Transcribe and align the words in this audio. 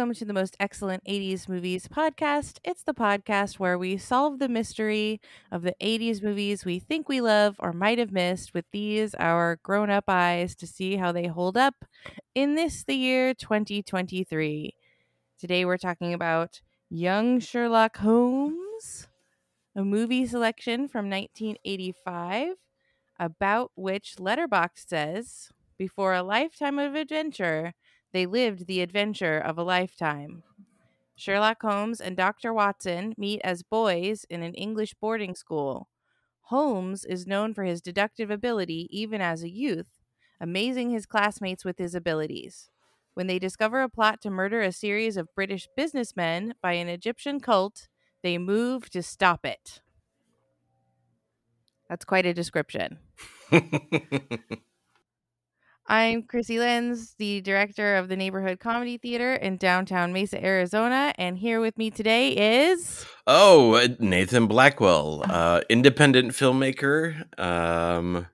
welcome 0.00 0.14
to 0.14 0.24
the 0.24 0.32
Most 0.32 0.56
Excellent 0.58 1.04
80s 1.04 1.46
Movies 1.46 1.86
podcast. 1.86 2.58
It's 2.64 2.82
the 2.82 2.94
podcast 2.94 3.58
where 3.58 3.76
we 3.76 3.98
solve 3.98 4.38
the 4.38 4.48
mystery 4.48 5.20
of 5.52 5.60
the 5.60 5.74
80s 5.78 6.22
movies 6.22 6.64
we 6.64 6.78
think 6.78 7.06
we 7.06 7.20
love 7.20 7.56
or 7.58 7.74
might 7.74 7.98
have 7.98 8.10
missed 8.10 8.54
with 8.54 8.64
these, 8.72 9.14
our 9.16 9.58
grown 9.62 9.90
up 9.90 10.04
eyes, 10.08 10.56
to 10.56 10.66
see 10.66 10.96
how 10.96 11.12
they 11.12 11.26
hold 11.26 11.58
up 11.58 11.84
in 12.34 12.54
this, 12.54 12.82
the 12.82 12.94
year 12.94 13.34
2023. 13.34 14.74
Today 15.38 15.66
we're 15.66 15.76
talking 15.76 16.14
about 16.14 16.62
Young 16.88 17.38
Sherlock 17.38 17.98
Holmes, 17.98 19.06
a 19.76 19.84
movie 19.84 20.24
selection 20.24 20.88
from 20.88 21.10
1985, 21.10 22.54
about 23.18 23.70
which 23.74 24.14
Letterboxd 24.18 24.88
says, 24.88 25.50
before 25.76 26.14
a 26.14 26.22
lifetime 26.22 26.78
of 26.78 26.94
adventure, 26.94 27.74
they 28.12 28.26
lived 28.26 28.66
the 28.66 28.80
adventure 28.80 29.38
of 29.38 29.58
a 29.58 29.62
lifetime. 29.62 30.42
Sherlock 31.14 31.62
Holmes 31.62 32.00
and 32.00 32.16
Dr. 32.16 32.52
Watson 32.52 33.14
meet 33.18 33.40
as 33.44 33.62
boys 33.62 34.24
in 34.30 34.42
an 34.42 34.54
English 34.54 34.94
boarding 34.94 35.34
school. 35.34 35.88
Holmes 36.44 37.04
is 37.04 37.26
known 37.26 37.52
for 37.54 37.64
his 37.64 37.82
deductive 37.82 38.30
ability 38.30 38.88
even 38.90 39.20
as 39.20 39.42
a 39.42 39.50
youth, 39.50 39.86
amazing 40.40 40.90
his 40.90 41.06
classmates 41.06 41.64
with 41.64 41.78
his 41.78 41.94
abilities. 41.94 42.70
When 43.14 43.26
they 43.26 43.38
discover 43.38 43.82
a 43.82 43.88
plot 43.88 44.20
to 44.22 44.30
murder 44.30 44.62
a 44.62 44.72
series 44.72 45.16
of 45.16 45.34
British 45.34 45.68
businessmen 45.76 46.54
by 46.62 46.72
an 46.72 46.88
Egyptian 46.88 47.38
cult, 47.38 47.88
they 48.22 48.38
move 48.38 48.88
to 48.90 49.02
stop 49.02 49.44
it. 49.44 49.82
That's 51.88 52.04
quite 52.04 52.24
a 52.24 52.32
description. 52.32 52.98
I'm 55.90 56.22
Krissy 56.22 56.60
Lenz, 56.60 57.16
the 57.18 57.40
director 57.40 57.96
of 57.96 58.08
the 58.08 58.14
Neighborhood 58.14 58.60
Comedy 58.60 58.96
Theatre 58.96 59.34
in 59.34 59.56
downtown 59.56 60.12
Mesa, 60.12 60.40
Arizona. 60.40 61.12
And 61.18 61.36
here 61.36 61.60
with 61.60 61.76
me 61.76 61.90
today 61.90 62.68
is. 62.70 63.04
Oh, 63.26 63.74
uh, 63.74 63.88
Nathan 63.98 64.46
Blackwell, 64.46 65.24
uh, 65.28 65.62
independent 65.68 66.30
filmmaker. 66.30 67.36
Um, 67.40 68.28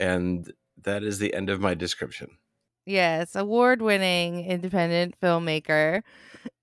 and 0.00 0.50
that 0.84 1.02
is 1.02 1.18
the 1.18 1.34
end 1.34 1.50
of 1.50 1.60
my 1.60 1.74
description. 1.74 2.38
Yes, 2.86 3.36
award 3.36 3.82
winning 3.82 4.46
independent 4.46 5.14
filmmaker, 5.22 6.00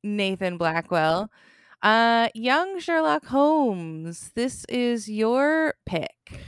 Nathan 0.04 0.58
Blackwell. 0.58 1.30
Uh, 1.84 2.30
young 2.34 2.80
Sherlock 2.80 3.28
Holmes, 3.28 4.32
this 4.34 4.66
is 4.68 5.08
your 5.08 5.76
pick. 5.86 6.42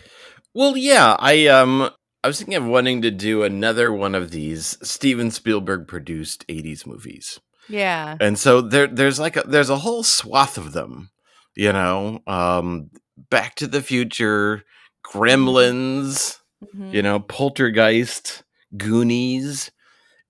Well, 0.55 0.75
yeah, 0.75 1.15
I 1.19 1.45
um 1.45 1.91
I 2.23 2.27
was 2.27 2.37
thinking 2.37 2.55
of 2.55 2.65
wanting 2.65 3.01
to 3.01 3.11
do 3.11 3.43
another 3.43 3.91
one 3.91 4.13
of 4.13 4.31
these 4.31 4.77
Steven 4.83 5.31
Spielberg 5.31 5.87
produced 5.87 6.47
80s 6.47 6.85
movies. 6.85 7.39
Yeah. 7.67 8.17
And 8.19 8.37
so 8.37 8.61
there 8.61 8.87
there's 8.87 9.19
like 9.19 9.37
a, 9.37 9.43
there's 9.47 9.69
a 9.69 9.77
whole 9.77 10.03
swath 10.03 10.57
of 10.57 10.73
them, 10.73 11.09
you 11.55 11.71
know, 11.73 12.21
um 12.27 12.89
Back 13.29 13.55
to 13.55 13.67
the 13.67 13.81
Future, 13.81 14.63
Gremlins, 15.05 16.39
mm-hmm. 16.63 16.93
you 16.93 17.01
know, 17.01 17.19
Poltergeist, 17.19 18.43
Goonies, 18.75 19.71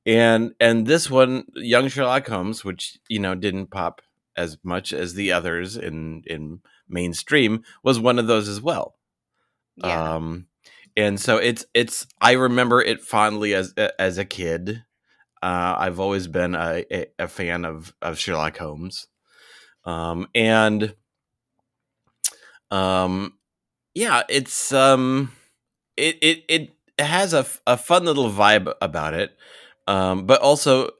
and 0.06 0.54
and 0.60 0.86
this 0.86 1.10
one 1.10 1.46
Young 1.56 1.88
Sherlock 1.88 2.28
Holmes, 2.28 2.64
which, 2.66 2.98
you 3.08 3.20
know, 3.20 3.36
didn't 3.36 3.72
pop 3.72 4.02
as 4.36 4.58
much 4.64 4.94
as 4.94 5.14
the 5.14 5.32
others 5.32 5.78
in 5.78 6.24
in 6.26 6.60
mainstream, 6.88 7.64
was 7.84 8.00
one 8.00 8.20
of 8.20 8.28
those 8.28 8.48
as 8.48 8.62
well. 8.62 8.96
Yeah. 9.78 10.16
Um 10.16 10.48
and 10.96 11.20
so 11.20 11.38
it's 11.38 11.66
it's 11.74 12.08
I 12.20 12.34
remember 12.34 12.82
it 12.82 13.02
fondly 13.02 13.54
as 13.54 13.74
as 14.00 14.18
a 14.18 14.26
kid. 14.26 14.84
Uh, 15.44 15.76
I've 15.78 16.00
always 16.00 16.28
been 16.28 16.54
a, 16.54 16.86
a, 16.92 17.08
a, 17.18 17.28
fan 17.28 17.66
of 17.66 17.94
of 18.00 18.20
Sherlock 18.20 18.58
Holmes, 18.58 19.08
um, 19.86 20.28
and 20.36 20.94
um, 22.70 23.34
yeah, 23.96 24.24
it's 24.30 24.72
um, 24.72 25.32
it 25.98 26.18
it 26.22 26.44
it 26.48 26.72
has 27.00 27.34
a, 27.34 27.46
a 27.66 27.78
fun 27.78 28.06
little 28.06 28.32
vibe 28.32 28.72
about 28.82 29.14
it, 29.14 29.36
um, 29.88 30.26
but 30.26 30.42
also 30.42 30.92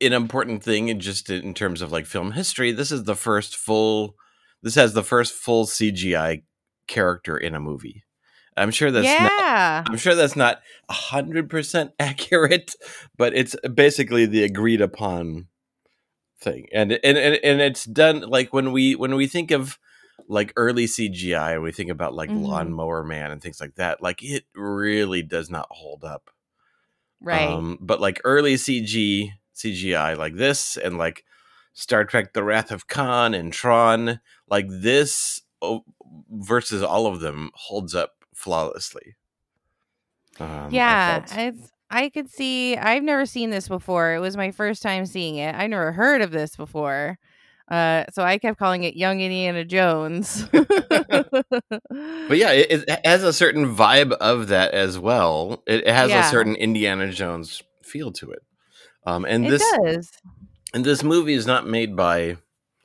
an 0.00 0.12
important 0.12 0.62
thing, 0.62 0.98
just 1.00 1.28
in 1.30 1.54
terms 1.54 1.82
of 1.82 1.92
like 1.92 2.06
film 2.06 2.32
history. 2.32 2.72
This 2.72 2.92
is 2.92 3.04
the 3.04 3.16
first 3.16 3.56
full. 3.56 4.16
This 4.62 4.76
has 4.76 4.92
the 4.92 5.02
first 5.02 5.34
full 5.34 5.66
CGI 5.66 6.44
character 6.86 7.36
in 7.36 7.54
a 7.54 7.60
movie. 7.60 8.04
I'm 8.56 8.70
sure 8.70 8.90
that's 8.90 9.06
yeah. 9.06 9.28
Not, 9.84 9.90
I'm 9.90 9.96
sure 9.96 10.14
that's 10.14 10.36
not 10.36 10.60
hundred 10.90 11.48
percent 11.48 11.92
accurate, 11.98 12.74
but 13.16 13.34
it's 13.34 13.56
basically 13.74 14.26
the 14.26 14.44
agreed 14.44 14.80
upon 14.80 15.48
thing, 16.40 16.66
and 16.72 16.92
and 16.92 17.18
and 17.18 17.38
and 17.42 17.60
it's 17.60 17.84
done 17.84 18.20
like 18.20 18.52
when 18.52 18.72
we 18.72 18.94
when 18.94 19.14
we 19.14 19.26
think 19.26 19.50
of 19.50 19.78
like 20.28 20.52
early 20.56 20.86
CGI, 20.86 21.62
we 21.62 21.72
think 21.72 21.90
about 21.90 22.14
like 22.14 22.30
mm-hmm. 22.30 22.44
Lawnmower 22.44 23.02
Man 23.04 23.30
and 23.30 23.42
things 23.42 23.60
like 23.60 23.76
that. 23.76 24.02
Like 24.02 24.22
it 24.22 24.44
really 24.54 25.22
does 25.22 25.50
not 25.50 25.66
hold 25.70 26.04
up, 26.04 26.30
right? 27.20 27.48
Um, 27.48 27.78
but 27.80 28.00
like 28.00 28.20
early 28.24 28.54
CG 28.54 29.30
CGI 29.54 30.16
like 30.16 30.36
this 30.36 30.76
and 30.76 30.98
like 30.98 31.24
Star 31.72 32.04
Trek: 32.04 32.34
The 32.34 32.44
Wrath 32.44 32.70
of 32.70 32.86
Khan 32.86 33.32
and 33.32 33.52
Tron, 33.52 34.20
like 34.48 34.66
this 34.68 35.40
versus 36.30 36.82
all 36.82 37.06
of 37.06 37.20
them 37.20 37.50
holds 37.54 37.94
up 37.94 38.21
flawlessly. 38.34 39.16
Um, 40.40 40.68
yeah, 40.70 41.24
I, 41.30 41.52
I 41.90 42.08
could 42.08 42.30
see. 42.30 42.76
I've 42.76 43.02
never 43.02 43.26
seen 43.26 43.50
this 43.50 43.68
before. 43.68 44.14
It 44.14 44.20
was 44.20 44.36
my 44.36 44.50
first 44.50 44.82
time 44.82 45.06
seeing 45.06 45.36
it. 45.36 45.54
I 45.54 45.66
never 45.66 45.92
heard 45.92 46.22
of 46.22 46.30
this 46.30 46.56
before. 46.56 47.18
Uh, 47.70 48.04
so 48.12 48.22
I 48.22 48.38
kept 48.38 48.58
calling 48.58 48.84
it 48.84 48.96
Young 48.96 49.20
Indiana 49.20 49.64
Jones. 49.64 50.44
but 50.52 50.66
yeah, 52.30 52.52
it, 52.52 52.84
it, 52.86 53.06
has 53.06 53.22
a 53.22 53.32
certain 53.32 53.74
vibe 53.74 54.12
of 54.12 54.48
that 54.48 54.74
as 54.74 54.98
well. 54.98 55.62
It, 55.66 55.86
it 55.86 55.94
has 55.94 56.10
yeah. 56.10 56.26
a 56.26 56.30
certain 56.30 56.54
Indiana 56.54 57.10
Jones 57.10 57.62
feel 57.82 58.12
to 58.12 58.30
it. 58.32 58.42
Um, 59.06 59.24
and 59.24 59.46
it 59.46 59.50
this 59.50 59.72
does. 59.82 60.12
And 60.74 60.84
this 60.84 61.02
movie 61.02 61.34
is 61.34 61.46
not 61.46 61.66
made 61.66 61.96
by, 61.96 62.36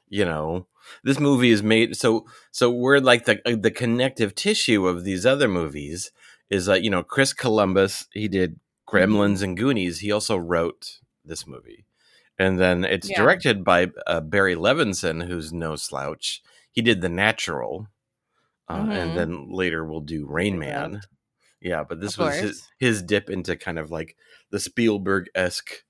you 0.10 0.26
know, 0.26 0.68
this 1.04 1.20
movie 1.20 1.52
is 1.52 1.64
made 1.64 1.96
so 1.96 2.26
so 2.52 2.70
we're 2.70 3.00
like 3.00 3.26
the 3.26 3.40
uh, 3.46 3.56
the 3.60 3.72
connective 3.72 4.36
tissue 4.36 4.88
of 4.88 5.04
these 5.04 5.26
other 5.26 5.48
movies 5.48 6.12
is 6.50 6.68
like 6.68 6.84
you 6.84 6.90
know 6.90 7.04
Chris 7.04 7.34
Columbus 7.34 8.08
he 8.12 8.28
did 8.28 8.60
Gremlins 8.88 9.44
and 9.44 9.58
Goonies. 9.58 10.00
He 10.00 10.12
also 10.12 10.38
wrote 10.38 11.00
this 11.24 11.46
movie. 11.46 11.86
And 12.40 12.60
then 12.60 12.86
it's 12.86 13.10
yeah. 13.10 13.18
directed 13.18 13.64
by 13.64 13.88
uh, 14.06 14.22
Barry 14.22 14.56
Levinson 14.56 15.28
who's 15.28 15.52
no 15.52 15.76
slouch. 15.76 16.42
He 16.72 16.82
did 16.82 17.02
The 17.02 17.10
Natural 17.10 17.88
uh, 18.70 18.78
mm-hmm. 18.78 18.92
and 18.92 19.18
then 19.18 19.52
later 19.52 19.86
we'll 19.86 20.02
do 20.02 20.26
Rain 20.28 20.58
Man. 20.58 21.02
Yeah 21.62 21.84
but 21.84 22.00
this 22.00 22.18
was 22.18 22.36
his, 22.36 22.68
his 22.78 23.04
dip 23.04 23.30
into 23.30 23.56
kind 23.56 23.80
of 23.80 23.92
like 23.92 24.16
the 24.52 24.60
Spielberg 24.60 25.30
esque 25.36 25.84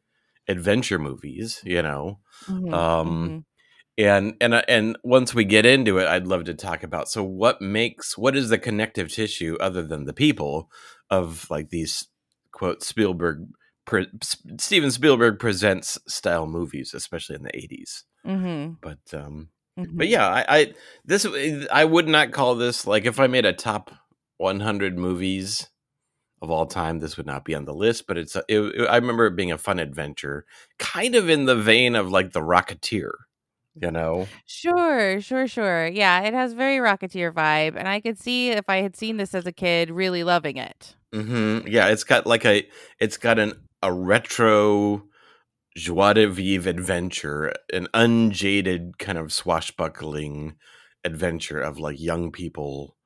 adventure 0.47 0.99
movies 0.99 1.61
you 1.65 1.81
know? 1.81 2.19
Mm-hmm. 2.47 2.73
um 2.73 3.07
mm-hmm 3.07 3.37
and 3.97 4.35
and 4.39 4.53
uh, 4.53 4.61
and 4.67 4.97
once 5.03 5.33
we 5.33 5.43
get 5.43 5.65
into 5.65 5.97
it 5.97 6.07
i'd 6.07 6.27
love 6.27 6.43
to 6.43 6.53
talk 6.53 6.83
about 6.83 7.09
so 7.09 7.23
what 7.23 7.61
makes 7.61 8.17
what 8.17 8.35
is 8.35 8.49
the 8.49 8.57
connective 8.57 9.11
tissue 9.11 9.57
other 9.59 9.81
than 9.81 10.05
the 10.05 10.13
people 10.13 10.69
of 11.09 11.49
like 11.49 11.69
these 11.69 12.07
quote 12.51 12.83
spielberg 12.83 13.47
pre, 13.85 14.07
steven 14.59 14.91
spielberg 14.91 15.39
presents 15.39 15.97
style 16.07 16.45
movies 16.45 16.93
especially 16.93 17.35
in 17.35 17.43
the 17.43 17.51
80s 17.51 18.03
mm-hmm. 18.25 18.73
but 18.81 18.99
um 19.13 19.49
mm-hmm. 19.77 19.97
but 19.97 20.07
yeah 20.07 20.27
I, 20.27 20.45
I 20.47 20.73
this 21.05 21.25
i 21.71 21.83
would 21.83 22.07
not 22.07 22.31
call 22.31 22.55
this 22.55 22.85
like 22.85 23.05
if 23.05 23.19
i 23.19 23.27
made 23.27 23.45
a 23.45 23.53
top 23.53 23.91
100 24.37 24.97
movies 24.97 25.67
of 26.39 26.51
all 26.51 26.67
time 26.67 26.99
this 26.99 27.17
would 27.17 27.25
not 27.25 27.45
be 27.45 27.55
on 27.55 27.65
the 27.65 27.73
list 27.73 28.05
but 28.05 28.17
it's 28.17 28.35
a, 28.35 28.43
it, 28.47 28.59
it, 28.59 28.85
i 28.87 28.95
remember 28.97 29.25
it 29.25 29.35
being 29.35 29.51
a 29.51 29.57
fun 29.57 29.79
adventure 29.79 30.45
kind 30.77 31.15
of 31.15 31.29
in 31.29 31.45
the 31.45 31.55
vein 31.55 31.95
of 31.95 32.11
like 32.11 32.33
the 32.33 32.41
rocketeer 32.41 33.11
you 33.81 33.91
know 33.91 34.31
Sure, 34.45 35.21
sure, 35.21 35.47
sure. 35.47 35.87
Yeah, 35.87 36.21
it 36.21 36.33
has 36.33 36.53
very 36.53 36.77
Rocketeer 36.77 37.31
vibe, 37.33 37.75
and 37.77 37.87
I 37.87 37.99
could 37.99 38.17
see 38.17 38.49
if 38.49 38.65
I 38.69 38.77
had 38.81 38.95
seen 38.95 39.17
this 39.17 39.35
as 39.35 39.45
a 39.45 39.51
kid, 39.51 39.89
really 39.91 40.23
loving 40.23 40.57
it. 40.57 40.95
hmm 41.13 41.59
yeah 41.65 41.87
it's 41.87 42.03
got 42.03 42.25
like 42.27 42.45
a 42.45 42.67
it's 42.99 43.17
got 43.17 43.39
an 43.39 43.53
a 43.81 43.91
retro 43.93 45.03
joie 45.77 46.13
de 46.13 46.27
vivre 46.29 46.69
adventure 46.71 47.53
an 47.73 47.87
unjaded 47.95 48.99
kind 48.99 49.17
of 49.19 49.33
swashbuckling 49.33 50.55
adventure 51.05 51.61
of 51.61 51.79
like 51.79 51.99
young 52.01 52.31
people 52.31 52.96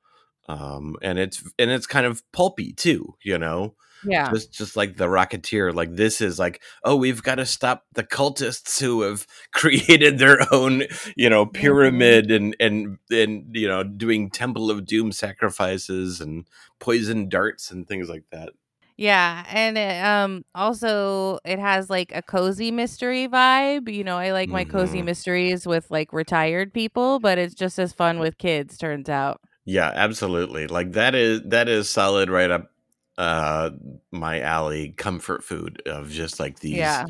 um 0.52 0.96
and 1.02 1.18
it's 1.18 1.42
and 1.58 1.70
it's 1.70 1.86
kind 1.86 2.06
of 2.06 2.22
pulpy 2.32 2.72
too 2.72 3.14
you 3.22 3.38
know 3.38 3.74
yeah. 4.04 4.30
Just 4.30 4.52
just 4.52 4.76
like 4.76 4.96
the 4.96 5.06
Rocketeer. 5.06 5.74
Like 5.74 5.94
this 5.94 6.20
is 6.20 6.38
like, 6.38 6.60
oh, 6.84 6.96
we've 6.96 7.22
got 7.22 7.36
to 7.36 7.46
stop 7.46 7.84
the 7.94 8.02
cultists 8.02 8.80
who 8.80 9.02
have 9.02 9.26
created 9.52 10.18
their 10.18 10.38
own, 10.52 10.84
you 11.16 11.30
know, 11.30 11.46
mm-hmm. 11.46 11.60
pyramid 11.60 12.30
and 12.30 12.56
and 12.58 12.98
and 13.10 13.54
you 13.54 13.68
know, 13.68 13.82
doing 13.82 14.30
Temple 14.30 14.70
of 14.70 14.86
Doom 14.86 15.12
sacrifices 15.12 16.20
and 16.20 16.48
poison 16.80 17.28
darts 17.28 17.70
and 17.70 17.86
things 17.86 18.08
like 18.08 18.24
that. 18.32 18.50
Yeah, 18.96 19.44
and 19.48 19.78
it, 19.78 20.04
um 20.04 20.44
also 20.54 21.38
it 21.44 21.58
has 21.58 21.88
like 21.88 22.12
a 22.14 22.22
cozy 22.22 22.70
mystery 22.70 23.26
vibe. 23.28 23.92
You 23.92 24.04
know, 24.04 24.18
I 24.18 24.32
like 24.32 24.48
my 24.48 24.64
cozy 24.64 25.00
Mhm. 25.00 25.06
mysteries 25.06 25.66
with 25.66 25.90
like 25.90 26.12
retired 26.12 26.74
people, 26.74 27.18
but 27.20 27.38
it's 27.38 27.54
just 27.54 27.78
as 27.78 27.92
fun 27.92 28.18
with 28.18 28.38
kids 28.38 28.76
turns 28.76 29.08
out. 29.08 29.40
Yeah, 29.64 29.90
absolutely. 29.94 30.66
Like 30.66 30.92
that 30.92 31.14
is 31.14 31.42
that 31.46 31.68
is 31.68 31.88
solid 31.88 32.30
right 32.30 32.50
up 32.50 32.70
uh 33.18 33.70
my 34.10 34.40
alley 34.40 34.94
comfort 34.96 35.44
food 35.44 35.82
of 35.86 36.10
just 36.10 36.40
like 36.40 36.60
these 36.60 36.72
Yeah. 36.76 37.04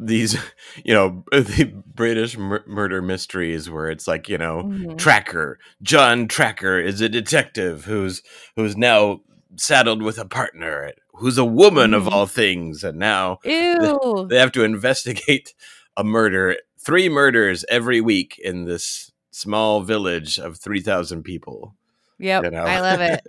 these 0.00 0.36
you 0.84 0.92
know 0.92 1.24
the 1.32 1.72
British 1.94 2.36
mur- 2.36 2.64
murder 2.66 3.00
mysteries 3.00 3.70
where 3.70 3.88
it's 3.90 4.06
like, 4.08 4.28
you 4.28 4.36
know, 4.38 4.64
Mhm. 4.64 4.98
Tracker, 4.98 5.58
John 5.82 6.28
Tracker 6.28 6.78
is 6.80 7.00
a 7.00 7.08
detective 7.08 7.84
who's 7.84 8.22
who's 8.56 8.76
now 8.76 9.20
saddled 9.56 10.02
with 10.02 10.18
a 10.18 10.26
partner 10.26 10.92
who's 11.14 11.38
a 11.38 11.44
woman 11.44 11.94
of 11.94 12.04
Mhm. 12.04 12.12
all 12.12 12.26
things 12.26 12.84
and 12.84 12.98
now 12.98 13.38
Ew. 13.44 14.26
they 14.28 14.38
have 14.38 14.52
to 14.52 14.64
investigate 14.72 15.54
a 15.96 16.04
murder, 16.04 16.56
three 16.78 17.08
murders 17.08 17.64
every 17.70 18.02
week 18.02 18.38
in 18.44 18.64
this 18.66 19.12
small 19.30 19.80
village 19.80 20.38
of 20.38 20.58
3000 20.58 21.22
people. 21.22 21.74
Yep. 22.18 22.44
You 22.44 22.50
know? 22.50 22.64
I 22.64 22.80
love 22.80 23.00
it. 23.00 23.20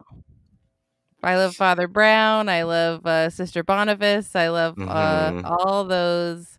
I 1.24 1.36
love 1.38 1.56
Father 1.56 1.88
Brown. 1.88 2.48
I 2.48 2.64
love 2.64 3.06
uh, 3.06 3.30
Sister 3.30 3.64
Boniface. 3.64 4.36
I 4.36 4.50
love 4.50 4.78
uh, 4.80 5.32
Mhm. 5.32 5.44
all 5.44 5.84
those 5.86 6.58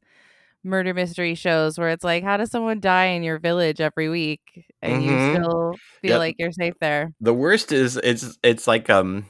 murder 0.64 0.92
mystery 0.92 1.34
shows 1.34 1.78
where 1.78 1.90
it's 1.90 2.04
like, 2.04 2.24
how 2.24 2.36
does 2.36 2.50
someone 2.50 2.80
die 2.80 3.06
in 3.06 3.22
your 3.22 3.38
village 3.38 3.80
every 3.80 4.08
week 4.08 4.66
and 4.82 5.02
you 5.02 5.18
Mhm. 5.18 5.34
still 5.36 5.80
feel 6.02 6.10
Yep. 6.10 6.18
like 6.18 6.36
you're 6.38 6.52
safe 6.52 6.74
there? 6.80 7.12
The 7.20 7.34
worst 7.34 7.72
is 7.72 7.96
it's 7.96 8.38
it's 8.42 8.66
like 8.66 8.90
um 8.90 9.26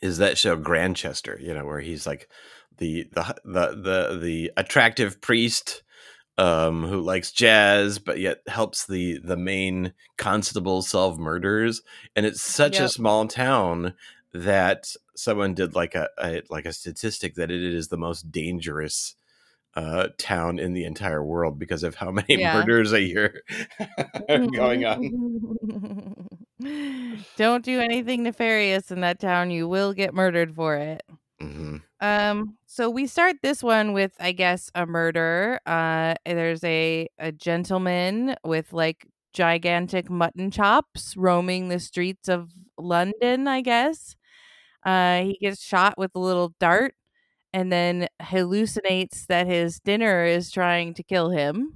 is 0.00 0.18
that 0.18 0.38
show 0.38 0.56
Grantchester, 0.56 1.38
you 1.40 1.54
know, 1.54 1.64
where 1.64 1.80
he's 1.80 2.06
like 2.06 2.28
the 2.78 3.06
the 3.12 3.34
the 3.44 3.66
the 3.76 4.18
the 4.18 4.52
attractive 4.56 5.20
priest 5.20 5.81
um 6.38 6.84
who 6.86 7.00
likes 7.00 7.30
jazz 7.30 7.98
but 7.98 8.18
yet 8.18 8.38
helps 8.46 8.86
the 8.86 9.18
the 9.22 9.36
main 9.36 9.92
constable 10.16 10.80
solve 10.82 11.18
murders 11.18 11.82
and 12.16 12.24
it's 12.24 12.40
such 12.40 12.80
a 12.80 12.88
small 12.88 13.26
town 13.28 13.92
that 14.32 14.94
someone 15.14 15.52
did 15.52 15.74
like 15.74 15.94
a, 15.94 16.08
a 16.18 16.40
like 16.48 16.64
a 16.64 16.72
statistic 16.72 17.34
that 17.34 17.50
it 17.50 17.62
is 17.62 17.88
the 17.88 17.98
most 17.98 18.32
dangerous 18.32 19.14
uh 19.74 20.08
town 20.18 20.58
in 20.58 20.72
the 20.72 20.84
entire 20.84 21.22
world 21.24 21.58
because 21.58 21.82
of 21.82 21.96
how 21.96 22.10
many 22.18 22.40
Yeah. 22.40 22.54
murders 22.54 22.92
a 22.92 23.02
year 23.02 23.42
are 24.28 24.46
going 24.46 24.84
on 24.86 26.28
Don't 27.36 27.64
do 27.64 27.80
anything 27.80 28.22
nefarious 28.22 28.90
in 28.92 29.00
that 29.00 29.18
town. 29.18 29.50
You 29.50 29.66
will 29.66 29.92
get 29.92 30.14
murdered 30.14 30.54
for 30.54 30.76
it. 30.76 31.02
Hmm 31.42 31.76
Um, 32.00 32.56
so 32.66 32.90
we 32.90 33.06
start 33.06 33.36
this 33.42 33.62
one 33.62 33.92
with, 33.92 34.12
I 34.20 34.32
guess, 34.32 34.70
a 34.74 34.86
murder. 34.86 35.60
Uh, 35.66 36.14
there's 36.26 36.64
a 36.64 37.08
a 37.18 37.32
gentleman 37.32 38.36
with 38.44 38.72
like 38.72 39.06
gigantic 39.32 40.10
mutton 40.10 40.50
chops 40.50 41.16
roaming 41.16 41.68
the 41.68 41.78
streets 41.80 42.28
of 42.28 42.50
London. 42.78 43.48
I 43.48 43.60
guess. 43.62 44.16
Uh, 44.84 45.22
he 45.24 45.38
gets 45.40 45.62
shot 45.64 45.96
with 45.98 46.12
a 46.16 46.20
little 46.20 46.54
dart, 46.60 46.94
and 47.54 47.72
then 47.72 48.08
hallucinates 48.22 49.26
that 49.28 49.46
his 49.48 49.80
dinner 49.80 50.24
is 50.26 50.50
trying 50.52 50.94
to 50.94 51.02
kill 51.04 51.30
him. 51.30 51.74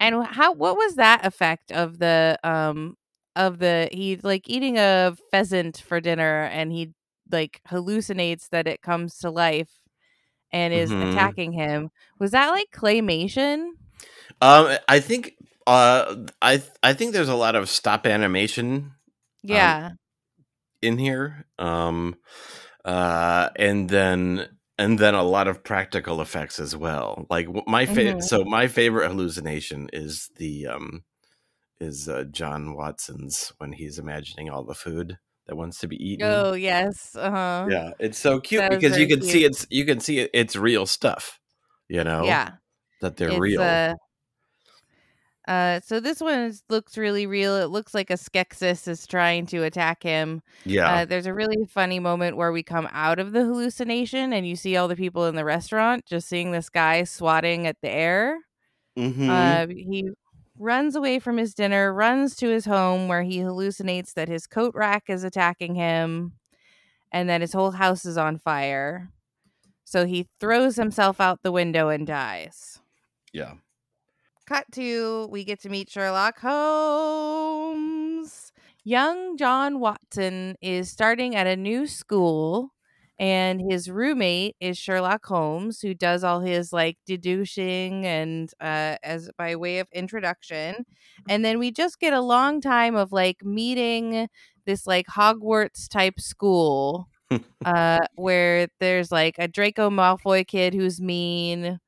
And 0.00 0.24
how? 0.26 0.52
What 0.52 0.76
was 0.76 0.96
that 0.96 1.24
effect 1.24 1.70
of 1.72 1.98
the 1.98 2.38
um 2.44 2.96
of 3.36 3.58
the 3.58 3.88
he's 3.92 4.24
like 4.24 4.48
eating 4.48 4.78
a 4.78 5.16
pheasant 5.30 5.78
for 5.78 6.00
dinner, 6.00 6.44
and 6.44 6.72
he 6.72 6.92
like 7.32 7.60
hallucinates 7.68 8.48
that 8.50 8.66
it 8.68 8.82
comes 8.82 9.18
to 9.18 9.30
life 9.30 9.70
and 10.52 10.74
is 10.74 10.94
hmm 10.94 11.00
attacking 11.00 11.52
him. 11.52 11.90
Was 12.18 12.32
that 12.32 12.50
like 12.50 12.68
claymation? 12.74 13.70
Um, 14.40 14.76
I 14.88 15.00
think 15.00 15.34
uh, 15.66 16.16
I 16.40 16.58
th- 16.58 16.70
I 16.82 16.92
think 16.94 17.12
there's 17.12 17.28
a 17.28 17.34
lot 17.34 17.54
of 17.54 17.68
stop 17.68 18.06
animation 18.06 18.92
Yeah. 19.42 19.92
in 20.80 20.98
here, 20.98 21.46
um, 21.58 22.16
uh, 22.84 23.50
and 23.56 23.88
then 23.88 24.48
and 24.78 24.98
then 24.98 25.14
a 25.14 25.22
lot 25.22 25.48
of 25.48 25.62
practical 25.64 26.20
effects 26.20 26.58
as 26.58 26.76
well. 26.76 27.26
Like 27.30 27.48
my 27.66 27.86
fa- 27.86 28.14
Mhm. 28.14 28.20
so 28.20 28.44
my 28.44 28.66
favorite 28.68 29.08
hallucination 29.08 29.88
is 29.92 30.30
the 30.36 30.66
um 30.68 31.04
is 31.80 32.08
uh, 32.08 32.24
John 32.24 32.74
Watson's 32.74 33.52
when 33.58 33.72
he's 33.72 33.98
imagining 33.98 34.50
all 34.50 34.64
the 34.64 34.74
food 34.74 35.18
that 35.46 35.56
wants 35.56 35.78
to 35.80 35.88
be 35.88 35.96
eaten. 35.96 36.26
Oh 36.26 36.52
yes. 36.54 37.14
Uh 37.16 37.30
huh. 37.30 37.66
Yeah, 37.70 37.92
it's 37.98 38.18
so 38.18 38.40
cute 38.40 38.68
because 38.70 38.98
you 38.98 39.06
can 39.06 39.22
see 39.22 39.44
it's 39.44 39.66
you 39.70 39.84
can 39.84 40.00
see 40.00 40.20
it, 40.20 40.30
it's 40.32 40.56
real 40.56 40.86
stuff. 40.86 41.38
You 41.88 42.04
know 42.04 42.24
Yeah. 42.26 42.52
that 43.00 43.16
they're 43.16 43.30
It's 43.30 43.40
real. 43.40 43.60
uh 43.60 43.94
uh 45.48 45.80
so 45.80 45.98
this 45.98 46.20
one 46.20 46.38
is, 46.38 46.62
looks 46.68 46.96
really 46.96 47.26
real. 47.26 47.56
It 47.56 47.66
looks 47.66 47.94
like 47.94 48.10
a 48.10 48.14
Skeksis 48.14 48.86
is 48.86 49.06
trying 49.06 49.46
to 49.46 49.64
attack 49.64 50.02
him. 50.02 50.40
yeah. 50.64 51.00
Uh, 51.00 51.04
there's 51.04 51.26
a 51.26 51.34
really 51.34 51.66
funny 51.66 51.98
moment 51.98 52.36
where 52.36 52.52
we 52.52 52.62
come 52.62 52.88
out 52.92 53.18
of 53.18 53.32
the 53.32 53.44
hallucination 53.44 54.32
and 54.32 54.46
you 54.46 54.54
see 54.54 54.76
all 54.76 54.86
the 54.86 54.96
people 54.96 55.26
in 55.26 55.34
the 55.34 55.44
restaurant 55.44 56.06
just 56.06 56.28
seeing 56.28 56.52
this 56.52 56.68
guy 56.70 57.02
swatting 57.04 57.66
at 57.66 57.76
the 57.82 57.90
air. 57.90 58.38
hmm 58.96 59.28
Uh, 59.30 59.66
he 59.68 60.10
runs 60.62 60.94
away 60.94 61.18
from 61.18 61.36
his 61.36 61.54
dinner, 61.54 61.92
runs 61.92 62.36
to 62.36 62.48
his 62.48 62.64
home 62.64 63.08
where 63.08 63.22
he 63.22 63.38
hallucinates 63.38 64.14
that 64.14 64.28
his 64.28 64.46
coat 64.46 64.74
rack 64.74 65.04
is 65.08 65.24
attacking 65.24 65.74
him 65.74 66.34
and 67.10 67.28
that 67.28 67.40
his 67.40 67.52
whole 67.52 67.72
house 67.72 68.04
is 68.06 68.16
on 68.16 68.38
fire. 68.38 69.10
So 69.84 70.06
he 70.06 70.28
throws 70.40 70.76
himself 70.76 71.20
out 71.20 71.42
the 71.42 71.52
window 71.52 71.88
and 71.88 72.06
dies. 72.06 72.78
yeah. 73.32 73.54
Cut 74.46 74.64
to 74.72 75.28
we 75.30 75.44
get 75.44 75.60
to 75.60 75.68
meet 75.68 75.88
Sherlock 75.88 76.40
Holmes. 76.40 76.92
Young 78.84 79.36
John 79.36 79.78
Watson 79.78 80.56
is 80.60 80.90
starting 80.90 81.36
at 81.36 81.46
a 81.46 81.56
new 81.56 81.86
school 81.86 82.72
and 83.22 83.62
his 83.70 83.88
roommate 83.88 84.56
is 84.58 84.76
Sherlock 84.76 85.24
Holmes 85.24 85.80
who 85.80 85.94
does 85.94 86.24
all 86.24 86.40
his 86.40 86.72
like 86.72 86.98
deducing 87.06 88.04
and 88.04 88.50
uh 88.60 88.96
as 89.04 89.30
by 89.38 89.54
way 89.54 89.78
of 89.78 89.86
introduction. 89.92 90.84
And 91.28 91.44
then 91.44 91.60
we 91.60 91.70
just 91.70 92.00
get 92.00 92.12
a 92.12 92.20
long 92.20 92.60
time 92.60 92.96
of 92.96 93.12
like 93.12 93.44
meeting 93.44 94.28
this 94.66 94.88
like 94.88 95.06
Hogwarts 95.06 95.88
type 95.88 96.18
school 96.18 97.08
uh 97.64 98.00
where 98.16 98.66
there's 98.80 99.12
like 99.12 99.36
a 99.38 99.46
Draco 99.46 99.88
Malfoy 99.88 100.44
kid 100.44 100.74
who's 100.74 101.00
mean 101.00 101.78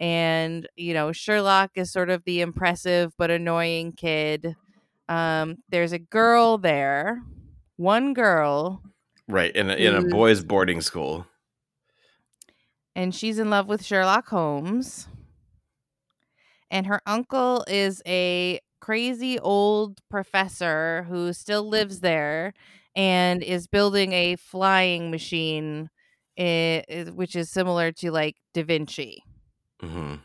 and 0.00 0.66
you 0.74 0.94
know 0.94 1.12
Sherlock 1.12 1.72
is 1.74 1.92
sort 1.92 2.08
of 2.08 2.24
the 2.24 2.40
impressive 2.40 3.12
but 3.18 3.30
annoying 3.30 3.92
kid. 3.92 4.56
Um, 5.10 5.56
there's 5.70 5.92
a 5.92 5.98
girl 5.98 6.56
there, 6.58 7.22
one 7.76 8.14
girl, 8.14 8.82
Right 9.28 9.54
in 9.54 9.70
a, 9.70 9.74
in 9.74 9.94
a 9.94 10.02
boys' 10.02 10.42
boarding 10.42 10.80
school. 10.80 11.26
and 12.94 13.14
she's 13.14 13.38
in 13.38 13.50
love 13.50 13.68
with 13.68 13.84
Sherlock 13.84 14.28
Holmes. 14.28 15.06
And 16.70 16.86
her 16.86 17.00
uncle 17.06 17.64
is 17.68 18.02
a 18.06 18.60
crazy 18.80 19.38
old 19.38 20.00
professor 20.10 21.04
who 21.08 21.32
still 21.32 21.68
lives 21.68 22.00
there 22.00 22.52
and 22.94 23.42
is 23.42 23.66
building 23.66 24.12
a 24.12 24.36
flying 24.36 25.10
machine, 25.10 25.88
eh, 26.36 26.82
eh, 26.88 27.04
which 27.10 27.36
is 27.36 27.50
similar 27.50 27.92
to 27.92 28.10
like 28.10 28.36
Da 28.54 28.62
Vinci. 28.64 29.22
hmm 29.80 30.16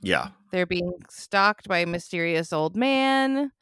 Yeah. 0.00 0.30
They're 0.52 0.66
being 0.66 0.94
stalked 1.10 1.68
by 1.68 1.78
a 1.78 1.86
mysterious 1.86 2.52
old 2.52 2.76
man. 2.76 3.52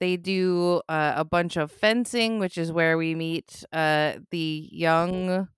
They 0.00 0.16
do 0.16 0.80
uh, 0.88 1.14
a 1.16 1.24
bunch 1.24 1.56
of 1.56 1.72
fencing, 1.72 2.38
which 2.38 2.56
is 2.56 2.70
where 2.70 2.96
we 2.96 3.14
meet 3.14 3.64
uh, 3.72 4.14
the 4.30 4.68
young, 4.70 5.48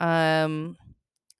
um, 0.00 0.76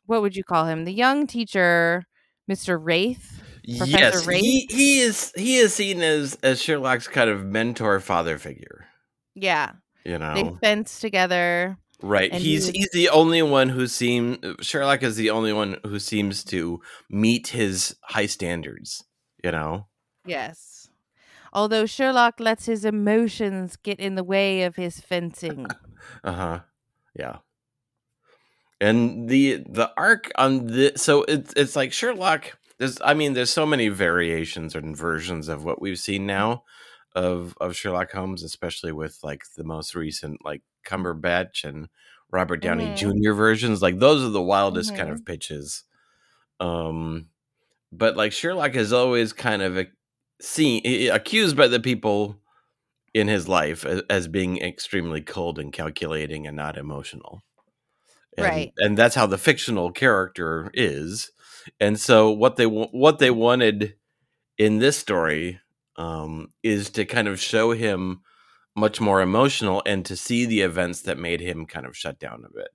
what 0.07 0.23
would 0.23 0.37
you 0.37 0.45
call 0.45 0.67
him? 0.67 0.85
The 0.85 0.93
young 0.93 1.27
teacher, 1.27 2.05
Mr. 2.51 2.79
Wraith. 2.81 3.43
Professor 3.79 3.99
yes, 3.99 4.27
Wraith? 4.27 4.43
he 4.45 4.69
he 4.71 5.01
is 5.01 5.33
he 5.37 5.57
is 5.57 5.75
seen 5.75 6.01
as 6.01 6.39
as 6.45 6.63
Sherlock's 6.63 7.09
kind 7.09 7.29
of 7.29 7.45
mentor 7.45 7.99
father 7.99 8.39
figure. 8.39 8.87
Yeah, 9.35 9.73
You 10.05 10.19
know 10.19 10.35
they 10.35 10.69
fence 10.69 11.01
together. 11.01 11.77
right? 12.01 12.33
He's 12.33 12.69
he 12.69 12.79
he's 12.79 12.91
the 12.93 13.09
only 13.09 13.43
one 13.43 13.71
who 13.71 13.89
seems 13.89 14.39
Sherlock 14.61 15.03
is 15.03 15.17
the 15.17 15.31
only 15.31 15.53
one 15.53 15.79
who 15.85 15.99
seems 15.99 16.45
to 16.45 16.81
meet 17.11 17.49
his 17.49 17.97
high 18.03 18.27
standards. 18.27 19.03
You 19.43 19.51
know, 19.51 19.89
Yes. 20.25 20.76
Although 21.57 21.87
Sherlock 21.87 22.41
lets 22.41 22.67
his 22.67 22.85
emotions 22.85 23.77
get 23.77 23.99
in 24.01 24.15
the 24.15 24.25
way 24.25 24.63
of 24.65 24.77
his 24.77 25.01
fencing. 25.01 25.67
uh 26.25 26.33
huh, 26.33 26.61
yeah. 27.19 27.39
And 28.81 29.29
the 29.29 29.65
the 29.69 29.91
arc 29.97 30.31
on 30.37 30.67
the 30.67 30.93
so 30.97 31.25
it's 31.25 31.53
it's 31.57 31.77
like 31.77 31.93
Sherlock. 31.93 32.59
There's 32.79 32.99
I 33.03 33.15
mean 33.15 33.33
there's 33.33 33.51
so 33.51 33.65
many 33.65 33.89
variations 33.89 34.75
and 34.75 34.95
versions 34.97 35.49
of 35.49 35.65
what 35.65 35.81
we've 35.81 35.99
seen 35.99 36.27
now 36.27 36.65
of 37.15 37.57
of 37.61 37.75
Sherlock 37.75 38.13
Holmes, 38.13 38.43
especially 38.43 38.93
with 38.93 39.19
like 39.23 39.45
the 39.57 39.65
most 39.65 39.95
recent 39.95 40.45
like 40.45 40.63
Cumberbatch 40.87 41.65
and 41.65 41.89
Robert 42.31 42.61
Downey 42.61 42.89
Mhm. 42.89 42.97
Jr. 42.97 43.33
versions. 43.33 43.81
Like 43.81 43.99
those 43.99 44.23
are 44.23 44.29
the 44.31 44.43
wildest 44.43 44.95
kind 44.95 45.09
Mhm. 45.09 45.13
of 45.15 45.25
pitches. 45.25 45.85
Um, 46.61 47.29
but 47.93 48.17
like 48.17 48.33
Sherlock 48.33 48.75
is 48.77 48.93
always 48.93 49.33
kind 49.33 49.63
of 49.63 49.79
a, 49.79 49.87
seen 50.41 51.11
accused 51.11 51.57
by 51.57 51.69
the 51.69 51.81
people 51.81 52.41
in 53.15 53.29
his 53.29 53.49
life 53.49 53.85
as, 54.11 54.29
being 54.29 54.59
extremely 54.59 55.23
cold 55.23 55.59
and 55.59 55.73
calculating 55.73 56.47
and 56.47 56.57
not 56.57 56.77
emotional. 56.77 57.43
And, 58.37 58.47
Right. 58.47 58.73
and 58.79 58.99
that's 58.99 59.15
how 59.15 59.27
the 59.27 59.39
fictional 59.39 59.91
character 59.93 60.71
is. 60.75 61.31
And 61.81 61.99
so 61.99 62.31
what 62.31 62.57
they 62.57 62.67
what 62.67 63.19
they 63.19 63.31
wanted 63.31 63.97
in 64.59 64.79
this 64.79 64.99
story 64.99 65.61
um, 65.97 66.53
is 66.63 66.91
to 66.91 67.05
kind 67.05 67.29
of 67.29 67.41
show 67.41 67.73
him 67.73 68.21
much 68.77 69.01
more 69.01 69.23
emotional 69.23 69.83
and 69.87 70.05
to 70.07 70.17
see 70.17 70.45
the 70.45 70.61
events 70.61 71.03
that 71.03 71.19
made 71.19 71.41
him 71.41 71.67
kind 71.67 71.87
of 71.87 71.97
shut 71.97 72.19
down 72.19 72.45
a 72.45 72.53
bit. 72.55 72.69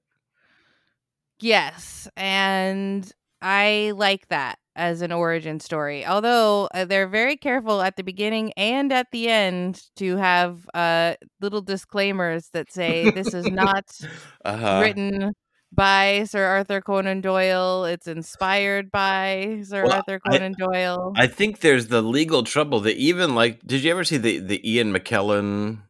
Yes, 1.39 2.07
and 2.15 3.11
I 3.41 3.93
like 3.95 4.27
that 4.27 4.59
as 4.81 5.01
an 5.01 5.11
origin 5.11 5.59
story. 5.59 6.05
Although 6.05 6.67
uh, 6.73 6.85
they're 6.85 7.07
very 7.07 7.38
careful 7.38 7.81
at 7.81 7.95
the 7.95 8.03
beginning 8.03 8.51
and 8.57 8.91
at 8.91 9.07
the 9.11 9.27
end 9.29 9.81
to 9.97 10.17
have 10.17 10.67
uh, 10.73 11.13
little 11.39 11.61
disclaimers 11.61 12.50
that 12.53 12.71
say 12.71 13.11
this 13.11 13.33
is 13.33 13.45
not 13.45 13.85
Uh-huh. 14.45 14.79
written 14.81 15.33
by 15.73 16.25
Sir 16.25 16.43
Arthur 16.45 16.81
Conan 16.81 17.21
Doyle. 17.21 17.85
It's 17.85 18.07
inspired 18.07 18.91
by 18.91 19.61
Sir 19.63 19.83
Well, 19.83 19.93
Arthur 19.93 20.19
I- 20.25 20.29
Conan 20.31 20.55
Doyle. 20.57 21.13
I 21.15 21.27
think 21.27 21.59
there's 21.61 21.88
the 21.88 22.01
legal 22.01 22.43
trouble 22.43 22.79
that 22.81 22.97
even 22.97 23.35
like, 23.35 23.61
did 23.65 23.83
you 23.83 23.91
ever 23.91 24.03
see 24.03 24.17
the 24.17 24.39
the 24.39 24.59
Ian 24.69 24.91
McKellen 24.93 25.83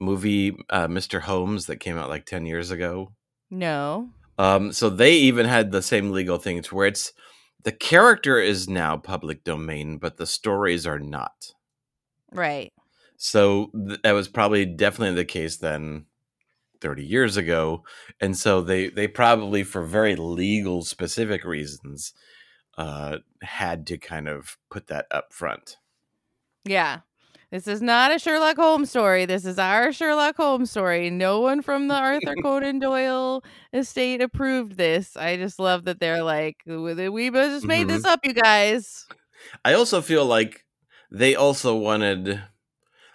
movie, 0.00 0.56
uh, 0.70 0.88
Mr. 0.88 1.20
Holmes, 1.20 1.66
that 1.66 1.76
came 1.76 1.98
out 1.98 2.08
like 2.08 2.24
ten 2.26 2.46
years 2.46 2.70
ago? 2.70 3.12
no. 3.50 4.08
Um, 4.38 4.72
so 4.72 4.88
they 4.88 5.12
even 5.12 5.44
had 5.46 5.70
the 5.70 5.82
same 5.82 6.10
legal 6.10 6.38
thing 6.38 6.56
things 6.56 6.72
where 6.72 6.86
it's 6.86 7.12
the 7.64 7.72
character 7.72 8.38
is 8.38 8.68
now 8.68 8.96
public 8.96 9.44
domain, 9.44 9.98
but 9.98 10.16
the 10.16 10.26
stories 10.26 10.86
are 10.86 10.98
not. 10.98 11.52
Right. 12.32 12.72
So 13.16 13.70
th- 13.86 14.00
that 14.02 14.12
was 14.12 14.28
probably 14.28 14.64
definitely 14.64 15.14
the 15.14 15.24
case 15.24 15.56
then 15.56 16.06
30 16.80 17.04
years 17.04 17.36
ago. 17.36 17.84
And 18.20 18.36
so 18.36 18.60
they 18.60 18.88
they 18.88 19.06
probably 19.06 19.62
for 19.62 19.84
very 19.84 20.16
legal 20.16 20.82
specific 20.82 21.44
reasons 21.44 22.12
uh 22.78 23.18
had 23.42 23.86
to 23.86 23.98
kind 23.98 24.28
of 24.28 24.56
put 24.70 24.88
that 24.88 25.06
up 25.10 25.32
front. 25.32 25.76
Yeah. 26.64 27.00
This 27.52 27.68
is 27.68 27.82
not 27.82 28.14
a 28.14 28.18
Sherlock 28.18 28.56
Holmes 28.56 28.88
story. 28.88 29.26
This 29.26 29.44
is 29.44 29.58
our 29.58 29.92
Sherlock 29.92 30.38
Holmes 30.38 30.70
story. 30.70 31.10
No 31.10 31.40
one 31.40 31.60
from 31.60 31.86
the 31.86 31.94
Arthur 31.94 32.34
Conan 32.42 32.78
Doyle 32.78 33.44
estate 33.74 34.22
approved 34.22 34.78
this. 34.78 35.18
I 35.18 35.36
just 35.36 35.58
love 35.58 35.84
that 35.84 36.00
they're 36.00 36.22
like, 36.22 36.56
we 36.64 37.30
just 37.30 37.66
made 37.66 37.88
this 37.88 38.04
mm-hmm. 38.04 38.10
up, 38.10 38.20
you 38.24 38.32
guys. 38.32 39.06
I 39.66 39.74
also 39.74 40.00
feel 40.00 40.24
like 40.24 40.64
they 41.10 41.34
also 41.34 41.76
wanted 41.76 42.42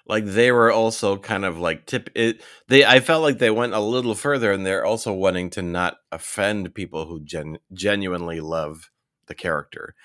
like 0.06 0.26
they 0.26 0.52
were 0.52 0.72
also 0.72 1.18
kind 1.18 1.44
of 1.44 1.58
like 1.58 1.88
tip 1.88 2.12
it 2.14 2.42
they 2.68 2.86
I 2.86 3.00
felt 3.00 3.24
like 3.24 3.40
they 3.40 3.50
went 3.50 3.74
a 3.74 3.80
little 3.80 4.14
further 4.14 4.52
and 4.52 4.66
they're 4.66 4.86
also 4.86 5.12
wanting 5.14 5.50
to 5.52 5.64
not 5.64 5.98
offend 6.12 6.76
people 6.76 7.08
who 7.08 7.22
gen, 7.22 7.58
genuinely 7.74 8.40
love 8.40 8.92
the 9.26 9.34
character. 9.34 9.96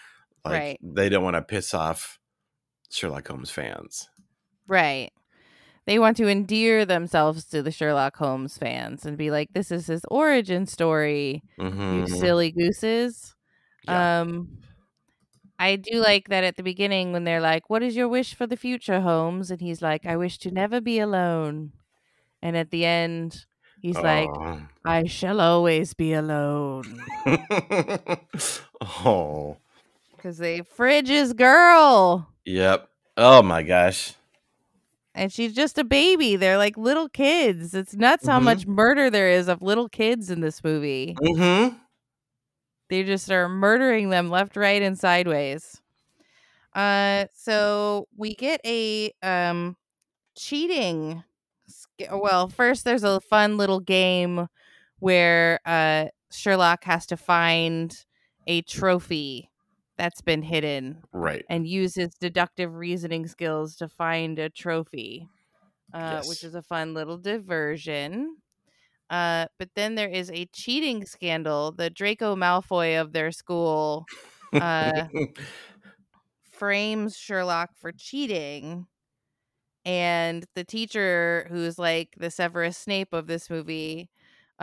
Like 0.43 0.53
Right. 0.55 0.79
they 0.83 1.11
don't 1.11 1.23
want 1.23 1.37
to 1.37 1.43
piss 1.43 1.75
off 1.75 2.19
Sherlock 2.93 3.29
Holmes 3.29 3.51
fans. 3.51 4.09
Right. 4.67 5.11
They 5.87 5.99
want 5.99 6.17
to 6.19 6.29
endear 6.29 6.85
themselves 6.85 7.45
to 7.47 7.63
the 7.63 7.73
Sherlock 7.73 8.17
Holmes 8.17 8.57
fans 8.57 9.05
and 9.05 9.19
be 9.19 9.31
like, 9.31 9.53
this 9.53 9.71
is 9.73 9.87
his 9.87 10.03
origin 10.11 10.67
story, 10.67 11.43
you 11.59 11.65
Mhm. 12.05 12.09
silly 12.09 12.53
gooses. 12.53 13.35
Yeah. 13.85 14.21
Um, 14.21 14.49
I 15.59 15.77
do 15.77 16.01
like 16.01 16.29
that 16.29 16.45
at 16.45 16.57
the 16.57 16.63
beginning 16.63 17.13
when 17.13 17.25
they're 17.25 17.41
like, 17.41 17.71
"What 17.71 17.83
is 17.83 17.95
your 17.97 18.09
wish 18.09 18.35
for 18.35 18.47
the 18.47 18.57
future, 18.57 19.01
Holmes?" 19.01 19.51
and 19.51 19.61
he's 19.61 19.83
like, 19.83 20.07
"I 20.07 20.17
wish 20.17 20.39
to 20.39 20.51
never 20.51 20.81
be 20.81 20.99
alone." 20.99 21.73
And 22.43 22.57
at 22.57 22.71
the 22.71 22.85
end, 22.85 23.47
he's 23.81 23.97
like, 23.97 24.29
"I 24.85 25.05
shall 25.07 25.41
always 25.41 25.95
be 25.95 26.13
alone." 26.15 27.05
oh. 28.83 29.57
Because 30.17 30.39
they 30.39 30.63
fridge 30.63 31.09
his 31.09 31.33
girl, 31.33 32.29
Yep. 32.45 32.89
Oh 33.17 33.43
my 33.43 33.63
gosh. 33.63 34.15
And 35.15 35.33
she's 35.33 35.55
just 35.55 35.79
a 35.79 35.85
baby. 35.85 36.37
They're 36.37 36.57
like 36.59 36.77
little 36.77 37.09
kids. 37.09 37.75
It's 37.75 37.95
nuts 37.95 38.27
how 38.27 38.41
Mhm. 38.41 38.45
much 38.45 38.67
murder 38.67 39.11
there 39.11 39.29
is 39.29 39.49
of 39.49 39.63
little 39.63 39.89
kids 39.89 40.31
in 40.31 40.41
this 40.41 40.63
movie. 40.65 41.17
Mhm. 41.21 41.79
They 42.89 43.05
just 43.05 43.31
are 43.31 43.49
murdering 43.49 44.11
them 44.11 44.29
left, 44.31 44.57
right, 44.57 44.83
and 44.83 44.99
sideways. 44.99 45.81
Uh, 46.75 47.27
so 47.35 48.09
we 48.17 48.35
get 48.35 48.61
a 48.65 49.13
um 49.23 49.77
cheating. 50.37 51.23
Well, 52.11 52.49
first 52.49 52.85
there's 52.85 53.05
a 53.05 53.21
fun 53.21 53.59
little 53.59 53.81
game 53.81 54.49
where 55.01 55.61
uh 55.67 56.09
Sherlock 56.33 56.85
has 56.85 57.07
to 57.07 57.17
find 57.17 57.95
a 58.47 58.63
trophy 58.63 59.51
that's 60.03 60.23
been 60.23 60.43
hidden 60.43 61.05
Right. 61.13 61.47
and 61.49 61.69
uses 61.69 62.15
deductive 62.21 62.75
reasoning 62.75 63.29
skills 63.29 63.77
to 63.79 63.89
find 63.89 64.39
a 64.41 64.51
trophy, 64.51 65.31
uh, 65.95 66.23
which 66.23 66.45
is 66.45 66.55
a 66.55 66.63
fun 66.63 66.95
little 66.95 67.19
diversion. 67.19 68.39
Uh, 69.11 69.47
but 69.59 69.71
then 69.77 69.97
there 69.97 70.09
is 70.11 70.31
a 70.31 70.47
cheating 70.55 71.07
scandal. 71.07 71.73
The 71.73 71.91
Draco 71.91 72.37
Malfoy 72.37 73.01
of 73.01 73.13
their 73.13 73.33
school 73.33 74.09
uh, 74.59 75.09
frames 76.51 77.17
Sherlock 77.17 77.71
for 77.77 77.93
cheating. 77.93 78.87
And 79.85 80.47
the 80.57 80.65
teacher, 80.65 81.47
who's 81.51 81.79
like 81.79 82.15
the 82.19 82.31
Severus 82.31 82.79
Snape 82.79 83.15
of 83.15 83.29
this 83.29 83.51
movie, 83.51 84.11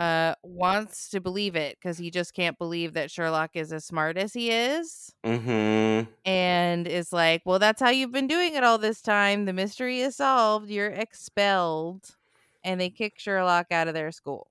uh, 0.00 0.34
wants 0.42 1.10
to 1.10 1.20
believe 1.20 1.54
it 1.54 1.76
because 1.78 1.98
he 1.98 2.10
just 2.10 2.32
can't 2.32 2.56
believe 2.56 2.94
that 2.94 3.10
Sherlock 3.10 3.50
is 3.52 3.70
as 3.70 3.84
smart 3.84 4.16
as 4.16 4.32
he 4.32 4.50
is 4.50 5.14
mhm. 5.22 6.08
and 6.24 6.88
is 6.88 7.12
like, 7.12 7.42
Well, 7.44 7.58
that's 7.58 7.82
how 7.82 7.90
you've 7.90 8.10
been 8.10 8.26
doing 8.26 8.54
it 8.54 8.64
all 8.64 8.78
this 8.78 9.02
time. 9.02 9.44
The 9.44 9.52
mystery 9.52 10.00
is 10.00 10.16
solved. 10.16 10.70
You're 10.70 10.88
expelled. 10.88 12.16
And 12.64 12.80
they 12.80 12.88
kick 12.88 13.18
Sherlock 13.18 13.66
out 13.70 13.88
of 13.88 13.94
their 13.94 14.10
school. 14.10 14.48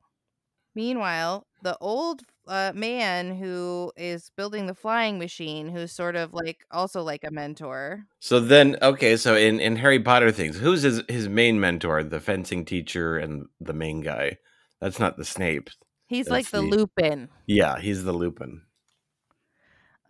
Meanwhile, 0.76 1.48
the 1.64 1.78
old 1.82 2.22
uh, 2.48 2.72
man 2.76 3.36
who 3.36 3.92
is 3.98 4.32
building 4.36 4.68
the 4.68 4.76
flying 4.76 5.18
machine, 5.18 5.70
who's 5.70 5.92
sort 5.92 6.16
of 6.16 6.32
like 6.32 6.64
also 6.70 7.02
like 7.02 7.24
a 7.24 7.32
mentor. 7.32 8.06
So 8.20 8.40
then, 8.40 8.78
okay, 8.84 9.18
so 9.18 9.36
in, 9.36 9.60
in 9.60 9.78
Harry 9.78 10.00
Potter 10.00 10.32
things, 10.32 10.60
who's 10.60 10.84
his 10.84 11.02
his 11.10 11.28
main 11.28 11.60
mentor? 11.60 12.04
The 12.04 12.20
fencing 12.20 12.66
teacher 12.66 13.18
and 13.18 13.48
the 13.60 13.74
main 13.74 14.02
guy. 14.02 14.38
That's 14.82 15.00
not 15.00 15.18
the 15.18 15.26
Snape. 15.26 15.70
He's 16.08 16.26
That's 16.26 16.32
like 16.32 16.50
the, 16.50 16.62
the- 16.62 16.68
Lupin. 16.68 17.30
Yeah, 17.46 17.80
he's 17.80 18.04
the 18.04 18.14
Lupin. 18.14 18.62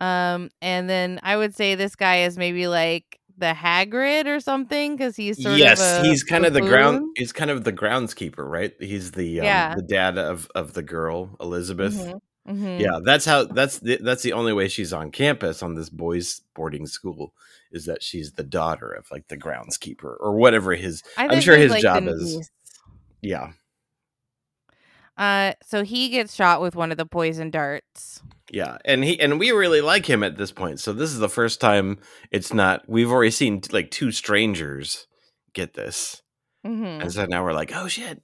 Um, 0.00 0.50
and 0.62 0.88
then 0.88 1.20
I 1.22 1.36
would 1.36 1.54
say 1.54 1.74
this 1.74 1.94
guy 1.94 2.22
is 2.22 2.38
maybe 2.38 2.68
like 2.68 3.18
the 3.36 3.52
Hagrid 3.52 4.26
or 4.26 4.40
something 4.40 4.96
because 4.96 5.14
he's 5.16 5.42
sort 5.42 5.58
yes, 5.58 5.80
of 5.80 6.04
a 6.04 6.08
he's 6.08 6.22
kind 6.22 6.46
of 6.46 6.54
the 6.54 6.62
ground. 6.62 7.16
He's 7.16 7.32
kind 7.32 7.50
of 7.50 7.64
the 7.64 7.72
groundskeeper, 7.72 8.48
right? 8.48 8.72
He's 8.80 9.12
the 9.12 9.40
um, 9.40 9.46
Yeah. 9.46 9.74
the 9.74 9.82
dad 9.82 10.16
of 10.18 10.48
of 10.54 10.72
the 10.72 10.82
girl 10.82 11.36
Elizabeth. 11.38 11.94
Mhm, 11.94 12.20
mhm. 12.48 12.80
Yeah, 12.80 13.00
that's 13.04 13.26
how. 13.26 13.44
That's 13.44 13.78
the, 13.80 13.98
that's 14.02 14.22
the 14.22 14.32
only 14.32 14.54
way 14.54 14.68
she's 14.68 14.92
on 14.94 15.10
campus 15.10 15.62
on 15.62 15.74
this 15.74 15.90
boys' 15.90 16.40
boarding 16.54 16.86
school 16.86 17.34
is 17.70 17.84
that 17.84 18.02
she's 18.02 18.32
the 18.32 18.42
daughter 18.42 18.90
of 18.90 19.06
like 19.10 19.28
the 19.28 19.36
groundskeeper 19.36 20.16
or 20.18 20.34
whatever 20.36 20.74
his. 20.74 21.02
I 21.18 21.28
I'm 21.28 21.40
sure 21.42 21.56
his 21.58 21.72
like, 21.72 21.82
job 21.82 22.06
is. 22.08 22.36
niece. 22.36 22.50
Yeah, 23.22 23.52
Uh, 25.20 25.52
so 25.64 25.84
he 25.84 26.08
gets 26.08 26.34
shot 26.34 26.60
with 26.62 26.74
one 26.74 26.90
of 26.90 26.96
the 26.96 27.04
poison 27.06 27.50
darts. 27.50 28.22
yeah, 28.50 28.78
and 28.86 29.04
he 29.04 29.20
and 29.20 29.38
we 29.38 29.50
really 29.52 29.80
like 29.82 30.06
him 30.06 30.22
at 30.22 30.36
this 30.38 30.50
point. 30.50 30.80
So 30.80 30.92
this 30.94 31.12
is 31.12 31.18
the 31.18 31.28
first 31.28 31.60
time 31.60 31.98
it's 32.30 32.52
not. 32.54 32.88
We've 32.88 33.10
already 33.10 33.30
seen 33.30 33.60
like 33.70 33.90
two 33.90 34.10
strangers 34.12 35.06
get 35.52 35.74
this, 35.74 36.22
Mm-hmm. 36.66 37.02
and 37.02 37.12
so 37.12 37.26
now 37.26 37.44
we're 37.44 37.52
like, 37.52 37.70
oh 37.74 37.86
shit, 37.86 38.22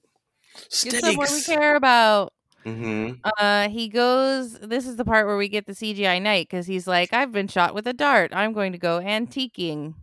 Get 0.83 1.01
someone 1.01 1.27
we 1.31 1.41
care 1.43 1.75
about. 1.75 2.33
hmm 2.63 3.11
Uh, 3.37 3.69
he 3.69 3.87
goes. 3.89 4.53
This 4.59 4.87
is 4.87 4.95
the 4.95 5.05
part 5.05 5.27
where 5.27 5.37
we 5.37 5.49
get 5.49 5.67
the 5.67 5.73
CGI 5.73 6.19
knight 6.21 6.47
because 6.49 6.65
he's 6.65 6.87
like, 6.87 7.13
"I've 7.13 7.31
been 7.31 7.47
shot 7.47 7.75
with 7.75 7.85
a 7.87 7.93
dart. 7.93 8.31
I'm 8.33 8.53
going 8.53 8.71
to 8.71 8.77
go 8.79 8.99
antiquing." 8.99 9.93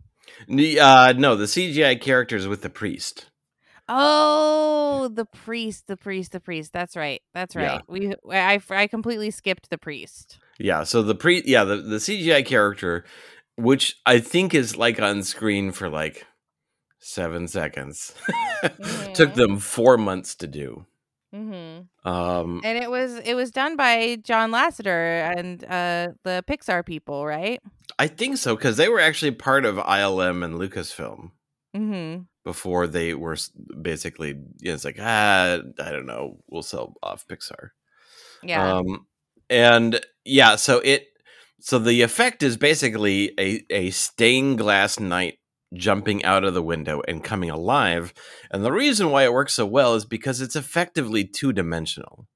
Uh, 0.49 1.13
no, 1.17 1.35
the 1.35 1.45
CGI 1.45 1.99
characters 1.99 2.47
with 2.47 2.61
the 2.61 2.69
priest. 2.69 3.25
Oh, 3.87 5.09
the 5.13 5.25
priest, 5.25 5.87
the 5.87 5.97
priest, 5.97 6.31
the 6.31 6.39
priest. 6.39 6.73
That's 6.73 6.95
right. 6.95 7.21
That's 7.33 7.55
Yeah. 7.55 7.73
right. 7.73 7.81
We, 7.87 8.13
I, 8.31 8.59
I 8.69 8.87
completely 8.87 9.31
skipped 9.31 9.69
the 9.69 9.77
priest. 9.77 10.37
Yeah, 10.57 10.83
so 10.83 11.01
the 11.01 11.15
pre 11.15 11.43
yeah, 11.45 11.63
the, 11.63 11.77
the 11.77 11.97
CGI 11.97 12.45
character, 12.45 13.05
which 13.57 13.97
I 14.05 14.19
think 14.19 14.53
is 14.53 14.77
like 14.77 14.99
on 15.01 15.23
screen 15.23 15.71
for 15.71 15.89
like 15.89 16.25
seven 16.99 17.47
seconds, 17.47 18.13
took 19.13 19.31
Mhm. 19.31 19.35
them 19.35 19.57
four 19.59 19.97
months 19.97 20.35
to 20.35 20.47
do. 20.47 20.85
Mm-hmm. 21.33 22.09
Um, 22.09 22.61
And 22.63 22.77
it 22.81 22.89
was 22.89 23.15
it 23.15 23.33
was 23.33 23.51
done 23.51 23.75
by 23.75 24.17
John 24.23 24.51
Lasseter 24.51 25.35
and 25.37 25.63
uh, 25.65 26.13
the 26.23 26.43
Pixar 26.47 26.85
people, 26.85 27.25
right? 27.25 27.59
I 27.99 28.07
think 28.07 28.37
so 28.37 28.55
because 28.55 28.77
they 28.77 28.87
were 28.87 29.01
actually 29.01 29.31
part 29.31 29.65
of 29.65 29.75
ILM 29.75 30.43
and 30.43 30.55
Lucasfilm 30.55 31.31
Mm-hmm. 31.75 32.21
Before 32.45 32.87
they 32.87 33.13
were 33.13 33.35
basically. 33.81 34.29
You 34.29 34.69
know, 34.69 34.73
it's 34.75 34.85
like 34.85 34.97
ah, 35.01 35.59
I 35.79 35.91
don't 35.91 36.05
know, 36.05 36.37
we'll 36.47 36.63
sell 36.63 36.93
off 37.03 37.27
Pixar. 37.27 37.71
Yeah. 38.41 38.77
Um, 38.77 39.07
and 39.49 39.99
yeah, 40.23 40.55
so 40.55 40.79
it 40.79 41.07
so 41.59 41.77
the 41.79 42.01
effect 42.03 42.41
is 42.43 42.55
basically 42.55 43.33
a 43.37 43.65
a 43.69 43.89
stained 43.89 44.59
glass 44.59 44.99
knight 44.99 45.39
jumping 45.73 46.23
out 46.23 46.45
of 46.45 46.53
the 46.53 46.63
window 46.63 47.01
and 47.07 47.23
coming 47.23 47.49
alive. 47.49 48.13
And 48.51 48.63
the 48.63 48.71
reason 48.71 49.11
why 49.11 49.23
it 49.25 49.33
works 49.33 49.55
so 49.55 49.65
well 49.65 49.95
is 49.95 50.05
because 50.05 50.39
it's 50.39 50.55
effectively 50.55 51.25
two 51.25 51.51
dimensional. 51.51 52.27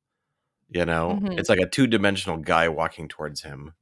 You 0.71 0.85
know, 0.85 1.19
Mhm. 1.21 1.39
it's 1.39 1.49
like 1.49 1.59
a 1.59 1.69
two 1.69 1.87
dimensional 1.87 2.37
guy 2.37 2.67
walking 2.67 3.07
towards 3.07 3.41
him. 3.43 3.73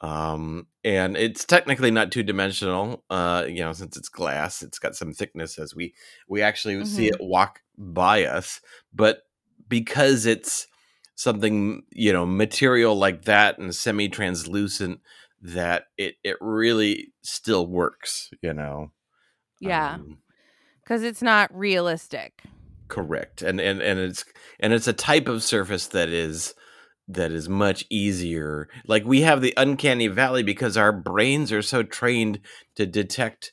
Um, 0.00 0.68
and 0.84 1.16
it's 1.16 1.44
technically 1.44 1.90
not 1.90 2.12
two 2.12 2.22
dimensional, 2.22 3.04
uh, 3.10 3.46
you 3.48 3.60
know, 3.60 3.72
since 3.72 3.96
it's 3.96 4.08
glass, 4.08 4.62
it's 4.62 4.78
got 4.78 4.94
some 4.94 5.12
thickness 5.12 5.58
as 5.58 5.74
we 5.74 5.94
we 6.28 6.40
actually 6.42 6.84
see 6.84 7.08
Mhm. 7.08 7.08
it 7.08 7.16
walk 7.20 7.60
by 7.76 8.24
us. 8.24 8.60
But 8.94 9.22
because 9.68 10.24
it's 10.26 10.68
something, 11.16 11.82
you 11.90 12.12
know, 12.12 12.24
material 12.26 12.96
like 12.96 13.24
that 13.24 13.58
and 13.58 13.74
semi 13.74 14.08
translucent, 14.08 15.00
that 15.42 15.86
it 15.96 16.14
it 16.22 16.36
really 16.40 17.12
still 17.22 17.66
works, 17.66 18.30
you 18.40 18.54
know. 18.54 18.92
yeah. 19.60 19.94
Um, 19.94 20.18
Because 20.82 21.02
it's 21.02 21.22
not 21.22 21.54
realistic. 21.56 22.42
correct 22.88 23.42
and 23.42 23.60
and 23.60 23.82
and 23.82 23.98
it's 23.98 24.24
and 24.60 24.72
it's 24.72 24.88
a 24.88 24.92
type 24.94 25.28
of 25.28 25.42
surface 25.42 25.88
that 25.88 26.08
is 26.08 26.54
that 27.08 27.32
is 27.32 27.48
much 27.48 27.84
easier 27.90 28.68
like 28.86 29.04
we 29.04 29.22
have 29.22 29.40
the 29.40 29.54
uncanny 29.56 30.08
valley 30.08 30.42
because 30.42 30.76
our 30.76 30.92
brains 30.92 31.50
are 31.52 31.62
so 31.62 31.82
trained 31.82 32.40
to 32.74 32.86
detect 32.86 33.52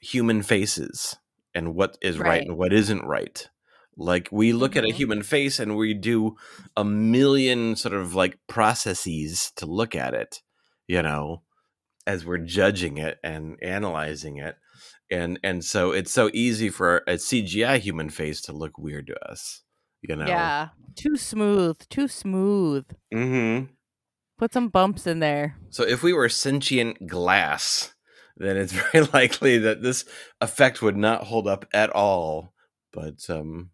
human 0.00 0.42
faces 0.42 1.16
and 1.54 1.74
what 1.74 1.98
is 2.00 2.18
right, 2.18 2.28
Right. 2.28 2.42
and 2.46 2.56
what 2.56 2.72
isn't 2.72 3.02
right 3.04 3.48
like 3.96 4.28
we 4.32 4.52
look 4.52 4.74
at 4.76 4.84
a 4.84 4.88
Mhm. 4.88 4.94
human 4.94 5.22
face 5.22 5.58
and 5.58 5.76
we 5.76 5.94
do 5.94 6.36
a 6.76 6.84
million 6.84 7.76
sort 7.76 7.94
of 7.94 8.14
like 8.14 8.38
processes 8.48 9.52
to 9.56 9.66
look 9.66 9.94
at 9.94 10.14
it 10.14 10.40
you 10.86 11.02
know 11.02 11.42
as 12.06 12.24
we're 12.24 12.38
judging 12.38 12.98
it 12.98 13.18
and 13.22 13.56
analyzing 13.62 14.36
it 14.38 14.56
and 15.10 15.38
and 15.44 15.64
so 15.64 15.92
it's 15.92 16.10
so 16.10 16.30
easy 16.32 16.68
for 16.70 17.02
a 17.06 17.18
CGI 17.18 17.78
human 17.78 18.08
face 18.10 18.40
to 18.42 18.52
look 18.52 18.78
weird 18.78 19.06
to 19.08 19.30
us, 19.30 19.62
you 20.02 20.16
know. 20.16 20.26
Yeah. 20.26 20.68
Too 20.94 21.16
smooth. 21.16 21.78
Too 21.88 22.08
smooth. 22.08 22.84
Mm-hmm. 23.12 23.72
Put 24.38 24.52
some 24.52 24.68
bumps 24.68 25.06
in 25.06 25.20
there. 25.20 25.56
So 25.70 25.84
if 25.84 26.02
we 26.02 26.12
were 26.12 26.28
sentient 26.28 27.06
glass, 27.06 27.94
then 28.36 28.56
it's 28.56 28.72
very 28.92 29.06
likely 29.12 29.58
that 29.58 29.82
this 29.82 30.04
effect 30.40 30.82
would 30.82 30.96
not 30.96 31.24
hold 31.24 31.46
up 31.46 31.66
at 31.72 31.90
all. 31.90 32.52
But 32.92 33.28
um, 33.30 33.70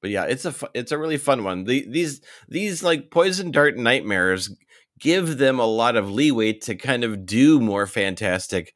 but 0.00 0.10
yeah, 0.10 0.24
it's 0.24 0.44
a 0.44 0.52
fu- 0.52 0.68
it's 0.74 0.92
a 0.92 0.98
really 0.98 1.18
fun 1.18 1.44
one. 1.44 1.64
The, 1.64 1.86
these 1.88 2.20
these 2.48 2.82
like 2.82 3.10
poison 3.10 3.50
dart 3.50 3.76
nightmares 3.76 4.54
give 4.98 5.38
them 5.38 5.58
a 5.58 5.66
lot 5.66 5.96
of 5.96 6.10
leeway 6.10 6.52
to 6.52 6.74
kind 6.74 7.04
of 7.04 7.26
do 7.26 7.60
more 7.60 7.86
fantastic, 7.86 8.72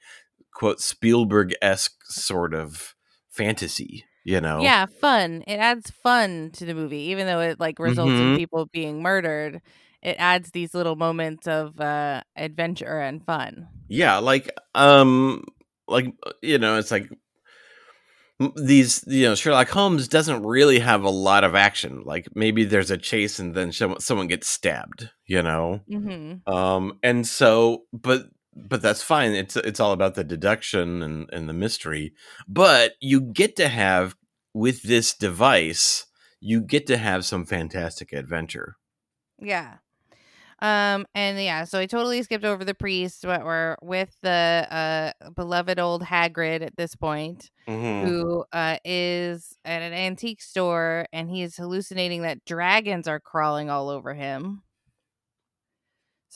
quote 0.53 0.81
Spielberg 0.81 1.55
esque 1.63 1.97
sort 2.05 2.53
of 2.53 2.95
fantasy. 3.31 4.05
You 4.27 4.41
know, 4.41 4.61
Yeah, 4.63 4.87
fun. 4.87 5.45
It 5.47 5.57
adds 5.59 5.91
fun 5.91 6.51
to 6.55 6.67
the 6.67 6.75
movie, 6.75 7.11
even 7.13 7.27
though 7.27 7.41
it 7.41 7.61
like 7.61 7.79
results 7.79 8.19
Mhm. 8.19 8.33
in 8.33 8.39
people 8.39 8.67
being 8.73 9.03
murdered. 9.03 9.63
It 10.03 10.17
adds 10.19 10.51
these 10.51 10.75
little 10.75 10.97
moments 10.97 11.47
of 11.49 11.81
uh, 11.81 12.23
adventure 12.37 13.01
and 13.01 13.25
fun. 13.25 13.69
yeah 13.89 14.19
like 14.19 14.51
um 14.75 15.45
like 15.89 16.07
you 16.43 16.59
know 16.59 16.77
it's 16.79 16.91
like 16.91 17.09
these 18.57 19.03
you 19.07 19.25
know 19.27 19.35
sherlock 19.35 19.69
holmes 19.69 20.09
doesn't 20.09 20.43
really 20.43 20.79
have 20.79 21.05
a 21.05 21.11
lot 21.11 21.43
of 21.45 21.55
action 21.55 22.03
like 22.05 22.29
maybe 22.35 22.65
there's 22.65 22.91
a 22.91 22.99
chase 22.99 23.39
and 23.39 23.55
then 23.55 23.73
someone, 23.73 24.01
someone 24.01 24.27
gets 24.27 24.47
stabbed 24.49 25.09
you 25.27 25.43
know 25.43 25.81
Mm-hmm. 25.91 26.53
um 26.53 26.99
and 27.03 27.27
so 27.27 27.85
but 27.93 28.25
but 28.57 28.81
that's 28.83 29.03
fine 29.03 29.33
it's 29.33 29.57
it's 29.57 29.81
all 29.81 29.93
about 29.93 30.15
the 30.15 30.25
deduction 30.25 31.03
and 31.03 31.29
and 31.33 31.49
the 31.49 31.53
mystery 31.53 32.13
but 32.49 32.95
you 33.01 33.21
get 33.21 33.55
to 33.57 33.69
have 33.69 34.17
with 34.55 34.83
this 34.83 35.15
device 35.15 36.07
you 36.41 36.61
get 36.63 36.87
to 36.87 36.97
have 36.97 37.25
some 37.25 37.45
fantastic 37.45 38.13
adventure 38.13 38.77
Yeah. 39.39 39.77
Um, 40.63 41.05
and 41.15 41.39
yeah, 41.39 41.65
so 41.65 41.79
I 41.79 41.85
totally 41.85 42.23
skipped 42.23 42.45
over 42.47 42.65
the 42.65 42.73
priest, 42.75 43.21
but 43.25 43.45
we're 43.45 43.77
with 43.83 44.17
the 44.23 44.67
uh 44.71 45.31
beloved 45.35 45.79
old 45.79 46.03
Hagrid 46.03 46.63
at 46.63 46.77
this 46.77 46.95
point, 46.97 47.51
Mhm. 47.69 48.09
who 48.09 48.45
uh 48.53 48.79
is 48.83 49.59
at 49.67 49.83
an 49.83 49.93
antique 49.93 50.41
store 50.41 51.07
and 51.13 51.29
he's 51.29 51.57
hallucinating 51.59 52.23
that 52.23 52.45
dragons 52.47 53.07
are 53.07 53.21
crawling 53.21 53.69
all 53.69 53.91
over 53.91 54.15
him. 54.15 54.63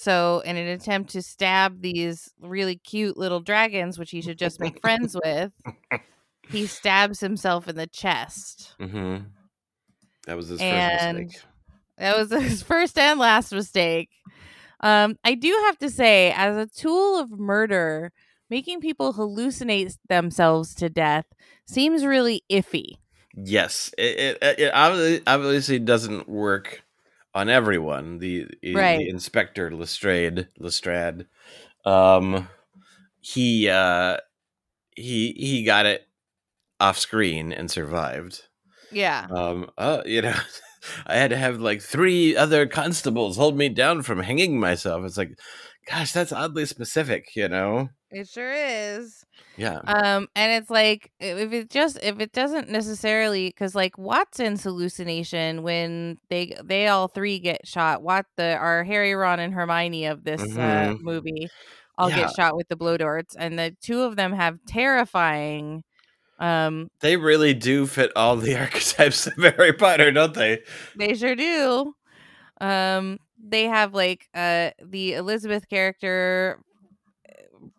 So, 0.01 0.41
in 0.47 0.57
an 0.57 0.67
attempt 0.67 1.11
to 1.11 1.21
stab 1.21 1.83
these 1.83 2.33
really 2.41 2.77
cute 2.77 3.19
little 3.19 3.41
dragons, 3.41 3.99
which 3.99 4.11
he 4.11 4.23
should 4.23 4.39
just 4.39 4.59
make 4.59 4.81
friends 4.81 5.15
with, 5.15 5.53
he 6.49 6.65
stabs 6.79 7.21
himself 7.21 7.69
in 7.69 7.77
the 7.77 7.87
chest. 7.87 8.77
Mhm. 8.81 9.27
that 10.25 10.39
was 10.39 10.49
his 10.49 10.59
first 10.59 10.73
And 10.73 11.19
mistake 11.19 11.43
That 11.99 12.17
was 12.17 12.31
his 12.43 12.63
first 12.63 12.97
and 12.97 13.21
last 13.21 13.53
mistake. 13.53 14.09
Um, 14.81 15.19
I 15.23 15.35
do 15.35 15.51
have 15.67 15.77
to 15.81 15.91
say, 15.91 16.33
as 16.35 16.57
a 16.57 16.67
tool 16.67 17.19
of 17.19 17.33
murder, 17.39 18.11
making 18.49 18.81
people 18.81 19.13
hallucinate 19.13 19.99
themselves 20.09 20.75
to 20.77 20.89
death 20.89 21.27
seems 21.67 22.07
really 22.07 22.43
iffy. 22.51 22.95
Yes, 23.35 23.93
it, 23.99 24.39
it, 24.41 24.59
it 24.61 24.73
obviously 25.27 25.79
doesn't 25.79 26.27
work 26.27 26.85
on 27.35 27.49
everyone. 27.49 28.19
The, 28.19 28.47
the 28.63 29.09
inspector 29.09 29.71
Lestrade, 29.71 30.49
Lestrade, 30.59 31.27
um, 31.85 32.49
he 33.21 33.69
uh, 33.69 34.19
he 34.97 35.33
he 35.33 35.65
got 35.65 35.87
it 35.87 36.07
off 36.79 36.99
screen 36.99 37.53
and 37.53 37.71
survived. 37.71 38.43
Yeah. 38.91 39.27
Um, 39.31 39.71
uh, 39.79 40.03
you 40.05 40.23
know, 40.23 40.35
I 41.07 41.17
had 41.17 41.31
to 41.31 41.37
have 41.37 41.61
like 41.61 41.83
three 41.83 42.37
other 42.37 42.67
constables 42.67 43.37
hold 43.37 43.57
me 43.57 43.69
down 43.69 44.03
from 44.03 44.21
hanging 44.21 44.59
myself. 44.59 45.05
It's 45.05 45.19
like, 45.19 45.39
gosh, 45.89 46.13
that's 46.13 46.33
oddly 46.33 46.67
specific. 46.67 47.29
You 47.37 47.49
know? 47.49 47.91
It 48.11 48.29
sure 48.29 48.53
is. 48.53 49.25
Yeah. 49.57 49.81
Um, 49.87 50.29
and 50.37 50.53
it's 50.53 50.71
like 50.71 51.11
if 51.21 51.53
it 51.53 51.71
just 51.71 51.99
if 52.03 52.21
it 52.21 52.33
doesn't 52.33 52.69
necessarily 52.71 53.49
because 53.49 53.75
like 53.75 53.99
Watson's 53.99 54.63
hallucination 54.65 55.63
when 55.63 56.19
they 56.31 56.55
they 56.65 56.89
all 56.89 57.09
three 57.09 57.39
get 57.41 57.67
shot. 57.67 58.03
What 58.03 58.27
the 58.37 58.57
are 58.57 58.85
Harry, 58.85 59.15
Ron, 59.15 59.41
and 59.41 59.55
Hermione 59.55 60.07
of 60.07 60.25
this 60.25 60.57
uh, 60.59 60.91
Mhm. 60.91 61.01
movie 61.01 61.51
all 61.99 62.11
Yeah. 62.11 62.13
get 62.13 62.31
shot 62.31 62.57
with 62.57 62.69
the 62.69 62.77
blow 62.77 62.97
darts, 62.99 63.37
and 63.37 63.59
the 63.59 63.77
two 63.83 64.03
of 64.03 64.17
them 64.17 64.33
have 64.33 64.59
terrifying. 64.67 65.83
Um, 66.39 66.89
They 67.01 67.17
really 67.17 67.55
do 67.55 67.87
fit 67.87 68.13
all 68.17 68.37
the 68.37 68.57
archetypes 68.61 69.27
of 69.27 69.35
Harry 69.37 69.73
Potter, 69.73 70.11
don't 70.13 70.35
they? 70.35 70.63
They 70.95 71.15
sure 71.15 71.35
do. 71.37 71.95
Um, 72.61 73.19
they 73.39 73.65
have 73.65 73.95
like 73.95 74.29
uh 74.35 74.71
the 74.85 75.15
Elizabeth 75.15 75.69
character 75.69 76.61
uh, 76.61 76.63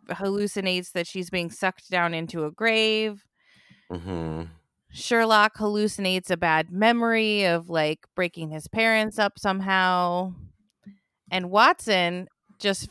hallucinates 0.10 0.92
that 0.94 1.08
she's 1.08 1.30
being 1.30 1.50
sucked 1.50 1.90
down 1.90 2.14
into 2.14 2.46
a 2.46 2.52
grave. 2.52 3.24
Mm-hmm. 3.92 4.44
Sherlock 4.94 5.56
hallucinates 5.58 6.30
a 6.30 6.38
bad 6.38 6.72
memory 6.72 7.46
of 7.46 7.70
like 7.70 8.00
breaking 8.16 8.50
his 8.50 8.68
parents 8.68 9.18
up 9.20 9.40
somehow. 9.40 10.34
And 11.32 11.50
Watson 11.50 12.28
just 12.60 12.90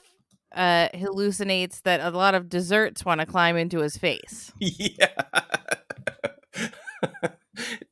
uh 0.54 0.88
hallucinates 0.94 1.82
that 1.82 2.00
a 2.00 2.10
lot 2.10 2.34
of 2.34 2.48
desserts 2.48 3.04
want 3.04 3.20
to 3.20 3.26
climb 3.26 3.56
into 3.56 3.80
his 3.80 3.96
face. 3.96 4.52
Yeah. 4.60 5.08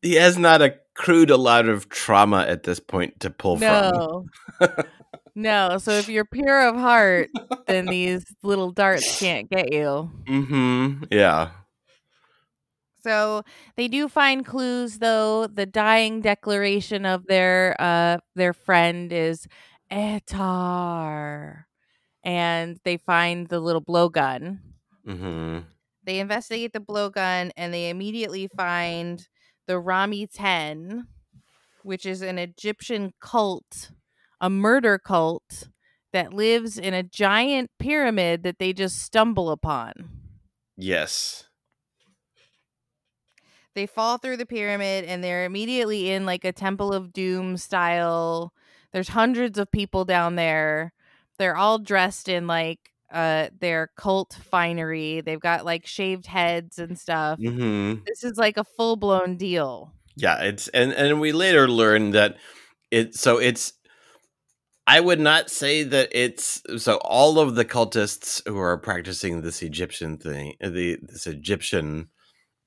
he 0.03 0.15
has 0.15 0.37
not 0.39 0.61
accrued 0.61 1.31
a 1.31 1.37
lot 1.37 1.69
of 1.69 1.89
trauma 1.89 2.45
at 2.49 2.65
this 2.65 2.81
point 2.81 3.21
to 3.21 3.31
pull 3.31 3.59
No. 3.59 4.27
no, 5.39 5.79
so 5.79 5.93
if 5.93 6.09
you're 6.09 6.25
pure 6.25 6.67
of 6.67 6.75
heart, 6.75 7.31
then 7.69 7.87
these 7.87 8.27
little 8.43 8.73
darts 8.73 9.21
can't 9.21 9.49
get 9.49 9.73
you. 9.73 10.11
Mm-hmm. 10.29 11.05
Yeah. 11.13 11.51
So 13.05 13.45
they 13.77 13.87
do 13.87 14.09
find 14.09 14.45
clues 14.45 14.99
though. 14.99 15.47
The 15.47 15.65
dying 15.65 16.21
declaration 16.23 17.07
of 17.07 17.27
their 17.27 17.77
uh 17.79 18.19
their 18.35 18.53
friend 18.53 19.13
is 19.13 19.47
Etar. 19.93 21.67
And 22.25 22.81
they 22.83 22.97
find 22.97 23.49
the 23.49 23.61
little 23.61 23.81
blowgun. 23.81 24.59
Mm-hmm. 25.07 25.59
They 26.03 26.19
investigate 26.19 26.73
the 26.73 26.81
blowgun 26.81 27.53
and 27.57 27.73
they 27.73 27.91
immediately 27.91 28.49
find 28.57 29.25
the 29.69 29.79
Rame 29.79 30.27
Tep, 30.27 31.05
which 31.85 32.05
is 32.05 32.23
an 32.23 32.39
Egyptian 32.39 33.13
cult, 33.21 33.93
a 34.41 34.51
murder 34.51 34.99
cult 34.99 35.69
that 36.13 36.33
lives 36.33 36.79
in 36.79 36.95
a 36.95 37.03
giant 37.03 37.71
pyramid 37.79 38.43
that 38.43 38.59
they 38.59 38.73
just 38.73 39.01
stumble 39.03 39.51
upon. 39.51 39.93
Yes. 40.77 41.45
They 43.75 43.87
fall 43.87 44.19
through 44.19 44.39
the 44.39 44.47
pyramid 44.47 45.05
and 45.05 45.23
they're 45.23 45.45
immediately 45.45 46.11
in 46.11 46.27
like 46.27 46.45
a 46.45 46.53
Temple 46.53 46.93
of 46.93 47.13
Doom 47.13 47.57
style. 47.57 48.53
There's 48.93 49.09
hundreds 49.09 49.59
of 49.59 49.71
people 49.71 50.05
down 50.05 50.35
there. 50.37 50.93
They're 51.39 51.57
all 51.57 51.79
dressed 51.79 52.29
in 52.29 52.47
like 52.47 52.79
uh 53.13 53.49
their 53.61 53.91
cult 53.97 54.37
finery. 54.51 55.21
They've 55.21 55.41
got 55.41 55.65
like 55.65 55.87
shaved 55.87 56.27
heads 56.27 56.79
and 56.79 56.99
stuff. 56.99 57.39
hmm 57.39 57.95
This 58.07 58.25
is 58.25 58.37
like 58.37 58.57
a 58.57 58.65
full 58.65 58.97
blown 58.97 59.37
deal. 59.37 59.93
Yeah, 60.17 60.43
it's 60.43 60.69
and 60.69 60.93
and 60.93 61.21
we 61.21 61.33
later 61.33 61.69
learn 61.69 62.11
that 62.11 62.37
it 62.91 63.15
so 63.15 63.39
it's 63.39 63.75
I 64.89 65.01
would 65.01 65.21
not 65.21 65.51
say 65.51 65.83
that 65.83 66.09
it's 66.13 66.63
so 66.79 66.97
all 67.05 67.39
of 67.39 67.57
the 67.57 67.65
cultists 67.67 68.41
who 68.49 68.59
are 68.59 68.79
practicing 68.79 69.43
this 69.43 69.61
Egyptian 69.61 70.17
thing, 70.17 70.55
the 70.61 70.97
this 71.03 71.27
Egyptian 71.27 72.09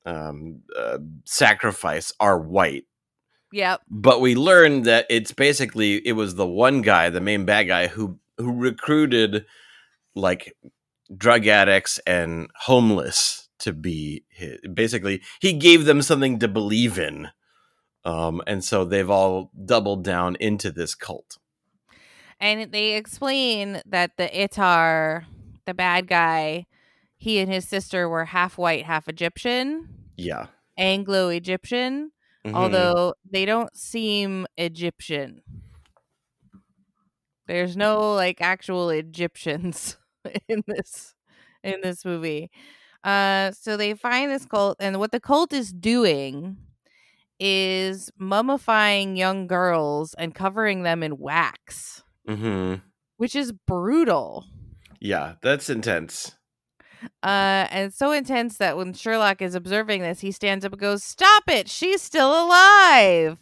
um, 0.06 0.62
uh, 0.78 1.00
sacrifice 1.26 2.14
are 2.20 2.40
white. 2.40 2.86
Yep. 3.52 3.82
But 3.90 4.22
we 4.22 4.36
learned 4.36 4.86
that 4.86 5.08
it's 5.10 5.32
basically 5.32 5.96
it 6.08 6.12
was 6.12 6.36
the 6.36 6.46
one 6.46 6.84
guy, 6.84 7.10
the 7.10 7.20
main 7.20 7.44
bad 7.46 7.64
guy, 7.64 7.88
who 7.88 8.20
who 8.38 8.54
recruited 8.54 9.48
like 10.14 10.56
drug 11.18 11.48
addicts 11.48 12.00
and 12.06 12.52
homeless 12.56 13.50
to 13.62 13.74
be 13.74 14.26
his. 14.30 14.60
Basically, 14.72 15.24
he 15.42 15.54
gave 15.54 15.86
them 15.86 16.04
something 16.04 16.38
to 16.38 16.48
believe 16.48 17.00
in, 17.00 17.30
um, 18.06 18.44
and 18.46 18.64
so 18.64 18.86
they've 18.86 19.10
all 19.10 19.50
doubled 19.66 20.04
down 20.04 20.36
into 20.40 20.72
this 20.72 20.94
cult. 20.94 21.40
And 22.42 22.72
they 22.72 22.96
explain 22.96 23.82
that 23.86 24.18
the 24.18 24.28
Itar, 24.28 25.26
the 25.66 25.74
bad 25.76 26.08
guy, 26.08 26.66
he 27.18 27.40
and 27.40 27.52
his 27.52 27.68
sister 27.68 28.10
were 28.10 28.26
half 28.26 28.58
white, 28.58 28.86
half 28.86 29.08
Egyptian, 29.08 29.88
Yeah. 30.18 30.48
Anglo 30.78 31.30
Egyptian, 31.30 32.12
Mhm. 32.46 32.56
although 32.56 33.14
they 33.30 33.46
don't 33.46 33.76
seem 33.78 34.48
Egyptian. 34.58 35.44
There's 37.48 37.78
no 37.78 38.14
like 38.16 38.42
actual 38.42 38.90
Egyptians 38.90 39.98
in 40.50 40.64
this 40.68 41.16
in 41.64 41.82
this 41.82 42.06
movie. 42.06 42.50
Uh 43.04 43.52
so 43.52 43.78
they 43.78 43.94
find 43.94 44.32
this 44.32 44.46
cult 44.46 44.78
and 44.80 44.98
what 45.00 45.12
the 45.12 45.20
cult 45.20 45.54
is 45.54 45.74
doing 45.74 46.58
is 47.40 48.12
mummifying 48.20 49.18
young 49.18 49.48
girls 49.48 50.14
and 50.16 50.36
covering 50.36 50.84
them 50.84 51.04
in 51.04 51.18
wax, 51.18 52.04
Mhm. 52.28 52.82
which 53.18 53.36
is 53.36 53.52
brutal. 53.68 54.46
yeah, 55.00 55.36
that's 55.42 55.70
intense. 55.70 56.36
Uh, 57.24 57.66
and 57.72 57.92
so 57.92 58.12
intense 58.12 58.58
that 58.58 58.78
when 58.78 58.94
Sherlock 58.94 59.42
is 59.42 59.56
observing 59.56 60.02
this, 60.02 60.20
he 60.20 60.32
stands 60.32 60.64
up 60.64 60.74
and 60.74 60.80
goes, 60.82 61.04
Stop 61.04 61.44
it! 61.48 61.68
She's 61.68 62.00
still 62.02 62.30
alive. 62.46 63.38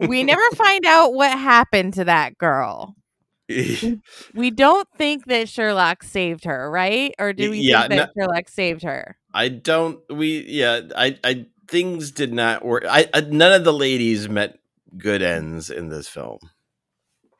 we 0.00 0.22
never 0.22 0.48
find 0.56 0.86
out 0.86 1.12
what 1.12 1.38
happened 1.38 1.92
to 1.94 2.04
that 2.04 2.38
girl. 2.38 2.94
We 4.34 4.50
don't 4.50 4.88
think 4.96 5.26
that 5.26 5.48
Sherlock 5.48 6.02
saved 6.04 6.44
her, 6.44 6.70
right? 6.70 7.12
Or 7.18 7.32
do 7.32 7.50
we 7.50 7.58
yeah, 7.60 7.88
think 7.88 7.90
that 8.00 8.10
Sherlock 8.16 8.48
saved 8.48 8.82
her? 8.84 9.16
I 9.34 9.48
don't. 9.48 9.98
We 10.08 10.44
yeah. 10.46 10.80
I 10.96 11.18
I 11.24 11.46
things 11.68 12.10
did 12.12 12.32
not 12.32 12.64
work. 12.64 12.84
I, 12.88 13.08
I 13.12 13.20
none 13.22 13.52
of 13.52 13.64
the 13.64 13.72
ladies 13.72 14.28
met 14.28 14.58
good 14.96 15.20
ends 15.22 15.68
in 15.68 15.88
this 15.88 16.08
film. 16.08 16.38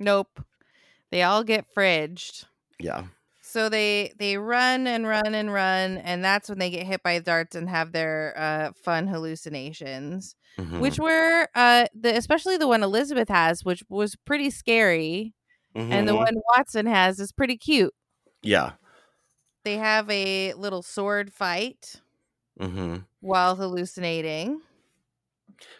Nope. 0.00 0.42
They 1.10 1.22
all 1.22 1.44
get 1.44 1.66
fridged. 1.76 2.46
Yeah. 2.80 3.04
So 3.42 3.68
they 3.68 4.12
they 4.18 4.36
run 4.36 4.86
and 4.86 5.06
run 5.06 5.34
and 5.34 5.52
run, 5.52 5.98
and 5.98 6.24
that's 6.24 6.48
when 6.48 6.58
they 6.58 6.70
get 6.70 6.86
hit 6.86 7.02
by 7.02 7.18
darts 7.18 7.54
and 7.56 7.68
have 7.68 7.92
their 7.92 8.32
uh, 8.36 8.72
fun 8.84 9.06
hallucinations, 9.08 10.36
Mhm. 10.56 10.80
which 10.80 10.98
were 10.98 11.48
uh, 11.54 11.86
the 11.94 12.16
especially 12.16 12.56
the 12.56 12.68
one 12.68 12.82
Elizabeth 12.82 13.28
has, 13.28 13.64
which 13.64 13.82
was 13.88 14.16
pretty 14.24 14.50
scary, 14.50 15.34
and 15.74 16.06
the 16.08 16.12
Mhm. 16.12 16.16
one 16.18 16.34
Watson 16.56 16.86
has 16.86 17.18
is 17.20 17.32
pretty 17.32 17.56
cute. 17.56 17.94
yeah. 18.42 18.72
They 19.64 19.76
have 19.76 20.08
a 20.08 20.54
little 20.54 20.82
sword 20.82 21.32
fight 21.34 22.00
hmm 22.58 22.98
while 23.20 23.56
hallucinating. 23.56 24.62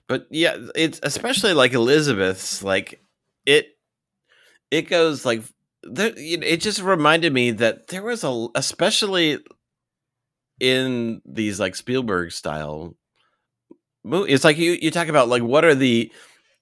But 0.06 0.26
yeah, 0.30 0.56
it's 0.74 1.00
especially 1.02 1.54
like 1.54 1.72
Elizabeth's. 1.72 2.62
Like 2.62 3.00
it, 3.46 3.78
it 4.70 4.82
goes 4.88 5.24
like 5.24 5.42
there. 5.82 6.12
It 6.16 6.60
just 6.60 6.80
reminded 6.80 7.32
me 7.32 7.52
that 7.52 7.88
there 7.88 8.02
was 8.02 8.24
a, 8.24 8.48
especially 8.54 9.38
in 10.58 11.20
these 11.24 11.58
like 11.58 11.74
Spielberg 11.76 12.32
style 12.32 12.94
movie. 14.04 14.32
It's 14.32 14.44
like 14.44 14.58
you 14.58 14.72
you 14.80 14.90
talk 14.90 15.08
about 15.08 15.28
like 15.28 15.42
what 15.42 15.64
are 15.64 15.74
the, 15.74 16.12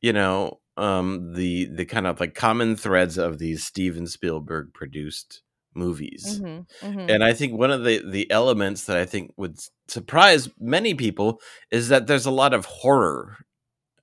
you 0.00 0.12
know, 0.12 0.60
um 0.76 1.32
the 1.34 1.66
the 1.66 1.84
kind 1.84 2.06
of 2.06 2.20
like 2.20 2.34
common 2.34 2.76
threads 2.76 3.18
of 3.18 3.38
these 3.38 3.64
Steven 3.64 4.06
Spielberg 4.06 4.72
produced 4.72 5.42
movies. 5.74 6.40
Mhm, 6.40 6.66
mhm. 6.82 7.10
And 7.10 7.24
I 7.24 7.32
think 7.32 7.58
one 7.58 7.70
of 7.70 7.84
the 7.84 8.02
the 8.08 8.30
elements 8.30 8.84
that 8.84 8.96
I 8.96 9.04
think 9.04 9.32
would 9.36 9.58
surprise 9.88 10.48
many 10.58 10.94
people 10.94 11.40
is 11.70 11.88
that 11.88 12.06
there's 12.06 12.26
a 12.26 12.30
lot 12.30 12.54
of 12.54 12.64
horror 12.66 13.36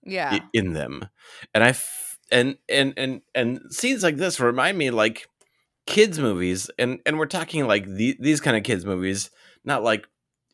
yeah, 0.03 0.39
in 0.53 0.73
them 0.73 1.07
and 1.53 1.63
i 1.63 1.71
and 2.31 2.57
and 2.69 2.93
and 2.97 3.21
and 3.33 3.61
scenes 3.69 4.03
like 4.03 4.17
this 4.17 4.39
remind 4.39 4.77
me 4.77 4.91
like 4.91 5.27
kids 5.85 6.19
movies 6.19 6.69
and 6.79 6.99
and 7.05 7.19
we're 7.19 7.25
talking 7.27 7.67
like 7.67 7.85
the, 7.85 8.17
these 8.19 8.41
kind 8.41 8.57
of 8.57 8.63
kids 8.63 8.85
movies 8.85 9.29
not 9.63 9.83
like 9.83 10.07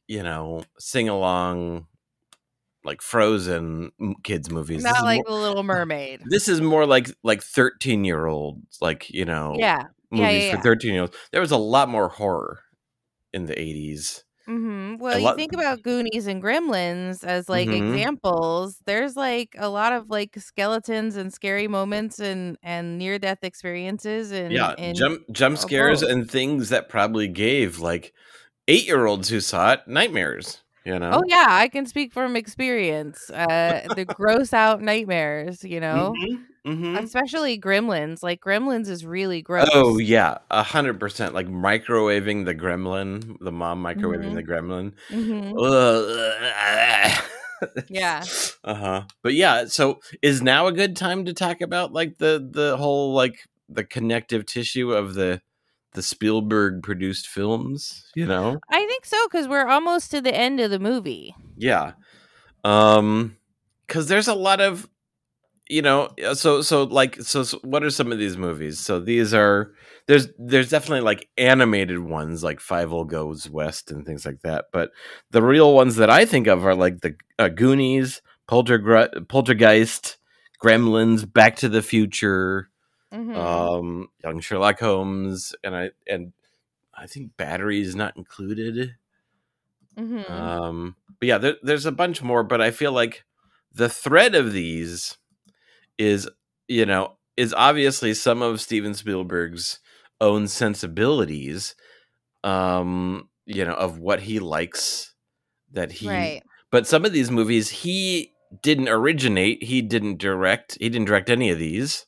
you 0.07 0.21
know 0.23 0.63
sing 0.77 1.07
along 1.07 1.87
like 2.83 3.01
frozen 3.01 3.91
kids 4.23 4.49
movies. 4.49 4.83
Not 4.83 5.03
like 5.03 5.17
more, 5.17 5.25
the 5.27 5.41
Little 5.41 5.63
Mermaid. 5.63 6.21
this 6.25 6.47
is 6.47 6.61
more 6.61 6.85
like 6.85 7.09
like 7.23 7.41
13 7.41 8.03
year 8.03 8.25
olds 8.25 8.77
like 8.81 9.09
you 9.09 9.25
know 9.25 9.55
Yeah, 9.57 9.87
movies 10.11 10.45
yeah, 10.45 10.51
yeah, 10.51 10.57
for 10.57 10.63
13 10.63 10.93
year 10.93 11.01
olds 11.03 11.17
there 11.31 11.41
was 11.41 11.51
a 11.51 11.57
lot 11.57 11.89
more 11.89 12.09
horror 12.09 12.59
in 13.33 13.45
the 13.45 13.53
80s 13.53 14.23
hmm 14.47 14.95
Well, 14.97 15.19
you 15.19 15.31
think 15.31 15.53
about 15.53 15.81
Goonies 15.83 16.27
and 16.27 16.41
Gremlins 16.41 17.23
as 17.23 17.47
like 17.47 17.71
Mhm. 17.71 17.71
examples. 17.71 18.79
There's 18.85 19.15
like 19.15 19.55
a 19.57 19.69
lot 19.69 19.93
of 19.93 20.09
like 20.09 20.35
skeletons 20.37 21.15
and 21.15 21.31
scary 21.33 21.67
moments 21.67 22.19
and 22.19 22.57
and 22.63 22.97
near 22.97 23.19
death 23.19 23.43
experiences 23.43 24.31
and 24.31 24.71
yeah 24.71 24.75
and 24.77 24.91
jump 24.91 25.21
jump 25.31 25.57
scares 25.57 26.01
and 26.01 26.29
things 26.29 26.69
that 26.69 26.89
probably 26.89 27.27
gave 27.27 27.79
like 27.79 28.13
eight 28.67 28.85
year 28.87 29.05
olds 29.05 29.29
who 29.29 29.39
saw 29.39 29.73
it 29.73 29.87
nightmares 29.87 30.63
you 30.85 30.99
know 30.99 31.11
oh 31.11 31.23
yeah, 31.27 31.45
I 31.49 31.67
can 31.69 31.85
speak 31.85 32.13
from 32.13 32.35
experience. 32.35 33.29
Uh, 33.29 33.89
the 33.93 34.05
gross 34.05 34.53
out 34.53 34.81
nightmares, 34.81 35.63
you 35.63 35.79
know, 35.79 36.17
Mhm, 36.17 36.45
mhm. 36.67 37.03
especially 37.03 37.59
Gremlins. 37.59 38.23
Like 38.23 38.41
Gremlins 38.41 38.87
is 38.89 39.05
really 39.05 39.41
gross. 39.41 39.67
oh 39.73 39.97
yeah 39.97 40.37
a 40.49 40.63
hundred 40.63 40.99
percent 40.99 41.33
like 41.33 41.47
microwaving 41.47 42.45
the 42.45 42.55
gremlin 42.55 43.35
the 43.41 43.51
mom 43.51 43.83
microwaving 43.83 44.31
Mhm. 44.31 44.35
the 44.35 44.43
gremlin 44.43 44.93
hmm 45.11 45.51
Yeah. 47.89 48.23
uh-huh 48.63 49.03
but 49.23 49.33
yeah 49.33 49.65
so 49.65 49.99
is 50.21 50.41
now 50.41 50.67
a 50.67 50.71
good 50.71 50.95
time 50.95 51.25
to 51.25 51.33
talk 51.33 51.61
about 51.61 51.93
like 51.93 52.17
the 52.17 52.47
the 52.51 52.77
whole 52.77 53.13
like 53.13 53.47
the 53.69 53.83
connective 53.83 54.45
tissue 54.45 54.91
of 54.93 55.13
the 55.13 55.41
the 55.93 56.01
spielberg 56.01 56.83
produced 56.83 57.27
films 57.27 58.09
you 58.15 58.25
know 58.25 58.59
I 58.69 58.85
think 58.85 59.05
so 59.05 59.17
because 59.27 59.47
we're 59.47 59.67
almost 59.67 60.11
to 60.11 60.21
the 60.21 60.33
end 60.33 60.59
of 60.59 60.71
the 60.71 60.79
movie. 60.79 61.35
Yeah. 61.57 61.93
Um 62.63 63.37
cuz 63.87 64.07
there's 64.07 64.27
a 64.27 64.33
lot 64.33 64.61
of 64.61 64.87
you 65.69 65.81
know 65.81 66.09
uh, 66.25 66.33
so 66.33 66.61
so 66.61 66.83
like 66.83 67.15
so, 67.21 67.43
so 67.43 67.59
what 67.63 67.83
are 67.83 67.89
some 67.89 68.11
of 68.11 68.19
these 68.19 68.37
movies? 68.37 68.79
So 68.79 68.99
these 68.99 69.33
are 69.33 69.73
there's 70.07 70.27
there's 70.37 70.69
definitely 70.69 71.01
like 71.01 71.29
animated 71.37 71.99
ones 71.99 72.43
like 72.43 72.59
Fievel 72.59 73.07
Goes 73.07 73.49
West 73.49 73.91
and 73.91 74.05
things 74.05 74.25
like 74.25 74.41
that, 74.41 74.65
but 74.73 74.91
the 75.31 75.41
real 75.41 75.73
ones 75.73 75.95
that 75.97 76.09
I 76.09 76.25
think 76.25 76.47
of 76.47 76.65
are 76.65 76.75
like 76.75 77.01
the 77.01 77.15
uh, 77.39 77.49
Goonies, 77.49 78.21
Poltergr- 78.49 79.27
Poltergeist, 79.29 80.17
Gremlins, 80.61 81.31
Back 81.31 81.55
to 81.57 81.69
the 81.69 81.81
Future, 81.81 82.69
Mhm. 83.13 83.35
um 83.35 84.07
Young 84.23 84.39
Sherlock 84.39 84.79
Holmes 84.79 85.53
and 85.63 85.75
I 85.75 85.91
and 86.07 86.33
I 86.93 87.07
think 87.07 87.35
Batteries 87.37 87.95
not 87.95 88.17
included. 88.17 88.95
Mhm. 89.97 90.29
Um, 90.29 90.95
but 91.19 91.27
yeah, 91.27 91.37
there, 91.37 91.55
there's 91.63 91.85
a 91.85 91.91
bunch 91.91 92.21
more, 92.21 92.43
but 92.43 92.61
I 92.61 92.71
feel 92.71 92.91
like 92.91 93.23
the 93.73 93.89
thread 93.89 94.35
of 94.35 94.53
these 94.53 95.17
is, 95.97 96.29
you 96.67 96.85
know, 96.85 97.17
is 97.37 97.53
obviously 97.53 98.13
some 98.13 98.41
of 98.41 98.61
Steven 98.61 98.93
Spielberg's 98.93 99.79
own 100.21 100.47
sensibilities, 100.47 101.75
um, 102.43 103.29
you 103.45 103.65
know, 103.65 103.73
of 103.73 103.99
what 103.99 104.21
he 104.21 104.39
likes 104.39 105.13
that 105.71 105.91
he, 105.91 106.09
right. 106.09 106.43
but 106.71 106.87
some 106.87 107.05
of 107.05 107.13
these 107.13 107.31
movies 107.31 107.69
he 107.69 108.33
didn't 108.63 108.89
originate. 108.89 109.63
He 109.63 109.81
didn't 109.81 110.19
direct. 110.19 110.77
He 110.79 110.89
didn't 110.89 111.07
direct 111.07 111.29
any 111.29 111.49
of 111.51 111.59
these, 111.59 112.05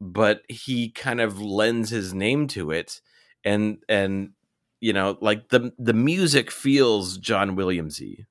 but 0.00 0.42
he 0.48 0.90
kind 0.90 1.20
of 1.20 1.40
lends 1.40 1.90
his 1.90 2.12
name 2.14 2.46
to 2.48 2.70
it, 2.70 3.00
and 3.44 3.78
and 3.88 4.30
you 4.80 4.92
know, 4.92 5.16
like 5.20 5.48
the 5.48 5.72
the 5.78 5.94
music 5.94 6.50
feels 6.50 7.18
John 7.18 7.56
Williamsy. 7.56 8.26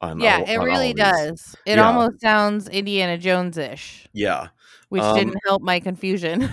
On 0.00 0.20
Yeah, 0.20 0.36
all- 0.38 0.44
it 0.48 0.56
on 0.58 0.64
really 0.64 0.94
does. 0.94 1.56
It 1.66 1.76
Yeah. 1.76 1.86
almost 1.88 2.20
sounds 2.20 2.68
Indiana 2.68 3.18
Jones 3.18 3.58
ish, 3.58 4.06
Yeah, 4.12 4.48
which 4.90 5.02
Um, 5.02 5.16
didn't 5.16 5.38
help 5.44 5.60
my 5.60 5.80
confusion. 5.80 6.48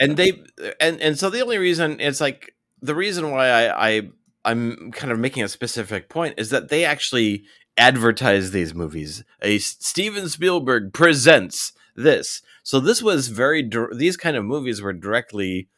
and 0.00 0.16
they 0.16 0.32
and 0.80 1.00
and 1.00 1.18
so 1.18 1.28
the 1.28 1.42
only 1.42 1.58
reason 1.58 2.00
it's 2.00 2.20
like 2.22 2.54
the 2.80 2.94
reason 2.94 3.30
why 3.32 3.48
I, 3.50 3.88
I 3.98 4.08
I'm 4.46 4.92
kind 4.92 5.12
of 5.12 5.18
making 5.18 5.42
a 5.42 5.48
specific 5.48 6.08
point 6.08 6.36
is 6.38 6.48
that 6.50 6.70
they 6.70 6.86
actually 6.86 7.44
advertise 7.76 8.50
these 8.50 8.74
movies. 8.74 9.22
A 9.42 9.58
Steven 9.58 10.28
Spielberg 10.30 10.92
presents 10.94 11.72
this. 11.96 12.40
So 12.68 12.80
this 12.80 13.02
was 13.02 13.28
very 13.28 13.66
these 13.94 14.18
kind 14.18 14.36
of 14.36 14.44
movies 14.44 14.82
were 14.82 14.92
directly 14.92 15.70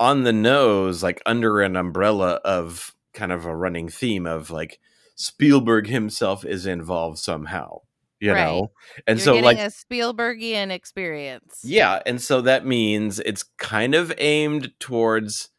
on 0.00 0.24
the 0.24 0.32
nose, 0.32 1.04
like 1.04 1.22
under 1.24 1.60
an 1.60 1.76
umbrella 1.76 2.40
of 2.44 2.96
kind 3.12 3.30
of 3.30 3.44
a 3.44 3.54
running 3.54 3.88
theme 3.88 4.26
of 4.26 4.50
like 4.50 4.80
Spielberg 5.14 5.86
himself 5.86 6.44
is 6.44 6.66
involved 6.66 7.18
somehow, 7.20 7.82
you 8.18 8.32
Right. 8.32 8.44
know. 8.44 8.72
And 9.06 9.20
You're 9.20 9.24
so 9.24 9.36
like 9.36 9.56
a 9.56 9.70
Spielbergian 9.70 10.72
experience. 10.72 11.60
yeah, 11.62 12.02
and 12.04 12.20
so 12.20 12.40
that 12.40 12.66
means 12.66 13.20
it's 13.20 13.44
kind 13.58 13.94
of 13.94 14.12
aimed 14.18 14.72
towards 14.80 15.50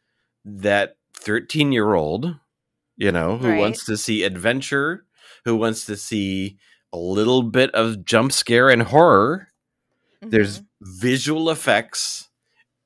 that 0.44 0.98
13 1.14 1.72
year 1.72 1.94
old, 1.94 2.36
you 2.98 3.10
know, 3.10 3.38
who 3.38 3.48
Right. 3.48 3.60
wants 3.60 3.86
to 3.86 3.96
see 3.96 4.22
adventure, 4.22 5.06
who 5.46 5.56
wants 5.56 5.86
to 5.86 5.96
see 5.96 6.58
a 6.92 6.98
little 6.98 7.42
bit 7.42 7.70
of 7.70 8.04
jump 8.04 8.32
scare 8.32 8.68
and 8.68 8.82
horror. 8.82 9.48
There's 10.30 10.60
Mhm. 10.60 10.66
visual 10.82 11.50
effects, 11.50 12.28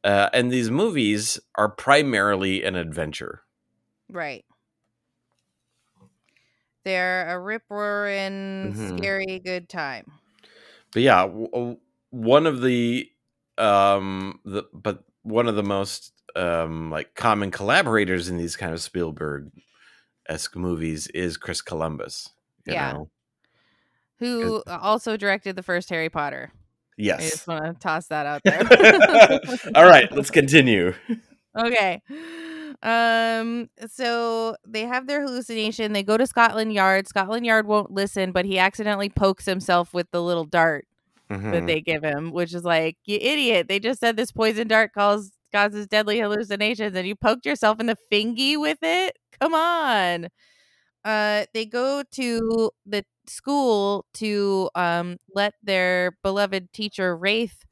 uh, 0.05 0.31
and 0.33 0.51
these 0.53 0.71
movies 0.71 1.41
are 1.57 1.69
primarily 1.71 2.65
an 2.65 2.77
adventure. 2.77 3.43
right. 4.11 4.45
They're 6.85 7.29
a 7.29 7.39
rip 7.39 7.65
roaring, 7.71 8.75
Mhm. 8.75 8.99
scary 8.99 9.39
good 9.39 9.69
time. 9.69 10.13
But 10.93 11.03
yeah, 11.03 11.23
w- 11.27 11.79
one 12.11 12.47
of 12.47 12.61
the 12.63 13.11
um 13.59 14.41
the 14.45 14.65
but 14.73 15.05
one 15.23 15.47
of 15.49 15.55
the 15.57 15.63
most 15.63 16.13
um 16.35 16.91
like 16.91 17.15
common 17.15 17.51
collaborators 17.51 18.29
in 18.29 18.39
these 18.39 18.57
kind 18.57 18.73
of 18.73 18.81
Spielberg 18.81 19.51
esque 20.29 20.57
movies 20.57 21.09
is 21.09 21.37
Chris 21.37 21.63
Columbus. 21.63 22.31
You 22.67 22.73
Yeah. 22.73 22.93
know? 22.93 23.11
Who 24.19 24.63
also 24.67 25.17
directed 25.17 25.57
the 25.57 25.63
first 25.63 25.89
Harry 25.89 26.11
Potter. 26.11 26.53
I 27.17 27.31
just 27.31 27.47
want 27.47 27.65
to 27.65 27.75
toss 27.75 28.07
that 28.09 28.27
out 28.27 28.43
there. 28.45 28.61
All 29.75 29.89
right, 29.89 30.11
let's 30.13 30.31
continue. 30.31 30.95
okay. 31.59 32.01
Um 32.83 33.69
so 33.89 34.57
they 34.67 34.83
have 34.83 35.07
their 35.07 35.23
hallucination. 35.23 35.93
They 35.93 36.03
go 36.03 36.17
to 36.17 36.27
Scotland 36.27 36.73
Yard. 36.73 37.09
Scotland 37.09 37.45
Yard 37.45 37.67
won't 37.67 37.91
listen, 37.91 38.33
but 38.33 38.45
he 38.45 38.59
accidentally 38.59 39.09
pokes 39.11 39.45
himself 39.45 39.93
with 39.93 40.11
the 40.13 40.23
little 40.23 40.45
dart 40.45 40.87
that 41.29 41.39
Mhm. 41.41 41.67
they 41.67 41.81
give 41.81 42.03
him, 42.03 42.33
which 42.33 42.55
is 42.55 42.65
like, 42.65 42.97
you 43.05 43.17
idiot. 43.21 43.69
They 43.69 43.79
just 43.79 44.01
said 44.01 44.17
this 44.17 44.33
poison 44.33 44.67
dart 44.69 44.93
causes 44.93 45.33
causes 45.53 45.87
deadly 45.89 46.21
hallucinations 46.21 46.95
and 46.97 47.07
you 47.07 47.17
poked 47.17 47.45
yourself 47.45 47.81
in 47.81 47.87
the 47.87 47.97
fingy 48.11 48.57
with 48.57 48.79
it? 48.83 49.17
Come 49.41 49.53
on. 49.55 50.29
Uh 51.05 51.45
they 51.55 51.67
go 51.67 52.03
to 52.13 52.71
the 52.87 53.05
school 53.31 54.07
to 54.15 54.71
um 54.75 55.19
let 55.35 55.55
their 55.63 56.13
beloved 56.23 56.73
teacher 56.73 57.17
Wraith 57.17 57.65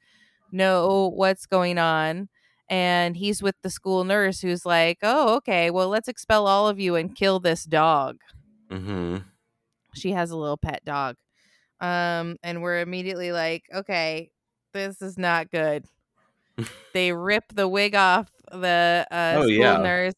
know 0.52 1.10
what's 1.14 1.46
going 1.46 1.78
on 1.78 2.28
and 2.70 3.16
he's 3.16 3.42
with 3.42 3.56
the 3.62 3.70
school 3.70 4.04
nurse 4.04 4.40
who's 4.40 4.66
like, 4.66 4.98
"Oh, 5.02 5.36
okay. 5.36 5.70
Well, 5.70 5.88
let's 5.88 6.08
expel 6.08 6.46
all 6.46 6.68
of 6.68 6.78
you 6.80 6.96
and 6.96 7.14
kill 7.16 7.40
this 7.40 7.64
dog." 7.64 8.18
Mhm. 8.70 9.24
she 9.94 10.12
has 10.12 10.30
a 10.30 10.36
little 10.36 10.56
pet 10.56 10.84
dog 10.84 11.16
um 11.80 12.36
and 12.42 12.62
we're 12.62 12.80
immediately 12.80 13.32
like 13.32 13.64
okay 13.74 14.30
this 14.72 15.00
is 15.02 15.18
not 15.18 15.50
good 15.50 15.84
they 16.94 17.12
rip 17.12 17.44
the 17.54 17.68
wig 17.68 17.94
off 17.94 18.30
the 18.50 19.06
uh 19.10 19.38
Oh, 19.38 19.42
school 19.42 19.62
yeah. 19.62 19.78
nurse 19.78 20.14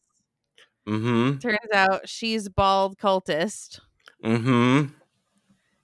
Mhm. 0.87 1.39
turns 1.41 1.71
out 1.73 2.07
she's 2.07 2.49
bald 2.49 2.97
cultist 2.97 3.79
Mhm. 4.23 5.00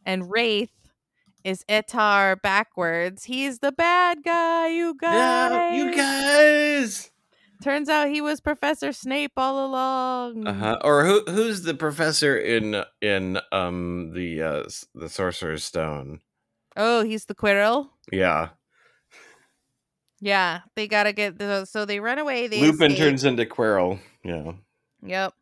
And 0.08 0.32
wraith 0.32 0.72
is 1.44 1.64
etar 1.70 2.42
backwards 2.42 3.26
he's 3.26 3.60
the 3.60 3.72
bad 3.72 4.24
guy 4.24 4.70
you 4.70 4.96
guys 5.00 5.14
Yeah, 5.14 5.74
you 5.76 5.96
guys. 5.96 7.12
turns 7.64 7.90
out 7.90 8.10
he 8.10 8.20
was 8.22 8.42
professor 8.42 8.92
snape 8.92 9.34
all 9.38 9.64
along 9.66 10.48
Uh-huh. 10.48 10.78
Or 10.84 11.06
who 11.06 11.22
who's 11.28 11.62
the 11.62 11.74
professor 11.76 12.36
in 12.38 12.84
in 13.02 13.40
um 13.52 14.14
the 14.16 14.42
uh 14.42 14.64
the 14.96 15.10
Sorcerer's 15.10 15.64
Stone? 15.64 16.22
oh 16.76 17.04
he's 17.04 17.26
the 17.26 17.36
quirrell 17.36 17.90
Yeah. 18.12 18.50
yeah 20.22 20.62
they 20.76 20.88
gotta 20.88 21.14
get 21.14 21.38
the 21.38 21.66
so 21.66 21.86
they 21.86 22.00
run 22.00 22.18
away 22.20 22.48
they 22.48 22.62
Lupin 22.62 22.92
escape. 22.92 22.98
turns 23.10 23.24
into 23.24 23.46
Quirrell. 23.46 24.00
Yeah. 24.24 24.54
Yep. 25.04 25.34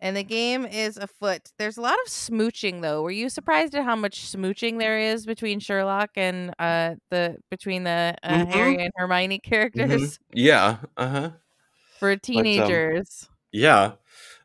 And 0.00 0.16
the 0.16 0.22
game 0.22 0.66
is 0.66 0.96
afoot. 0.98 1.50
There's 1.58 1.78
a 1.78 1.80
lot 1.80 1.96
of 2.04 2.10
smooching 2.12 2.82
though. 2.82 3.02
Were 3.02 3.10
you 3.10 3.28
surprised 3.30 3.74
at 3.74 3.84
how 3.84 3.96
much 3.96 4.20
smooching 4.30 4.78
there 4.78 4.98
is 4.98 5.24
between 5.26 5.58
Sherlock 5.58 6.10
and 6.16 6.54
uh 6.58 6.96
the 7.10 7.36
between 7.50 7.84
the 7.84 8.14
uh, 8.22 8.44
Mhm. 8.44 8.48
Harry 8.52 8.76
and 8.84 8.92
Hermione 8.96 9.38
characters 9.38 10.18
Yeah. 10.32 10.78
Uh-huh. 10.96 11.30
for 11.98 12.14
teenagers? 12.16 13.28
Yeah. 13.52 13.92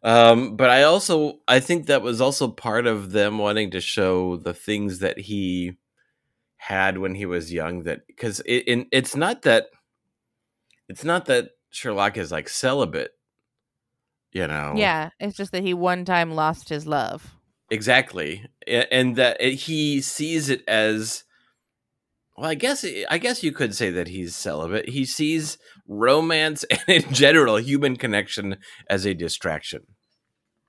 Um, 0.03 0.55
but 0.55 0.69
I 0.69 0.83
also 0.83 1.39
I 1.47 1.59
think 1.59 1.87
that 1.87 2.01
was 2.01 2.21
also 2.21 2.47
part 2.47 2.87
of 2.87 3.11
them 3.11 3.37
wanting 3.37 3.71
to 3.71 3.81
show 3.81 4.37
the 4.37 4.53
things 4.53 4.99
that 4.99 5.19
he 5.19 5.77
had 6.57 6.97
when 6.97 7.15
he 7.15 7.25
was 7.25 7.51
young 7.51 7.83
that 7.83 8.07
because 8.07 8.39
it, 8.45 8.67
in, 8.67 8.87
it's 8.91 9.15
not 9.15 9.41
that 9.43 9.67
it's 10.87 11.03
not 11.03 11.25
that 11.25 11.49
Sherlock 11.71 12.17
is 12.17 12.31
like 12.31 12.49
celibate, 12.49 13.11
you 14.31 14.47
know. 14.47 14.73
Yeah, 14.75 15.09
it's 15.19 15.37
just 15.37 15.51
that 15.51 15.63
he 15.63 15.73
one 15.73 16.05
time 16.05 16.31
lost 16.31 16.69
his 16.69 16.87
love. 16.87 17.35
Exactly. 17.69 18.45
And 18.67 19.15
that 19.15 19.41
he 19.41 20.01
sees 20.01 20.49
it 20.49 20.63
as 20.67 21.23
well, 22.37 22.49
I 22.49 22.55
guess 22.55 22.85
I 23.09 23.17
guess 23.17 23.43
you 23.43 23.51
could 23.51 23.75
say 23.75 23.91
that 23.91 24.07
he's 24.07 24.35
celibate. 24.35 24.89
He 24.89 25.05
sees 25.05 25.57
romance 25.87 26.63
and 26.87 27.03
in 27.05 27.13
general 27.13 27.57
human 27.57 27.97
connection 27.97 28.57
as 28.89 29.05
a 29.05 29.13
distraction. 29.13 29.81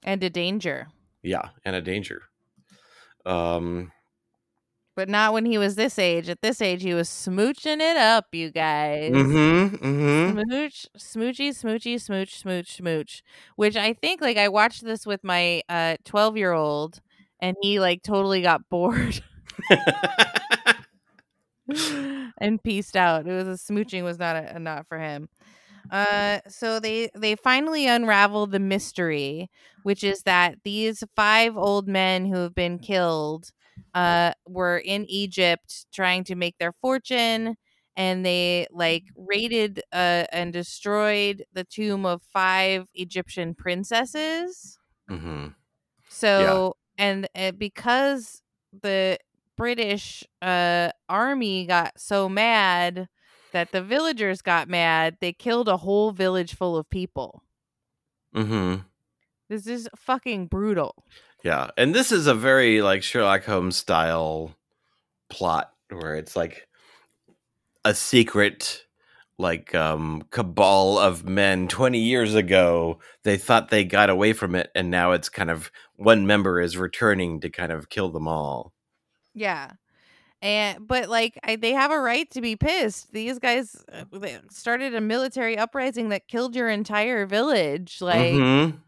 And 0.03 0.23
a 0.23 0.31
danger. 0.31 0.89
Yeah, 1.23 1.51
and 1.65 1.75
a 1.75 1.81
danger. 1.81 2.23
Um 3.25 3.93
But 5.03 5.09
not 5.09 5.33
when 5.33 5.47
he 5.47 5.59
was 5.59 5.75
this 5.75 5.99
age. 5.99 6.29
At 6.29 6.43
this 6.43 6.63
age 6.63 6.83
he 6.83 6.95
was 6.95 7.09
smooching 7.09 7.81
it 7.81 7.97
up, 7.97 8.27
you 8.33 8.53
guys. 8.53 9.27
mhm, 9.33 9.79
mhm. 9.83 10.39
Smooch, 10.47 10.87
smoochy, 10.97 11.51
smoochy, 11.51 12.01
smooch, 12.01 12.35
smooch, 12.37 12.73
smooch. 12.77 13.23
Which 13.57 13.77
I 13.77 13.93
think, 13.95 14.21
like, 14.21 14.37
I 14.37 14.49
watched 14.49 14.85
this 14.85 15.07
with 15.07 15.25
my 15.25 15.63
uh 15.69 15.97
twelve 16.05 16.37
year 16.37 16.53
old, 16.53 17.01
and 17.41 17.57
he 17.63 17.81
like 17.81 18.03
totally 18.03 18.43
got 18.43 18.69
bored 18.71 19.23
and 22.39 22.63
pieced 22.63 22.97
out. 22.97 23.27
It 23.27 23.33
was 23.33 23.49
a 23.49 23.73
smooching 23.73 24.03
was 24.05 24.19
not 24.19 24.37
a, 24.37 24.59
not 24.59 24.87
for 24.89 24.99
him. 24.99 25.29
Uh, 25.91 26.41
so 26.49 26.81
they 26.81 27.11
they 27.17 27.37
finally 27.37 27.87
unravel 27.87 28.47
the 28.47 28.61
mystery, 28.61 29.51
which 29.83 30.05
is 30.05 30.23
that 30.25 30.57
these 30.65 31.05
five 31.17 31.57
old 31.57 31.89
men 31.89 32.27
who 32.27 32.37
have 32.37 32.55
been 32.55 32.79
killed, 32.79 33.53
uh, 33.95 34.33
were 34.47 34.79
in 34.79 35.05
Egypt 35.07 35.87
trying 35.93 36.25
to 36.25 36.35
make 36.35 36.59
their 36.59 36.73
fortune, 36.73 37.57
and 37.97 38.25
they 38.25 38.67
like 38.71 39.05
raided 39.17 39.81
uh 39.93 40.25
and 40.33 40.53
destroyed 40.53 41.45
the 41.53 41.65
tomb 41.65 42.07
of 42.07 42.23
five 42.23 42.87
Egyptian 42.95 43.55
princesses. 43.55 44.79
Mhm. 45.09 45.55
So 46.09 46.77
and 46.99 47.29
uh, 47.35 47.53
because 47.53 48.43
the 48.73 49.19
British 49.57 50.25
uh 50.41 50.91
army 51.09 51.67
got 51.67 51.99
so 52.01 52.29
mad 52.29 53.09
that 53.53 53.73
the 53.73 53.83
villagers 53.83 54.41
got 54.43 54.69
mad, 54.69 55.19
they 55.21 55.33
killed 55.33 55.69
a 55.69 55.77
whole 55.77 56.13
village 56.13 56.55
full 56.55 56.77
of 56.77 56.89
people. 56.89 57.43
Mhm. 58.33 58.85
This 59.49 59.67
is 59.67 59.89
fucking 59.97 60.47
brutal. 60.47 61.05
Yeah, 61.45 61.71
and 61.77 61.95
this 61.95 62.13
is 62.13 62.27
a 62.27 62.35
very 62.35 62.83
like 62.83 63.03
Sherlock 63.03 63.45
Holmes 63.45 63.77
style 63.77 64.55
plot 65.29 65.73
where 65.91 66.15
it's 66.15 66.37
like 66.37 66.69
a 67.85 67.95
secret 67.95 68.85
like 69.39 69.75
um 69.75 70.23
cabal 70.31 70.99
of 70.99 71.25
men 71.25 71.67
20 71.67 71.99
years 71.99 72.35
ago 72.35 72.99
they 73.25 73.37
thought 73.37 73.71
they 73.71 73.83
got 73.83 74.11
away 74.11 74.33
from 74.33 74.55
it 74.55 74.71
and 74.75 74.91
now 74.91 75.13
it's 75.13 75.29
kind 75.29 75.51
of 75.51 75.71
one 75.97 76.27
member 76.27 76.61
is 76.61 76.77
returning 76.77 77.41
to 77.41 77.49
kind 77.51 77.73
of 77.73 77.89
kill 77.89 78.11
them 78.11 78.29
all 78.29 78.73
Yeah. 79.35 79.73
And 80.43 80.87
but 80.87 81.09
like 81.09 81.39
I, 81.45 81.57
they 81.57 81.73
have 81.73 81.93
a 81.93 82.01
right 82.01 82.29
to 82.33 82.41
be 82.41 82.57
pissed. 82.57 83.13
These 83.13 83.39
guys 83.39 83.77
uh, 83.93 84.05
they 84.13 84.39
started 84.51 84.95
a 84.95 85.01
military 85.01 85.57
uprising 85.57 86.09
that 86.11 86.27
killed 86.29 86.57
your 86.57 86.69
entire 86.69 87.27
village. 87.27 87.99
Like 88.01 88.33
Mhm. 88.35 88.81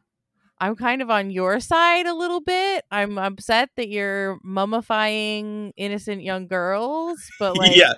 I'm 0.65 0.77
kind 0.77 1.03
of 1.03 1.11
on 1.11 1.31
your 1.31 1.61
side 1.61 2.07
a 2.07 2.15
little 2.15 2.41
bit. 2.41 2.85
I'm 2.91 3.19
upset 3.19 3.69
that 3.77 3.89
you're 3.89 4.39
mummifying 4.45 5.73
innocent 5.77 6.23
young 6.23 6.47
girls, 6.47 7.19
but 7.39 7.57
like 7.59 7.77
yeah. 7.77 7.93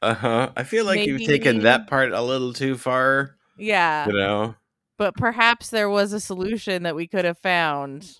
Uh 0.00 0.14
huh. 0.14 0.50
I 0.56 0.64
feel 0.64 0.84
like 0.86 1.06
you've 1.06 1.20
taken 1.24 1.60
that 1.64 1.86
part 1.86 2.12
a 2.12 2.22
little 2.22 2.52
too 2.52 2.76
far. 2.78 3.36
yeah. 3.58 4.06
You 4.06 4.12
know. 4.14 4.54
But 4.96 5.14
perhaps 5.16 5.70
there 5.70 5.90
was 5.90 6.12
a 6.12 6.20
solution 6.20 6.82
that 6.84 6.96
we 6.96 7.06
could 7.06 7.24
have 7.24 7.38
found 7.38 8.10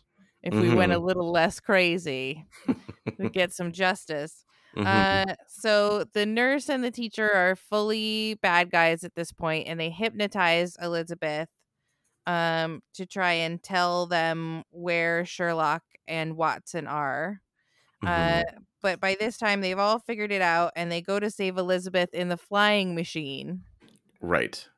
if 0.42 0.54
we 0.54 0.72
went 0.72 0.92
a 0.92 0.96
Mhm. 1.00 1.04
little 1.04 1.32
less 1.32 1.58
crazy 1.58 2.44
to 3.18 3.28
get 3.30 3.52
some 3.52 3.72
justice. 3.72 4.44
Mhm. 4.76 4.86
Uh, 4.86 5.34
so 5.48 6.04
the 6.12 6.24
nurse 6.26 6.68
and 6.68 6.84
the 6.84 6.90
teacher 6.92 7.28
are 7.34 7.56
fully 7.56 8.34
bad 8.42 8.70
guys 8.70 9.02
at 9.02 9.14
this 9.16 9.32
point, 9.32 9.66
and 9.66 9.80
they 9.80 9.90
hypnotize 9.90 10.76
Elizabeth 10.80 11.48
um, 12.28 12.82
to 12.92 13.06
try 13.06 13.32
and 13.32 13.60
tell 13.62 14.06
them 14.06 14.62
where 14.70 15.24
Sherlock 15.24 15.82
and 16.06 16.36
Watson 16.36 16.86
are. 16.86 17.40
Mhm. 18.04 18.08
Uh, 18.08 18.44
but 18.82 19.00
by 19.00 19.16
this 19.18 19.38
time, 19.38 19.62
they've 19.62 19.78
all 19.78 19.98
figured 19.98 20.30
it 20.30 20.42
out, 20.42 20.72
and 20.76 20.92
they 20.92 21.00
go 21.00 21.18
to 21.18 21.30
save 21.30 21.56
Elizabeth 21.56 22.10
in 22.12 22.28
the 22.28 22.36
flying 22.36 22.94
machine, 22.94 23.62
right. 24.20 24.68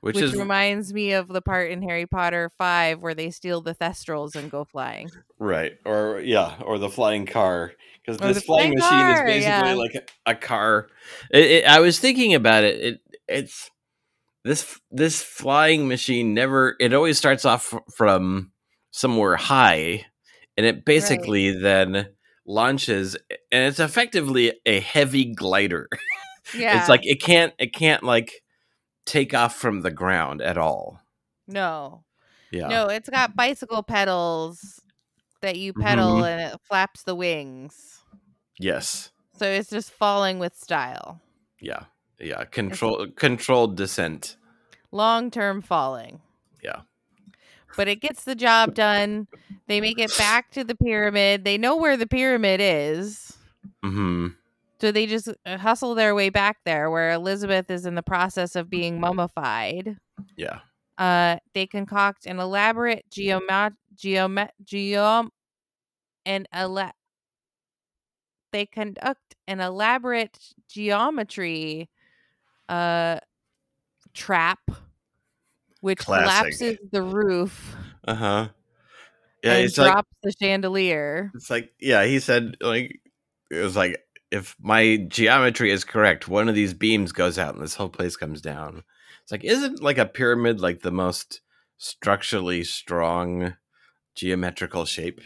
Which, 0.00 0.16
which, 0.16 0.24
is 0.24 0.34
reminds 0.34 0.94
me 0.94 1.12
of 1.12 1.28
the 1.28 1.42
part 1.42 1.70
in 1.70 1.82
Harry 1.82 2.06
Potter 2.06 2.50
Five 2.56 3.02
where 3.02 3.14
they 3.14 3.30
steal 3.30 3.60
the 3.60 3.74
Thestrals 3.74 4.34
and 4.34 4.50
go 4.50 4.64
flying. 4.64 5.10
right, 5.38 5.74
or 5.84 6.20
yeah, 6.24 6.56
or 6.62 6.78
the 6.78 6.88
flying 6.88 7.26
car, 7.26 7.74
because 8.02 8.16
this 8.16 8.42
flying 8.42 8.78
flying 8.78 8.78
machine 8.78 9.16
car, 9.16 9.28
is 9.28 9.34
basically 9.34 9.68
yeah. 9.68 9.74
like 9.74 9.94
a, 9.94 10.30
a 10.30 10.34
car. 10.34 10.88
It, 11.30 11.44
it, 11.44 11.64
I 11.66 11.80
was 11.80 12.00
thinking 12.00 12.32
about 12.34 12.64
it. 12.64 12.80
It 12.80 13.00
it's 13.28 13.70
this 14.44 14.80
this 14.90 15.22
flying 15.22 15.88
machine 15.88 16.34
never. 16.34 16.76
It 16.80 16.92
always 16.94 17.18
starts 17.18 17.44
off 17.44 17.74
from 17.94 18.52
somewhere 18.90 19.36
high, 19.36 20.06
and 20.56 20.66
it 20.66 20.84
basically 20.84 21.50
then 21.52 22.08
launches, 22.46 23.16
and 23.52 23.64
it's 23.66 23.80
effectively 23.80 24.52
a 24.66 24.80
heavy 24.80 25.32
glider. 25.34 25.88
Yeah, 26.52 26.80
It's 26.80 26.88
like 26.88 27.02
it 27.04 27.22
can't 27.22 27.52
it 27.60 27.72
can't 27.72 28.02
like 28.02 28.42
take 29.06 29.34
off 29.34 29.54
from 29.54 29.82
the 29.82 29.90
ground 29.92 30.42
at 30.42 30.58
all. 30.58 31.00
no, 31.46 32.02
Yeah. 32.50 32.66
no, 32.66 32.88
it's 32.88 33.08
got 33.08 33.36
bicycle 33.36 33.84
pedals 33.84 34.80
that 35.42 35.56
you 35.58 35.72
pedal, 35.72 36.16
Mhm. 36.22 36.26
and 36.28 36.54
it 36.54 36.60
flaps 36.64 37.04
the 37.04 37.14
wings. 37.14 38.00
Yes. 38.58 39.12
So 39.38 39.46
it's 39.46 39.70
just 39.70 39.92
falling 39.92 40.40
with 40.40 40.56
style. 40.56 41.20
Yeah. 41.60 41.84
Yeah. 42.20 42.44
Control 42.44 43.06
controlled 43.16 43.76
descent. 43.76 44.36
Long 44.92 45.30
term 45.30 45.62
falling. 45.62 46.20
Yeah. 46.62 46.80
But 47.76 47.88
it 47.88 48.00
gets 48.00 48.24
the 48.24 48.34
job 48.34 48.74
done. 48.74 49.28
They 49.68 49.80
make 49.80 49.98
it 49.98 50.12
back 50.18 50.50
to 50.52 50.64
the 50.64 50.74
pyramid. 50.74 51.44
They 51.44 51.56
know 51.56 51.76
where 51.76 51.96
the 51.96 52.06
pyramid 52.06 52.60
is. 52.60 53.36
hmm 53.84 54.28
So 54.80 54.90
they 54.90 55.06
just 55.06 55.28
uh, 55.46 55.56
hustle 55.58 55.94
their 55.94 56.14
way 56.14 56.30
back 56.30 56.58
there 56.64 56.90
where 56.90 57.12
Elizabeth 57.12 57.70
is 57.70 57.86
in 57.86 57.94
the 57.94 58.02
process 58.02 58.56
of 58.56 58.68
being 58.68 59.00
mummified. 59.00 59.96
Yeah. 60.36 60.60
Uh, 60.98 61.36
they 61.54 61.66
concoct 61.66 62.26
an 62.26 62.40
elaborate 62.40 63.06
geomet 63.10 63.74
geomet 63.96 64.50
geom 64.64 65.28
an 66.26 66.46
ele- 66.52 66.92
they 68.52 68.66
conduct 68.66 69.36
an 69.46 69.60
elaborate 69.60 70.38
geometry 70.68 71.88
uh 72.70 73.18
trap 74.14 74.60
which 75.80 75.98
Classic. 75.98 76.52
collapses 76.52 76.78
the 76.92 77.02
roof 77.02 77.74
Uh-huh. 78.06 78.48
Yeah, 79.42 79.54
and 79.54 79.64
it's 79.66 79.78
like 79.78 79.92
drops 79.92 80.12
the 80.22 80.32
chandelier. 80.40 81.30
it's 81.34 81.50
like 81.50 81.72
yeah, 81.80 82.04
he 82.04 82.20
said 82.20 82.56
like 82.60 83.00
it 83.50 83.56
was 83.62 83.76
like 83.76 84.00
if 84.30 84.54
my 84.60 84.96
geometry 85.08 85.70
is 85.72 85.84
correct, 85.84 86.28
one 86.28 86.48
of 86.48 86.54
these 86.54 86.74
beams 86.74 87.12
goes 87.12 87.38
out 87.38 87.54
and 87.54 87.62
this 87.62 87.74
whole 87.74 87.88
place 87.88 88.16
comes 88.16 88.40
down. 88.40 88.84
It's 89.22 89.32
like 89.32 89.44
isn't 89.44 89.82
like 89.82 89.98
a 89.98 90.06
pyramid 90.06 90.60
like 90.60 90.80
the 90.82 90.92
most 90.92 91.40
structurally 91.78 92.62
strong 92.64 93.56
geometrical 94.14 94.84
shape? 94.84 95.20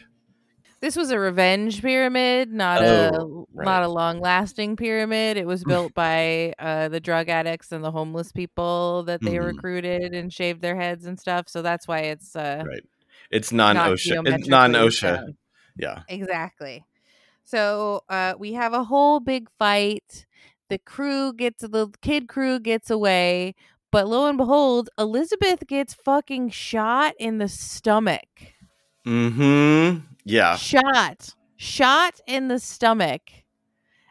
This 0.84 0.96
was 0.96 1.10
a 1.10 1.18
revenge 1.18 1.80
pyramid, 1.80 2.52
not 2.52 2.82
Oh, 2.84 3.46
a 3.54 3.56
right. 3.56 3.64
not 3.64 3.82
a 3.84 3.88
long 3.88 4.20
lasting 4.20 4.76
pyramid. 4.76 5.38
It 5.38 5.46
was 5.46 5.64
built 5.88 5.94
by 5.94 6.52
uh, 6.58 6.88
the 6.90 7.00
drug 7.00 7.30
addicts 7.30 7.72
and 7.72 7.82
the 7.82 7.90
homeless 7.90 8.32
people 8.32 9.02
that 9.04 9.22
they 9.22 9.36
Mhm. 9.36 9.46
recruited 9.46 10.12
and 10.12 10.30
shaved 10.30 10.60
their 10.60 10.76
heads 10.76 11.06
and 11.06 11.18
stuff. 11.18 11.48
So 11.48 11.62
that's 11.62 11.88
why 11.88 12.00
it's 12.00 12.36
uh, 12.36 12.64
Right. 12.66 12.84
It's 13.30 13.50
non-OSHA. 13.50 14.28
It's 14.28 14.46
non-OSHA. 14.46 15.28
Yeah. 15.78 16.02
Exactly. 16.06 16.84
So 17.44 18.02
uh, 18.10 18.34
we 18.38 18.52
have 18.52 18.74
a 18.74 18.84
whole 18.84 19.20
big 19.20 19.48
fight. 19.58 20.26
The 20.68 20.76
crew 20.76 21.32
gets 21.32 21.62
the 21.62 21.88
kid 22.02 22.28
crew 22.28 22.60
gets 22.60 22.90
away, 22.90 23.54
but 23.90 24.06
lo 24.06 24.26
and 24.28 24.36
behold, 24.36 24.90
Elizabeth 24.98 25.66
gets 25.66 25.94
fucking 25.94 26.50
shot 26.50 27.14
in 27.18 27.38
the 27.38 27.48
stomach. 27.48 28.28
Mm-hmm. 29.06 30.13
Yeah. 30.24 30.56
Shot, 30.56 31.34
shot 31.56 32.20
in 32.26 32.48
the 32.48 32.58
stomach. 32.58 33.22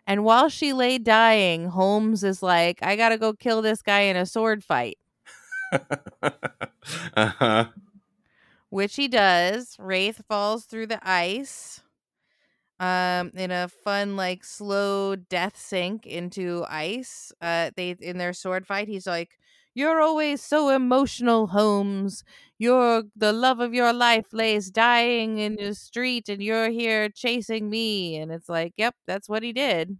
And 0.07 0.23
while 0.25 0.49
she 0.49 0.73
lay 0.73 0.97
dying, 0.97 1.67
Holmes 1.67 2.23
is 2.23 2.43
like, 2.43 2.79
"I 2.83 2.95
gotta 2.97 3.17
go 3.17 3.33
kill 3.33 3.61
this 3.61 3.81
guy 3.81 4.01
in 4.01 4.17
a 4.17 4.25
sword 4.25 4.63
fight," 4.63 4.97
uh-huh. 7.15 7.67
which 8.69 8.95
he 8.97 9.07
does. 9.07 9.77
Rathe 9.77 10.25
falls 10.27 10.65
through 10.65 10.87
the 10.87 10.99
ice. 11.07 11.82
Um 12.79 13.31
in 13.35 13.51
a 13.51 13.67
fun 13.67 14.15
like 14.15 14.43
slow 14.43 15.15
death 15.15 15.55
sink 15.55 16.05
into 16.07 16.65
ice 16.67 17.31
uh 17.41 17.69
they 17.75 17.95
in 17.99 18.17
their 18.17 18.33
sword 18.33 18.65
fight 18.65 18.87
he's 18.87 19.05
like 19.05 19.37
you're 19.75 20.01
always 20.01 20.41
so 20.41 20.69
emotional 20.69 21.47
holmes. 21.47 22.23
You're 22.59 23.03
the 23.15 23.33
love 23.33 23.59
of 23.59 23.73
your 23.73 23.91
life 23.91 24.27
lays 24.31 24.69
dying 24.69 25.39
in 25.39 25.55
the 25.55 25.73
street 25.73 26.29
and 26.29 26.41
you're 26.41 26.69
here 26.69 27.09
chasing 27.09 27.69
me. 27.69 28.15
And 28.17 28.31
it's 28.31 28.49
like 28.49 28.73
yep 28.77 28.95
that's 29.07 29.27
what 29.27 29.43
he 29.43 29.51
did. 29.51 29.97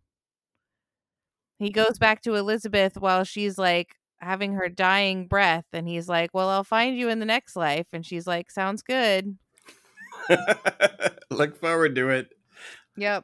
He 1.60 1.70
goes 1.72 1.98
back 1.98 2.22
to 2.24 2.36
elizabeth 2.36 2.98
while 2.98 3.24
she's 3.24 3.58
like 3.58 3.96
having 4.20 4.54
her 4.54 4.70
dying 4.70 5.28
breath 5.28 5.66
and 5.74 5.86
he's 5.86 6.08
like 6.08 6.30
well 6.34 6.48
i'll 6.48 6.64
find 6.64 6.98
you 6.98 7.10
in 7.10 7.20
the 7.20 7.26
next 7.26 7.56
life. 7.56 7.88
And 7.94 8.06
she's 8.06 8.28
like 8.28 8.52
sounds 8.52 8.82
good. 8.84 9.38
Look 11.32 11.58
forward 11.58 11.96
to 11.96 12.10
it. 12.10 12.34
Yep. 12.96 13.24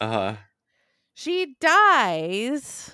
Uh-huh. 0.00 0.36
she 1.14 1.56
dies 1.60 2.92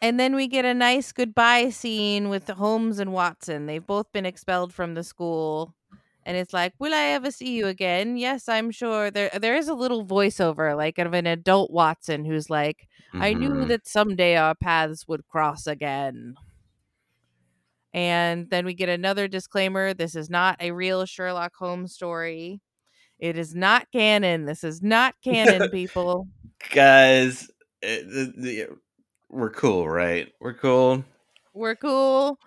and 0.00 0.18
then 0.20 0.34
we 0.34 0.48
get 0.48 0.64
a 0.64 0.74
nice 0.74 1.12
goodbye 1.12 1.70
scene 1.70 2.28
with 2.28 2.48
holmes 2.48 2.98
and 2.98 3.12
watson. 3.12 3.66
They've 3.66 3.84
both 3.84 4.12
been 4.12 4.26
expelled 4.26 4.72
from 4.74 4.94
the 4.94 5.04
school 5.04 5.74
and 6.26 6.36
it's 6.36 6.52
like 6.54 6.72
will 6.78 6.94
i 6.94 7.04
ever 7.16 7.30
see 7.30 7.56
you 7.56 7.66
again? 7.66 8.16
Yes 8.16 8.48
i'm 8.48 8.70
sure. 8.70 9.10
There 9.10 9.30
there 9.40 9.56
is 9.56 9.68
a 9.68 9.74
little 9.74 10.04
voiceover 10.06 10.76
like 10.76 10.98
of 10.98 11.14
an 11.14 11.26
adult 11.26 11.70
watson 11.70 12.24
who's 12.24 12.50
like 12.50 12.88
i 13.20 13.34
knew 13.34 13.64
Mhm. 13.64 13.68
that 13.68 13.86
someday 13.86 14.36
our 14.36 14.54
paths 14.54 15.06
would 15.08 15.26
cross 15.28 15.66
again. 15.66 16.34
And 17.92 18.50
then 18.50 18.64
we 18.66 18.74
get 18.74 18.88
another 18.88 19.28
disclaimer. 19.28 19.94
This 19.94 20.16
is 20.16 20.28
not 20.28 20.56
a 20.60 20.72
real 20.72 21.06
sherlock 21.06 21.54
holmes 21.56 21.94
story 21.94 22.60
it 23.18 23.38
is 23.38 23.54
not 23.54 23.86
canon 23.92 24.44
this 24.44 24.64
is 24.64 24.82
not 24.82 25.14
canon 25.22 25.70
people 25.72 26.26
Guys, 26.72 27.50
eh, 27.82 27.98
the, 27.98 28.32
the, 28.36 28.66
we're 29.28 29.50
cool, 29.50 29.86
right? 29.86 30.32
We're 30.40 30.54
cool. 30.54 31.04
we're 31.52 31.76
cool 31.76 32.38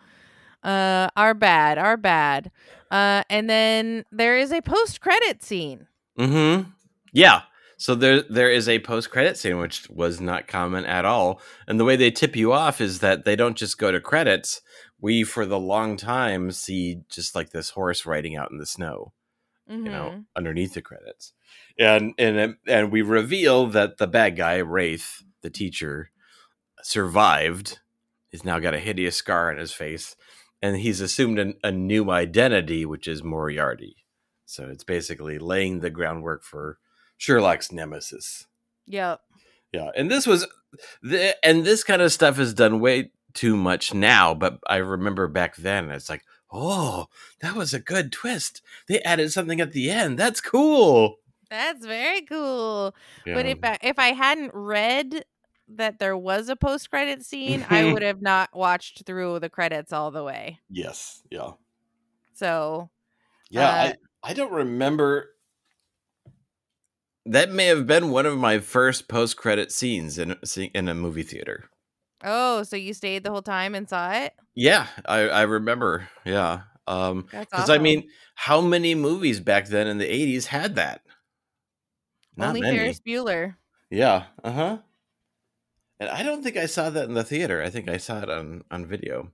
uh 0.64 1.08
our 1.16 1.36
bad 1.36 1.78
our 1.78 1.96
bad 1.98 2.50
uh 2.90 3.22
and 3.30 3.48
then 3.48 4.04
there 4.12 4.40
is 4.40 4.52
a 4.52 4.60
post 4.62 5.00
credit 5.02 5.44
scene 5.44 5.86
Mm-hmm. 6.18 6.70
Yeah. 7.14 7.42
So 7.78 7.94
there 7.94 8.24
there 8.24 8.50
is 8.52 8.68
a 8.68 8.80
post 8.80 9.12
credit 9.12 9.38
scene 9.38 9.60
which 9.60 9.88
was 9.90 10.20
not 10.20 10.48
common 10.48 10.86
at 10.86 11.06
all. 11.06 11.42
And 11.68 11.80
the 11.80 11.86
way 11.86 11.96
they 11.96 12.10
tip 12.12 12.36
you 12.36 12.52
off 12.54 12.82
is 12.82 13.00
that 13.00 13.24
they 13.24 13.36
don't 13.36 13.58
just 13.58 13.78
go 13.78 13.92
to 13.92 14.02
credits. 14.02 14.62
We 15.00 15.24
for 15.24 15.46
the 15.46 15.60
long 15.60 15.96
time 15.96 16.52
see 16.52 17.02
just 17.10 17.36
like 17.36 17.52
this 17.52 17.70
horse 17.70 18.06
riding 18.06 18.36
out 18.36 18.50
in 18.52 18.58
the 18.58 18.66
snow, 18.66 19.14
you 19.68 19.78
know, 19.78 20.12
Mhm. 20.16 20.26
underneath 20.36 20.74
the 20.74 20.82
credits. 20.82 21.34
And 21.80 22.14
and 22.18 22.58
and 22.68 22.92
we 22.92 23.02
reveal 23.02 23.68
that 23.68 23.98
the 23.98 24.08
bad 24.08 24.36
guy, 24.36 24.60
Rathe, 24.62 25.24
the 25.42 25.50
teacher, 25.50 26.12
survived. 26.82 27.80
He's 28.30 28.44
now 28.46 28.60
got 28.60 28.74
a 28.74 28.80
hideous 28.80 29.16
scar 29.16 29.52
on 29.52 29.58
his 29.58 29.74
face, 29.74 30.16
and 30.62 30.78
he's 30.78 31.02
assumed 31.02 31.40
an, 31.40 31.56
a 31.64 31.72
new 31.72 32.10
identity, 32.12 32.86
which 32.86 33.08
is 33.08 33.24
Moriarty. 33.24 34.06
So 34.46 34.70
it's 34.70 34.84
basically 34.84 35.40
laying 35.40 35.80
the 35.80 35.90
groundwork 35.90 36.44
for 36.44 36.78
Sherlock's 37.18 37.72
nemesis. 37.72 38.48
Yep. 38.86 39.22
Yeah, 39.74 39.92
and 39.96 40.10
this 40.10 40.26
was 40.26 40.48
the 41.02 41.36
and 41.46 41.66
this 41.66 41.84
kind 41.84 42.02
of 42.02 42.12
stuff 42.14 42.40
is 42.40 42.54
done 42.54 42.80
way 42.80 43.12
too 43.34 43.56
much 43.58 43.94
now, 43.94 44.34
but 44.34 44.60
I 44.68 44.78
remember 44.78 45.28
back 45.28 45.56
then 45.58 45.90
it's 45.92 46.10
like, 46.10 46.24
"Oh, 46.52 47.08
that 47.42 47.56
was 47.56 47.74
a 47.74 47.80
good 47.80 48.12
twist. 48.12 48.62
They 48.88 49.02
added 49.02 49.32
something 49.32 49.62
at 49.62 49.72
the 49.74 49.90
end. 49.90 50.18
That's 50.18 50.42
cool." 50.42 51.20
That's 51.50 51.86
very 51.86 52.22
cool. 52.24 52.94
But 53.26 53.46
if 53.46 53.60
I, 53.64 53.78
if 53.82 53.98
I 54.00 54.08
hadn't 54.12 54.52
read 54.54 55.24
that 55.70 56.00
there 56.00 56.18
was 56.18 56.50
a 56.50 56.56
post 56.56 56.90
credit 56.90 57.24
scene, 57.26 57.66
I 57.70 57.86
would 57.94 58.02
have 58.02 58.22
not 58.22 58.50
watched 58.56 59.06
through 59.06 59.40
the 59.40 59.50
credits 59.50 59.94
all 59.94 60.12
the 60.12 60.24
way. 60.24 60.60
yes, 60.70 61.22
yeah. 61.30 61.52
So 62.34 62.90
Yeah, 63.50 63.70
Uh, 63.70 63.94
I 64.24 64.30
I 64.32 64.34
don't 64.34 64.52
remember 64.52 65.30
that 67.26 67.52
may 67.52 67.66
have 67.66 67.86
been 67.88 68.10
one 68.10 68.26
of 68.26 68.38
my 68.38 68.60
first 68.60 69.08
post-credit 69.08 69.72
scenes 69.72 70.18
in 70.18 70.38
in 70.74 70.88
a 70.88 70.94
movie 70.94 71.24
theater. 71.24 71.70
Oh, 72.24 72.64
so 72.64 72.76
you 72.76 72.94
stayed 72.94 73.24
the 73.24 73.30
whole 73.32 73.42
time 73.42 73.76
and 73.76 73.88
saw 73.88 74.12
it? 74.12 74.34
Yeah, 74.56 74.88
I 75.06 75.30
I 75.30 75.42
remember. 75.44 76.08
Yeah. 76.26 76.62
Um 76.88 77.28
That's 77.32 77.52
cuz 77.54 77.70
I 77.70 77.78
mean, 77.78 78.10
how 78.36 78.62
many 78.62 78.96
movies 78.96 79.40
back 79.40 79.68
then 79.68 79.88
in 79.88 79.98
the 79.98 80.06
80s 80.08 80.48
had 80.48 80.76
that? 80.76 81.02
Not 82.36 82.50
Only 82.50 82.62
many. 82.62 82.78
Ferris 82.78 83.00
Bueller. 83.02 83.56
Yeah. 83.90 84.26
Uh-huh. 84.44 84.80
And 86.00 86.10
I 86.10 86.22
don't 86.24 86.44
think 86.44 86.58
I 86.58 86.68
saw 86.68 86.90
that 86.92 87.06
in 87.08 87.16
the 87.16 87.24
theater. 87.24 87.62
I 87.62 87.70
think 87.70 87.90
I 87.90 87.98
saw 87.98 88.22
it 88.22 88.30
on 88.30 88.64
on 88.72 88.86
video. 88.86 89.32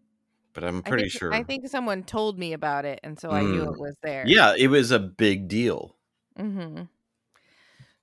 But 0.54 0.64
I'm 0.64 0.78
I 0.86 0.90
pretty 0.90 1.04
think, 1.04 1.12
sure. 1.14 1.34
I 1.34 1.44
think 1.44 1.68
someone 1.68 2.04
told 2.04 2.38
me 2.38 2.54
about 2.54 2.86
it, 2.86 3.00
and 3.04 3.20
so 3.20 3.32
I 3.32 3.42
knew 3.42 3.64
Mm. 3.66 3.74
it 3.74 3.80
was 3.80 3.96
there. 4.04 4.24
Yeah, 4.28 4.54
it 4.56 4.68
was 4.68 4.92
a 4.92 5.00
big 5.00 5.48
deal. 5.48 5.96
Mm-hmm. 6.38 6.84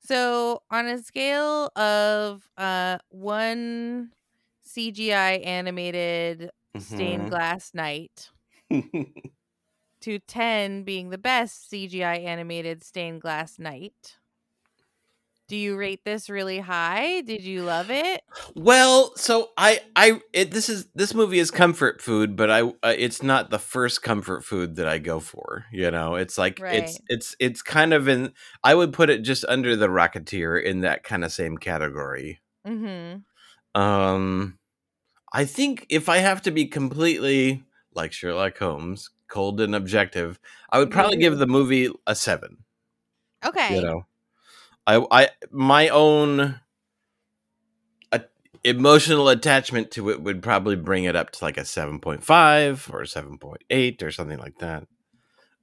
So 0.01 0.63
on 0.71 0.87
a 0.87 1.03
scale 1.03 1.71
of 1.77 2.49
uh 2.57 2.99
one 3.11 4.11
CGI 4.75 5.39
animated 5.45 6.51
stained 6.79 7.27
Mhm. 7.27 7.29
glass 7.29 7.73
knight 7.75 8.31
to 10.01 10.19
ten 10.21 10.83
being 10.85 11.11
the 11.11 11.19
best 11.19 11.69
CGI 11.71 12.17
animated 12.17 12.83
stained 12.83 13.21
glass 13.21 13.59
knight. 13.59 14.17
Do 15.49 15.57
you 15.57 15.77
rate 15.77 16.05
this 16.05 16.31
really 16.31 16.61
high? 16.61 17.23
Did 17.23 17.43
you 17.43 17.65
love 17.65 17.91
it? 17.91 18.23
Well, 18.55 19.13
so 19.17 19.51
I 19.57 19.81
I 19.97 20.21
it, 20.33 20.51
this 20.53 20.69
is 20.69 20.87
this 20.95 21.15
movie 21.15 21.39
is 21.41 21.51
comfort 21.51 22.01
food, 22.01 22.37
but 22.37 22.51
I 22.51 22.63
uh, 22.63 22.95
it's 22.97 23.23
not 23.23 23.51
the 23.51 23.59
first 23.59 24.03
comfort 24.03 24.45
food 24.45 24.77
that 24.77 24.87
I 24.87 24.99
go 24.99 25.19
for. 25.21 25.67
You 25.73 25.91
know, 25.91 26.15
it's 26.15 26.39
like 26.39 26.63
it's 26.71 26.97
Right. 26.97 27.05
it's 27.09 27.35
it's 27.41 27.63
kind 27.63 27.93
of 27.93 28.09
in. 28.09 28.33
I 28.63 28.75
would 28.75 28.93
put 28.93 29.11
it 29.11 29.23
just 29.23 29.45
under 29.49 29.75
the 29.77 29.89
Rocketeer 29.89 30.63
in 30.63 30.81
that 30.83 31.03
kind 31.03 31.25
of 31.25 31.33
same 31.33 31.59
category. 31.59 32.41
Mm-hmm. 32.67 33.21
Um, 33.81 34.59
I 35.33 35.45
think 35.45 35.87
if 35.89 36.09
I 36.09 36.19
have 36.19 36.43
to 36.43 36.51
be 36.51 36.67
completely 36.67 37.63
like 37.95 38.13
Sherlock 38.13 38.59
Holmes, 38.59 39.11
cold 39.29 39.61
and 39.61 39.75
objective, 39.75 40.39
I 40.71 40.79
would 40.79 40.91
probably 40.91 41.17
give 41.17 41.39
the 41.39 41.47
movie 41.47 41.89
a 42.07 42.15
seven. 42.15 42.59
Okay. 43.45 43.77
You 43.77 43.83
know, 43.83 44.07
I 44.87 45.07
I 45.11 45.29
my 45.51 45.89
own 45.89 46.61
a, 48.13 48.23
emotional 48.65 49.29
attachment 49.29 49.93
to 49.93 50.11
it 50.11 50.23
would 50.23 50.43
probably 50.43 50.77
bring 50.77 51.05
it 51.05 51.17
up 51.17 51.31
to 51.33 51.45
like 51.45 51.57
a 51.57 51.65
seven 51.65 52.01
point 52.01 52.25
five 52.25 52.89
or 52.93 53.05
seven 53.07 53.39
point 53.39 53.63
eight 53.71 54.03
or 54.03 54.11
something 54.11 54.39
like 54.39 54.59
that. 54.59 54.87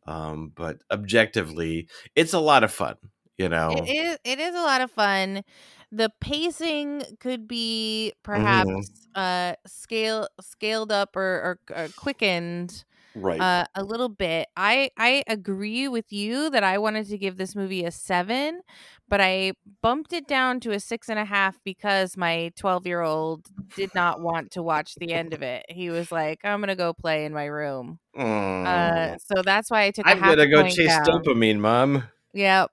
Um, 0.05 0.53
but 0.55 0.79
objectively, 0.89 1.87
it's 2.15 2.33
a 2.33 2.39
lot 2.39 2.63
of 2.63 2.71
fun. 2.71 2.95
You 3.37 3.49
know, 3.49 3.69
It 3.71 3.89
is 3.89 4.17
it 4.23 4.39
is 4.39 4.55
a 4.55 4.61
lot 4.61 4.81
of 4.81 4.89
fun. 4.89 5.43
The 5.91 6.11
pacing 6.21 7.03
could 7.19 7.47
be 7.47 8.13
perhaps 8.23 8.69
Mm-hmm. 8.69 8.93
uh 9.15 9.53
scale 9.65 10.27
scaled 10.41 10.91
up 10.91 11.15
or, 11.15 11.59
or, 11.71 11.75
or 11.75 11.87
quickened 11.95 12.83
right? 13.15 13.39
uh, 13.41 13.65
a 13.75 13.83
little 13.83 14.09
bit. 14.09 14.47
I 14.57 14.91
I 14.97 15.23
agree 15.27 15.87
with 15.87 16.11
you 16.11 16.49
that 16.51 16.63
I 16.63 16.77
wanted 16.77 17.07
to 17.09 17.17
give 17.17 17.37
this 17.37 17.55
movie 17.55 17.83
a 17.85 17.91
seven, 17.91 18.61
but 19.07 19.21
I 19.21 19.53
bumped 19.81 20.13
it 20.13 20.27
down 20.27 20.59
to 20.61 20.71
a 20.71 20.79
six 20.79 21.09
and 21.09 21.19
a 21.19 21.25
half 21.25 21.57
because 21.63 22.17
my 22.17 22.51
twelve 22.57 22.85
year 22.87 23.01
old 23.01 23.47
did 23.75 23.93
not 23.95 24.21
want 24.21 24.51
to 24.51 24.63
watch 24.63 24.95
the 24.95 25.13
end 25.13 25.33
of 25.33 25.41
it. 25.41 25.65
He 25.69 25.89
was 25.89 26.11
like, 26.11 26.39
"I'm 26.43 26.59
gonna 26.59 26.75
go 26.75 26.93
play 26.93 27.25
in 27.25 27.33
my 27.33 27.45
room." 27.45 27.99
Uh, 28.15 28.21
Mm. 28.23 29.17
so 29.19 29.41
that's 29.43 29.69
why 29.71 29.83
I 29.83 29.91
took. 29.91 30.05
i'm 30.07 30.19
half 30.19 30.35
gonna 30.35 30.49
go 30.49 30.63
chase 30.63 30.97
down. 30.97 31.23
dopamine, 31.23 31.59
mom. 31.59 32.03
Yep. 32.33 32.71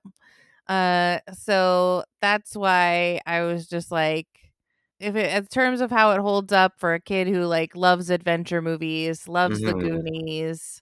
Uh 0.67 1.19
so 1.33 2.03
that's 2.21 2.55
why 2.55 3.19
I 3.25 3.41
was 3.43 3.67
just 3.67 3.91
like 3.91 4.27
if 4.99 5.15
it 5.15 5.31
in 5.35 5.45
terms 5.47 5.81
of 5.81 5.91
how 5.91 6.11
it 6.11 6.19
holds 6.21 6.51
up 6.53 6.73
for 6.79 6.93
a 6.95 6.99
kid 7.01 7.27
who 7.27 7.43
like 7.45 7.75
loves 7.75 8.09
adventure 8.09 8.61
movies, 8.61 9.27
loves 9.27 9.63
the 9.63 9.73
Mhm. 9.73 9.75
Goonies, 9.75 10.81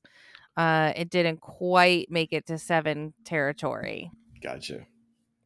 uh 0.58 0.94
it 0.96 1.10
didn't 1.10 1.42
quite 1.42 2.10
make 2.12 2.34
it 2.34 2.48
to 2.48 2.58
7 2.60 3.14
territory. 3.26 4.12
Gotcha. 4.42 4.86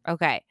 Okay. 0.07 0.41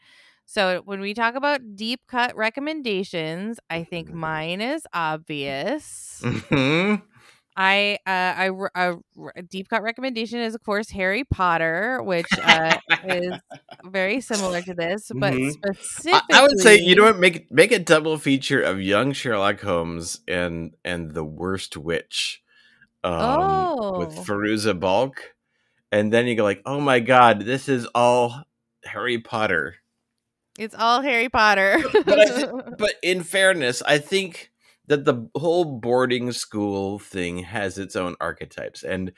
So 0.47 0.83
when 0.85 1.01
we 1.01 1.15
talk 1.15 1.35
about 1.35 1.77
deep 1.77 2.01
cut 2.09 2.37
recommendations, 2.37 3.59
I 3.71 3.85
think 3.85 4.11
Mhm. 4.11 4.13
mine 4.13 4.61
is 4.61 4.87
obvious. 4.93 6.25
Mhm. 6.25 7.03
I 7.57 7.99
uh 8.07 8.11
I, 8.11 8.51
I 8.75 8.87
r- 9.19 9.33
a 9.37 9.43
deep 9.43 9.69
cut 9.69 9.83
recommendation 9.83 10.41
is 10.41 10.55
of 10.55 10.63
course 10.63 10.91
Harry 10.91 11.25
Potter, 11.25 12.01
which 12.03 12.39
uh 12.43 12.77
is 13.05 13.33
very 13.85 14.21
similar 14.21 14.63
to 14.63 14.75
this, 14.75 15.11
but 15.15 15.35
Mhm. 15.35 15.55
I, 16.13 16.21
specifically 16.21 16.35
I 16.35 16.43
would 16.43 16.59
say 16.61 16.77
you 16.79 16.95
know 16.95 17.05
what 17.05 17.19
make 17.19 17.51
make 17.51 17.73
a 17.73 17.79
double 17.79 18.19
feature 18.19 18.61
of 18.63 18.81
young 18.81 19.13
Sherlock 19.13 19.61
Holmes 19.61 20.21
and 20.29 20.73
and 20.85 21.13
the 21.13 21.25
Worst 21.25 21.77
Witch, 21.77 22.43
um, 23.05 23.73
with 23.95 24.13
Oh. 24.13 24.25
Fairuza 24.27 24.79
Balk, 24.79 25.35
and 25.93 26.13
then 26.13 26.27
you 26.27 26.35
go 26.37 26.45
like, 26.45 26.63
oh 26.67 26.81
my 26.81 27.01
god, 27.01 27.43
this 27.43 27.69
is 27.69 27.87
all 27.95 28.43
Harry 28.85 29.19
Potter. 29.19 29.77
It's 30.59 30.75
all 30.75 31.03
Harry 31.03 31.29
Potter. 31.29 31.83
But 32.05 32.19
I 32.21 32.47
But 32.79 32.95
in 33.03 33.23
fairness, 33.23 33.83
I 33.83 33.99
think 33.99 34.51
that 34.89 35.05
the 35.05 35.29
whole 35.35 35.65
boarding 35.65 36.33
school 36.33 36.99
thing 36.99 37.39
has 37.39 37.79
its 37.79 37.97
own 37.97 38.15
archetypes 38.21 38.83
and 38.83 39.13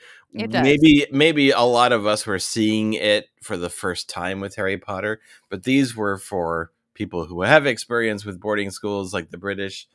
maybe 0.63 1.05
maybe 1.11 1.51
a 1.51 1.61
lot 1.61 1.91
of 1.91 2.05
us 2.05 2.25
were 2.25 2.39
seeing 2.39 2.93
it 2.93 3.27
for 3.41 3.57
the 3.57 3.69
first 3.69 4.09
time 4.09 4.39
with 4.39 4.55
Harry 4.55 4.77
Potter 4.77 5.19
but 5.49 5.63
these 5.63 5.95
were 5.95 6.17
for 6.17 6.71
people 6.93 7.25
who 7.25 7.41
have 7.41 7.65
experience 7.65 8.25
with 8.25 8.39
boarding 8.39 8.71
schools 8.71 9.13
like 9.13 9.29
the 9.29 9.37
British 9.37 9.87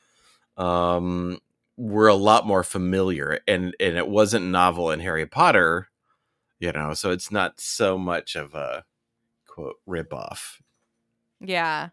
um 0.57 1.39
were 1.77 2.09
a 2.09 2.15
lot 2.15 2.47
more 2.47 2.63
familiar 2.63 3.41
and 3.49 3.75
and 3.81 3.97
it 3.97 4.09
wasn't 4.09 4.45
novel 4.45 4.91
in 4.91 5.01
Harry 5.01 5.27
Potter 5.27 5.89
you 6.61 6.73
know 6.73 6.95
so 6.95 7.11
it's 7.11 7.31
not 7.31 7.61
so 7.61 7.99
much 7.99 8.37
of 8.37 8.55
a 8.55 8.85
quote 9.47 9.77
rip 9.87 10.13
off 10.13 10.63
Yeah. 11.45 11.91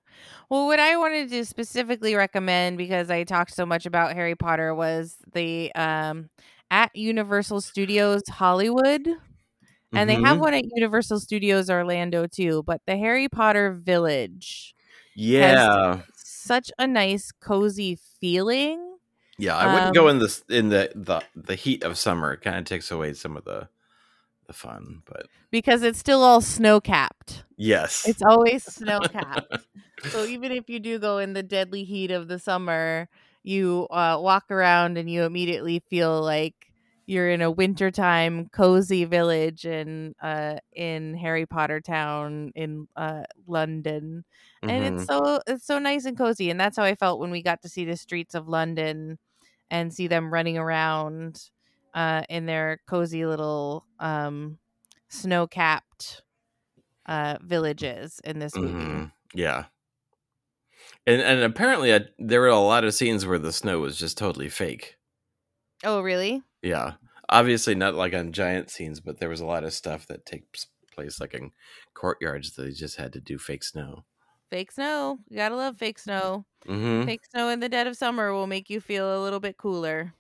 Well, 0.50 0.68
what 0.68 0.80
I 0.80 0.98
wanted 0.98 1.30
to 1.32 1.46
specifically 1.46 2.16
recommend 2.16 2.78
because 2.78 3.10
I 3.12 3.24
talked 3.24 3.54
so 3.56 3.66
much 3.66 3.86
about 3.86 4.14
Harry 4.16 4.36
Potter 4.36 4.76
was 4.76 5.18
the 5.34 5.74
um 5.76 6.30
at 6.72 6.96
Universal 6.96 7.62
Studios 7.62 8.24
Hollywood. 8.30 9.08
And 9.96 10.10
they 10.10 10.20
have 10.20 10.40
Mhm. 10.40 10.42
one 10.42 10.54
at 10.56 10.64
Universal 10.76 11.20
Studios 11.22 11.70
Orlando 11.70 12.28
too, 12.28 12.64
but 12.66 12.82
the 12.88 12.98
Harry 12.98 13.30
Potter 13.30 13.74
Village 13.74 14.76
yeah 15.16 16.02
such 16.16 16.72
a 16.80 16.88
nice 16.88 17.32
cozy 17.32 17.98
feeling. 18.20 18.98
Yeah, 19.38 19.56
I 19.56 19.68
wouldn't 19.68 19.94
go 19.94 20.08
Um, 20.08 20.10
in 20.10 20.20
this 20.20 20.44
in 20.50 20.70
the 20.70 20.92
the 20.96 21.24
the 21.36 21.56
heat 21.56 21.84
of 21.84 21.98
summer. 21.98 22.34
It 22.34 22.42
kind 22.42 22.58
of 22.58 22.66
takes 22.66 22.92
away 22.92 23.14
some 23.14 23.36
of 23.38 23.44
the 23.46 23.70
the 24.52 24.58
fun, 24.58 25.04
but 25.06 25.28
because 25.52 25.84
it's 25.84 26.00
still 26.00 26.22
all 26.24 26.42
snow 26.42 26.80
capped. 26.80 27.46
yes, 27.58 28.04
It's 28.04 28.22
always 28.24 28.64
snow 28.66 29.02
capped. 29.12 29.68
so 30.08 30.26
even 30.26 30.52
if 30.52 30.70
you 30.70 30.80
do 30.80 31.00
go 31.00 31.20
in 31.20 31.34
the 31.34 31.44
deadly 31.44 31.84
heat 31.84 32.12
of 32.12 32.28
the 32.28 32.40
summer, 32.40 33.10
you 33.44 33.88
uh, 33.92 34.18
walk 34.22 34.52
around 34.52 34.98
and 34.98 35.10
you 35.10 35.24
immediately 35.24 35.82
feel 35.90 36.22
like 36.22 36.56
you're 37.08 37.30
in 37.30 37.42
a 37.42 37.52
wintertime 37.52 38.50
cozy 38.54 39.06
village 39.06 39.66
in 39.66 40.14
uh 40.22 40.58
in 40.74 41.16
Harry 41.18 41.46
Potter 41.46 41.82
town 41.82 42.52
in 42.56 42.88
uh 42.96 43.24
London. 43.48 44.26
And 44.68 44.84
Mhm. 44.84 44.96
it's 44.96 45.06
so 45.06 45.42
it's 45.48 45.66
so 45.66 45.80
nice 45.80 46.06
and 46.06 46.18
cozy 46.18 46.50
and 46.52 46.60
that's 46.60 46.78
how 46.78 46.84
I 46.84 46.96
felt 46.96 47.20
when 47.20 47.32
we 47.32 47.44
got 47.44 47.62
to 47.64 47.70
see 47.70 47.86
the 47.86 47.98
streets 47.98 48.36
of 48.36 48.48
London 48.48 49.20
and 49.72 49.94
see 49.94 50.08
them 50.08 50.32
running 50.34 50.58
around 50.58 51.50
uh 51.94 52.24
in 52.30 52.46
their 52.46 52.80
cozy 52.88 53.26
little 53.26 53.86
um 54.00 54.58
snow-capped 55.10 56.24
uh 57.08 57.38
villages 57.42 58.22
in 58.24 58.40
this 58.40 58.60
movie. 58.60 59.04
Mhm. 59.06 59.12
yeah. 59.34 59.68
And 61.06 61.22
and 61.22 61.42
apparently, 61.42 61.92
uh, 61.92 62.00
there 62.18 62.42
were 62.42 62.48
a 62.48 62.60
lot 62.60 62.84
of 62.84 62.94
scenes 62.94 63.26
where 63.26 63.40
the 63.40 63.54
snow 63.54 63.80
was 63.80 63.98
just 63.98 64.18
totally 64.18 64.50
fake. 64.50 64.98
Oh, 65.84 66.02
really? 66.02 66.42
Yeah, 66.62 66.94
obviously 67.30 67.76
not 67.76 67.96
like 67.96 68.14
on 68.14 68.34
giant 68.34 68.70
scenes, 68.70 69.00
but 69.00 69.20
there 69.20 69.30
was 69.30 69.40
a 69.42 69.46
lot 69.46 69.64
of 69.64 69.74
stuff 69.74 70.08
that 70.08 70.26
takes 70.26 70.68
place 70.92 71.20
like 71.20 71.34
in 71.34 71.52
courtyards 71.94 72.54
that 72.54 72.64
they 72.64 72.72
just 72.72 72.98
had 72.98 73.14
to 73.14 73.22
do 73.22 73.38
fake 73.38 73.64
snow. 73.64 74.06
Fake 74.50 74.72
snow. 74.72 75.20
You 75.30 75.38
gotta 75.38 75.56
love 75.56 75.78
fake 75.78 75.98
snow. 76.00 76.46
Mm-hmm. 76.68 77.06
Fake 77.06 77.26
snow 77.26 77.50
in 77.50 77.60
the 77.60 77.70
dead 77.70 77.88
of 77.88 77.98
summer 77.98 78.34
will 78.34 78.48
make 78.48 78.70
you 78.70 78.82
feel 78.82 79.20
a 79.20 79.24
little 79.24 79.40
bit 79.40 79.58
cooler. 79.58 80.14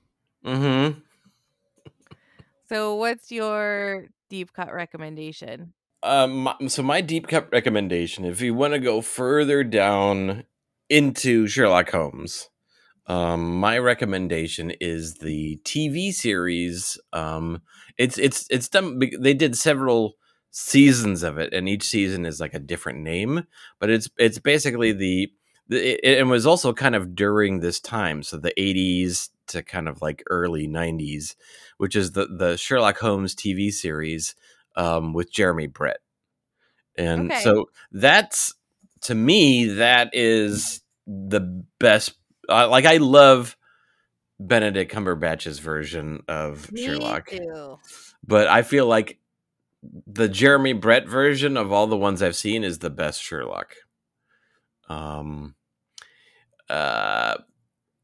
Mm-hmm. 0.45 0.99
So, 2.71 2.95
what's 2.95 3.29
your 3.33 4.07
deep 4.29 4.53
cut 4.53 4.71
recommendation? 4.71 5.73
Um, 6.03 6.47
so 6.69 6.81
my 6.81 7.01
deep 7.01 7.27
cut 7.27 7.49
recommendation, 7.51 8.23
if 8.23 8.39
you 8.39 8.53
want 8.53 8.71
to 8.71 8.79
go 8.79 9.01
further 9.01 9.61
down 9.65 10.45
into 10.89 11.47
Sherlock 11.47 11.91
Holmes, 11.91 12.49
um, 13.07 13.59
my 13.59 13.77
recommendation 13.77 14.71
is 14.79 15.15
the 15.15 15.59
TV 15.65 16.13
series. 16.13 16.97
Um, 17.11 17.61
it's 17.97 18.17
it's 18.17 18.47
it's 18.49 18.69
done. 18.69 19.01
They 19.19 19.33
did 19.33 19.57
several 19.57 20.13
seasons 20.51 21.23
of 21.23 21.37
it, 21.37 21.53
and 21.53 21.67
each 21.67 21.83
season 21.83 22.25
is 22.25 22.39
like 22.39 22.53
a 22.53 22.59
different 22.59 22.99
name. 22.99 23.47
But 23.81 23.89
it's 23.89 24.09
it's 24.17 24.39
basically 24.39 24.93
the, 24.93 25.29
the 25.67 26.07
it, 26.07 26.19
it 26.19 26.25
was 26.25 26.45
also 26.45 26.71
kind 26.71 26.95
of 26.95 27.15
during 27.15 27.59
this 27.59 27.81
time, 27.81 28.23
so 28.23 28.37
the 28.37 28.53
'80s 28.57 29.27
to 29.51 29.63
kind 29.63 29.87
of 29.87 30.01
like 30.01 30.23
early 30.29 30.67
'90s, 30.67 31.35
which 31.77 31.95
is 31.95 32.11
the 32.11 32.27
the 32.27 32.57
Sherlock 32.57 32.97
Holmes 32.99 33.35
TV 33.35 33.71
series 33.71 34.35
um, 34.75 35.13
with 35.13 35.31
Jeremy 35.31 35.67
Brett, 35.67 35.99
and 36.97 37.31
Okay. 37.31 37.43
so 37.43 37.69
that's 37.91 38.53
to 39.01 39.15
me 39.15 39.65
that 39.65 40.09
is 40.13 40.81
the 41.07 41.63
best. 41.79 42.13
Uh, 42.49 42.67
like 42.69 42.85
I 42.85 42.97
love 42.97 43.55
Benedict 44.39 44.91
Cumberbatch's 44.91 45.59
version 45.59 46.23
of 46.27 46.69
Sherlock, 46.75 47.29
too. 47.29 47.77
but 48.25 48.47
I 48.47 48.61
feel 48.63 48.87
like 48.87 49.19
the 50.05 50.27
Jeremy 50.29 50.73
Brett 50.73 51.07
version 51.07 51.57
of 51.57 51.71
all 51.71 51.87
the 51.87 51.97
ones 51.97 52.21
I've 52.21 52.35
seen 52.35 52.63
is 52.63 52.79
the 52.79 52.89
best 52.89 53.21
Sherlock. 53.21 53.73
Um, 54.89 55.55
uh, 56.69 57.37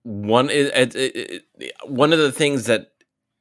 one 0.08 0.50
is 0.50 0.72
it, 0.74 0.96
it, 0.96 1.44
it, 1.60 1.74
one 1.86 2.14
of 2.14 2.20
the 2.20 2.32
things 2.32 2.66
that 2.66 2.88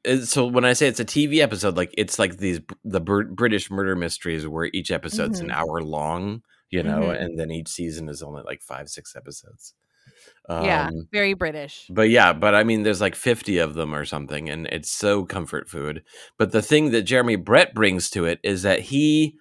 is, 0.03 0.29
so 0.29 0.45
when 0.45 0.65
I 0.65 0.73
say 0.73 0.87
it's 0.87 0.99
a 0.99 1.05
TV 1.05 1.39
episode, 1.39 1.77
like 1.77 1.93
it's 1.97 2.19
like 2.19 2.37
these 2.37 2.59
the 2.83 2.99
Br- 2.99 3.23
British 3.23 3.71
murder 3.71 3.95
mysteries 3.95 4.45
where 4.45 4.69
each 4.73 4.91
episode's 4.91 5.39
an 5.39 5.47
Mhm. 5.49 5.53
hour 5.55 5.81
long, 5.81 6.41
you 6.69 6.83
know, 6.83 7.03
Mhm. 7.03 7.21
and 7.21 7.39
then 7.39 7.51
each 7.51 7.69
season 7.69 8.09
is 8.09 8.21
only 8.21 8.43
like 8.43 8.61
five 8.61 8.89
six 8.89 9.15
episodes. 9.15 9.73
yeah, 10.49 10.87
Um, 10.87 11.07
very 11.11 11.33
British. 11.33 11.85
but 11.89 12.09
yeah, 12.09 12.33
but 12.33 12.53
I 12.55 12.63
mean, 12.63 12.83
there's 12.83 13.01
like 13.01 13.15
50 13.15 13.57
of 13.59 13.73
them 13.73 13.93
or 13.93 14.03
something, 14.05 14.49
and 14.49 14.67
it's 14.67 14.89
so 14.89 15.23
comfort 15.25 15.69
food. 15.69 16.03
But 16.37 16.51
the 16.51 16.61
thing 16.61 16.91
that 16.91 17.03
Jeremy 17.03 17.35
Brett 17.37 17.73
brings 17.73 18.09
to 18.11 18.25
it 18.25 18.39
is 18.43 18.63
that 18.63 18.79
he 18.81 19.37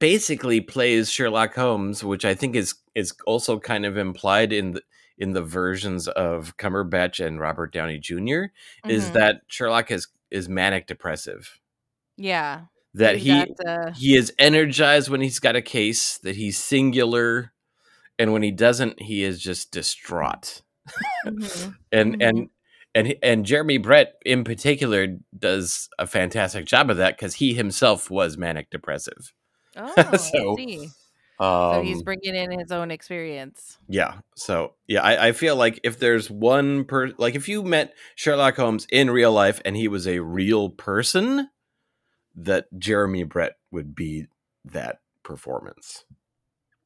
basically 0.00 0.60
plays 0.60 1.10
Sherlock 1.10 1.54
Holmes, 1.54 2.04
which 2.04 2.24
I 2.24 2.34
think 2.34 2.56
is 2.56 2.74
is 2.94 3.12
also 3.26 3.58
kind 3.58 3.86
of 3.86 3.96
implied 3.96 4.52
in 4.52 4.72
the 4.72 4.82
in 5.18 5.32
the 5.32 5.42
versions 5.42 6.08
of 6.08 6.56
Cumberbatch 6.56 7.24
and 7.24 7.40
Robert 7.40 7.72
Downey 7.72 7.98
Jr. 7.98 8.44
Is 8.88 9.06
Mhm. 9.10 9.12
that 9.14 9.42
Sherlock 9.48 9.90
is 9.90 10.08
is 10.30 10.48
manic 10.48 10.86
depressive. 10.86 11.58
yeah. 12.16 12.62
That 12.94 13.16
he 13.18 13.28
got 13.30 13.48
the- 13.58 13.94
he 13.96 14.16
is 14.16 14.32
energized 14.38 15.08
when 15.10 15.20
he's 15.20 15.38
got 15.38 15.54
a 15.56 15.62
case. 15.62 16.18
That 16.18 16.36
he's 16.36 16.58
singular, 16.58 17.52
and 18.18 18.32
when 18.32 18.42
he 18.42 18.50
doesn't, 18.50 19.00
he 19.02 19.22
is 19.22 19.40
just 19.40 19.70
distraught 19.72 20.62
Mhm. 21.26 21.76
and 21.92 22.14
Mhm. 22.16 22.28
and 22.28 22.50
and 22.94 23.14
and 23.22 23.46
Jeremy 23.46 23.76
Brett 23.78 24.14
in 24.24 24.42
particular 24.44 25.06
does 25.38 25.88
a 25.98 26.06
fantastic 26.06 26.64
job 26.64 26.90
of 26.90 26.96
that 26.96 27.16
because 27.16 27.34
he 27.36 27.54
himself 27.54 28.10
was 28.10 28.36
manic 28.38 28.70
depressive. 28.70 29.32
Oh, 29.76 29.92
I 29.96 30.16
So, 30.16 30.56
see. 30.56 30.88
Um, 31.40 31.74
So 31.74 31.82
he's 31.82 32.02
bringing 32.02 32.34
in 32.34 32.58
his 32.58 32.72
own 32.72 32.90
experience. 32.90 33.78
yeah, 33.88 34.18
so 34.34 34.74
yeah, 34.86 35.02
I, 35.02 35.28
I 35.28 35.32
feel 35.32 35.54
like 35.56 35.78
if 35.84 35.98
there's 35.98 36.30
one 36.30 36.84
per 36.84 37.12
like 37.18 37.34
if 37.36 37.48
you 37.48 37.62
met 37.62 37.94
Sherlock 38.16 38.56
Holmes 38.56 38.86
in 38.90 39.10
real 39.10 39.32
life 39.32 39.60
and 39.64 39.76
he 39.76 39.86
was 39.88 40.06
a 40.08 40.18
real 40.18 40.70
person, 40.70 41.48
that 42.34 42.66
Jeremy 42.78 43.22
Brett 43.24 43.52
would 43.70 43.94
be 43.94 44.26
that 44.64 45.00
performance. 45.22 46.04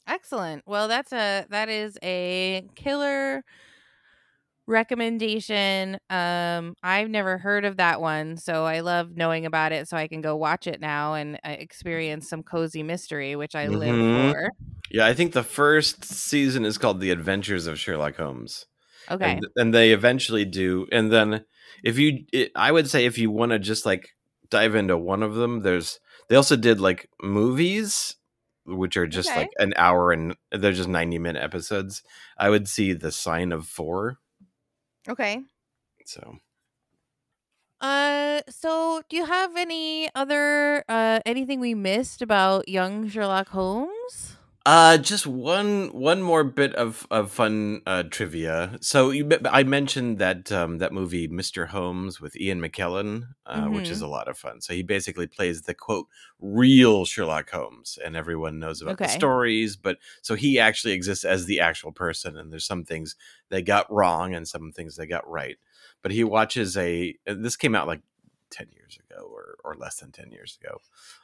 Excellent. 0.07 0.65
Well, 0.67 0.89
that's 0.89 1.13
a 1.13 1.47
that 1.51 1.69
is 1.69 1.97
a 2.03 2.69
killer 2.75 3.45
recommendation. 4.67 5.99
Um 6.11 6.75
I've 6.83 7.09
never 7.11 7.39
heard 7.39 7.65
of 7.65 7.77
that 7.79 8.01
one, 8.01 8.37
so 8.37 8.65
I 8.65 8.81
love 8.81 9.17
knowing 9.17 9.47
about 9.47 9.73
it 9.73 9.89
so 9.89 9.97
I 9.97 10.09
can 10.09 10.21
go 10.23 10.37
watch 10.37 10.67
it 10.67 10.81
now 10.81 11.15
and 11.15 11.37
uh, 11.45 11.51
experience 11.51 12.29
some 12.29 12.43
cozy 12.43 12.83
mystery, 12.83 13.37
which 13.37 13.55
I 13.55 13.69
Mhm. 13.69 13.71
live 13.71 14.01
for. 14.13 14.51
Yeah, 14.91 15.07
I 15.07 15.15
think 15.15 15.33
the 15.33 15.43
first 15.45 16.05
season 16.05 16.65
is 16.65 16.79
called 16.79 17.01
The 17.01 17.11
Adventures 17.11 17.67
of 17.67 17.79
Sherlock 17.79 18.17
Holmes. 18.17 18.67
Okay. 19.11 19.41
and, 19.41 19.47
and 19.57 19.75
they 19.75 19.93
eventually 19.93 20.45
do 20.47 20.87
and 20.93 21.13
then 21.13 21.45
if 21.85 21.99
you 21.99 22.25
it, 22.33 22.53
i 22.57 22.73
would 22.73 22.89
say 22.91 23.07
if 23.07 23.19
you 23.19 23.31
want 23.31 23.53
to 23.53 23.59
just 23.61 23.87
like 23.87 24.11
dive 24.51 24.75
into 24.77 24.99
one 24.99 25.23
of 25.25 25.35
them 25.37 25.61
there's 25.63 26.01
they 26.29 26.37
also 26.37 26.57
did 26.57 26.81
like 26.81 27.09
movies 27.23 28.17
which 28.67 28.97
are 28.99 29.07
just 29.09 29.37
Okay. 29.37 29.37
like 29.37 29.51
an 29.59 29.75
hour 29.77 30.13
and 30.13 30.37
they're 30.53 30.73
just 30.73 30.89
90 30.89 31.19
minute 31.19 31.43
episodes 31.43 32.03
i 32.39 32.51
would 32.51 32.69
see 32.69 32.93
the 32.95 33.13
sign 33.13 33.53
of 33.53 33.67
four 33.69 34.19
okay. 35.09 35.43
so 36.05 36.39
Uh 37.81 38.43
so 38.49 39.03
do 39.09 39.17
you 39.17 39.25
have 39.27 39.57
any 39.57 40.09
other 40.15 40.85
uh 40.89 41.21
anything 41.27 41.59
we 41.61 41.75
missed 41.75 42.23
about 42.23 42.69
young 42.69 43.09
Sherlock 43.09 43.49
Holmes? 43.49 44.37
Uh 44.65 44.97
just 44.97 45.27
one 45.27 45.89
one 45.89 46.23
more 46.23 46.45
bit 46.45 46.73
of 46.77 47.07
of 47.11 47.33
fun 47.33 47.83
uh 47.87 48.05
trivia. 48.05 48.79
So 48.81 49.11
you 49.11 49.29
i 49.47 49.63
mentioned 49.65 50.19
that 50.19 50.53
um 50.53 50.79
that 50.79 50.93
movie 50.93 51.27
mr 51.29 51.67
holmes 51.69 52.21
with 52.21 52.37
ian 52.37 52.61
mckellen 52.61 53.25
uh 53.47 53.67
which 53.67 53.91
is 53.91 54.01
a 54.01 54.07
lot 54.07 54.29
of 54.29 54.39
fun. 54.39 54.61
So 54.61 54.73
he 54.73 54.83
basically 54.83 55.27
plays 55.27 55.63
the 55.63 55.75
quote 55.75 56.07
real 56.41 57.05
sherlock 57.05 57.51
holmes 57.51 57.99
and 58.05 58.17
everyone 58.17 58.61
knows 58.61 58.81
about 58.83 58.99
the 58.99 59.05
stories 59.19 59.77
but 59.77 59.99
so 60.23 60.37
he 60.37 60.59
actually 60.61 60.93
exists 60.93 61.25
as 61.25 61.47
the 61.47 61.59
actual 61.61 61.91
person 61.93 62.37
and 62.37 62.53
there's 62.53 62.67
some 62.67 62.85
things 62.85 63.17
they 63.49 63.63
got 63.63 63.93
wrong 63.93 64.35
and 64.35 64.47
some 64.47 64.71
things 64.71 64.97
they 64.97 65.07
got 65.07 65.29
right. 65.29 65.57
But 66.03 66.13
he 66.13 66.25
watches 66.25 66.77
a 66.77 67.17
this 67.27 67.57
came 67.57 67.75
out 67.75 67.87
like 67.89 68.03
10 68.53 68.69
years 68.73 68.99
ago 69.05 69.29
or, 69.33 69.57
or 69.65 69.75
less 69.75 69.97
than 69.97 70.13
10 70.13 70.31
years 70.31 70.57
ago. 70.63 70.79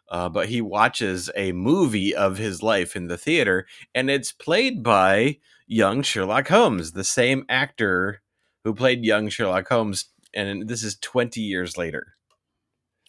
Uh, 0.09 0.29
but 0.29 0.49
he 0.49 0.61
watches 0.61 1.31
a 1.37 1.53
movie 1.53 2.15
of 2.15 2.39
his 2.39 2.63
life 2.63 2.97
in 2.97 3.07
the 3.07 3.19
theater 3.19 3.67
and 3.95 4.11
it's 4.11 4.33
played 4.33 4.83
by 4.83 5.39
young 5.67 6.03
sherlock 6.03 6.49
holmes 6.49 6.93
the 6.93 7.05
same 7.05 7.45
actor 7.49 8.23
who 8.65 8.75
played 8.75 9.05
young 9.05 9.29
sherlock 9.29 9.69
holmes 9.69 10.07
and 10.35 10.67
this 10.69 10.83
is 10.83 10.97
20 10.99 11.41
years 11.41 11.77
later. 11.77 12.17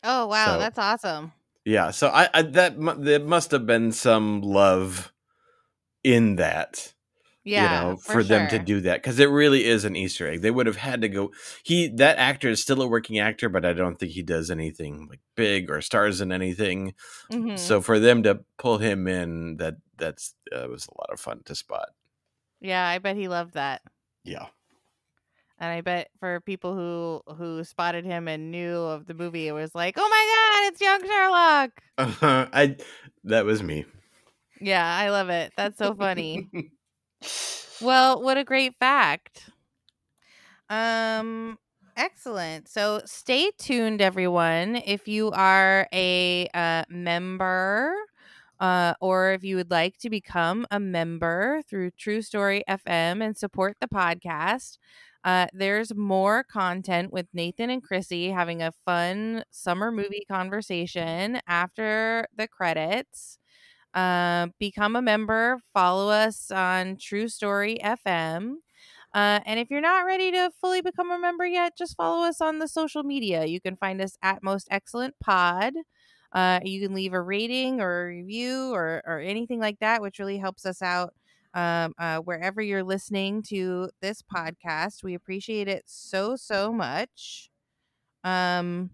Oh 0.04 0.28
wow, 0.28 0.54
So- 0.54 0.60
that's 0.60 0.78
awesome. 0.80 1.32
yeah 1.66 1.92
so 1.92 2.08
i, 2.10 2.30
I 2.34 2.42
that 2.42 2.76
there 3.04 3.20
must 3.20 3.52
have 3.52 3.66
been 3.66 3.92
some 3.92 4.42
love 4.42 5.12
in 6.04 6.36
that 6.38 6.94
Yeah. 7.50 7.64
you 7.64 7.70
know 7.91 7.97
for, 7.97 8.24
them 8.24 8.47
to 8.50 8.60
do 8.60 8.80
that 8.82 9.02
because 9.02 9.20
it 9.20 9.26
really 9.30 9.66
is 9.66 9.84
an 9.84 9.95
easter 9.95 10.28
egg 10.30 10.41
they 10.41 10.52
would 10.52 10.68
have 10.68 10.76
had 10.78 11.02
to 11.02 11.10
go 11.10 11.32
he 11.64 11.88
that 11.88 12.18
actor 12.20 12.50
is 12.50 12.62
still 12.62 12.82
a 12.82 12.88
working 12.88 13.18
actor 13.18 13.50
but 13.50 13.66
i 13.66 13.74
don't 13.74 13.97
think 13.97 14.12
he 14.12 14.22
does 14.22 14.52
anything 14.52 15.08
like 15.10 15.20
big 15.36 15.70
or 15.72 15.82
stars 15.82 16.22
in 16.22 16.32
anything 16.32 16.93
Mhm. 17.32 17.58
so 17.58 17.82
for 17.82 18.00
them 18.00 18.22
to 18.24 18.41
pull 18.58 18.78
him 18.78 19.08
in 19.08 19.58
that 19.58 19.78
that's 19.97 20.36
uh, 20.56 20.68
was 20.70 20.88
a 20.88 20.97
lot 21.02 21.10
of 21.12 21.20
fun 21.20 21.41
to 21.45 21.56
spot 21.56 21.89
Yeah, 22.62 22.86
I 22.88 23.00
bet 23.00 23.16
he 23.16 23.28
loved 23.28 23.54
that. 23.56 23.82
yeah 24.24 24.47
And 25.60 25.72
I 25.72 25.82
bet 25.82 26.10
for 26.20 26.39
people 26.41 26.74
who 26.76 27.22
who 27.36 27.64
spotted 27.64 28.06
him 28.06 28.28
and 28.28 28.52
knew 28.52 28.78
of 28.78 29.06
the 29.08 29.14
movie, 29.14 29.47
it 29.47 29.52
was 29.52 29.76
like, 29.76 29.95
"Oh 29.97 30.08
my 30.08 30.24
god, 30.36 30.60
it's 30.72 30.82
young 30.82 31.02
Sherlock!" 31.06 31.72
i 32.54 32.78
that 33.26 33.43
was 33.45 33.62
me 33.62 33.86
Yeah, 34.62 34.86
I 34.86 35.10
love 35.10 35.30
it. 35.30 35.52
That's 35.58 35.78
so 35.78 35.95
funny. 35.95 36.47
well, 37.82 38.22
what 38.22 38.38
a 38.38 38.44
great 38.44 38.76
fact. 38.76 39.50
Um, 40.70 41.58
excellent. 41.98 42.68
So 42.68 43.02
stay 43.06 43.52
tuned, 43.58 44.02
everyone. 44.02 44.76
If 44.86 45.08
you 45.08 45.32
are 45.32 45.88
a 45.94 46.48
uh, 46.54 46.84
member. 46.90 47.94
Uh, 48.60 48.94
or 49.02 49.32
if 49.34 49.44
you 49.44 49.56
would 49.56 49.72
like 49.72 49.98
to 49.98 50.10
become 50.10 50.68
a 50.72 50.80
member 50.80 51.64
through 51.68 51.92
True 51.98 52.22
Story 52.22 52.64
FM 52.68 53.24
and 53.24 53.36
support 53.36 53.78
the 53.82 53.88
podcast, 53.88 54.78
uh, 55.26 55.48
there's 55.54 55.96
more 55.96 56.44
content 56.44 57.12
with 57.12 57.28
Nathan 57.34 57.72
and 57.72 57.84
Krissy 57.84 58.34
having 58.34 58.62
a 58.62 58.72
fun 58.86 59.44
summer 59.52 59.92
movie 59.92 60.26
conversation 60.30 61.42
after 61.48 62.28
the 62.38 62.48
credits. 62.48 63.40
Uh, 63.94 64.48
become 64.60 64.96
a 64.96 65.02
member, 65.02 65.60
follow 65.74 66.10
us 66.10 66.52
on 66.52 66.98
True 66.98 67.28
Story 67.28 67.82
FM. 67.82 68.60
Uh, 69.14 69.40
and 69.46 69.60
if 69.60 69.72
you're 69.72 69.82
not 69.82 70.06
ready 70.06 70.32
to 70.32 70.52
fully 70.62 70.82
become 70.82 71.10
a 71.12 71.18
member 71.20 71.46
yet, 71.46 71.76
just 71.78 71.96
follow 71.98 72.26
us 72.28 72.42
on 72.42 72.60
the 72.60 72.68
social 72.68 73.04
media. 73.04 73.46
You 73.46 73.60
can 73.60 73.76
find 73.76 74.00
us 74.02 74.18
at 74.22 74.44
Most 74.44 74.68
Excellent 74.72 75.16
Pod 75.20 75.74
Uh, 76.32 76.60
you 76.64 76.80
can 76.82 76.94
leave 76.94 77.14
a 77.14 77.22
rating 77.22 77.82
or 77.82 78.04
a 78.04 78.08
review 78.08 78.72
or, 78.74 79.02
or 79.06 79.20
anything 79.20 79.60
like 79.60 79.80
that, 79.80 80.02
which 80.02 80.20
really 80.20 80.38
helps 80.38 80.66
us 80.66 80.82
out 80.82 81.14
um, 81.56 81.94
uh, 81.98 82.20
wherever 82.20 82.62
you're 82.62 82.84
listening 82.84 83.42
to 83.42 83.90
this 84.02 84.22
podcast. 84.22 85.04
We 85.04 85.16
appreciate 85.16 85.68
it 85.68 85.84
so, 85.88 86.36
so 86.36 86.72
much. 86.72 87.50
Um, 88.24 88.92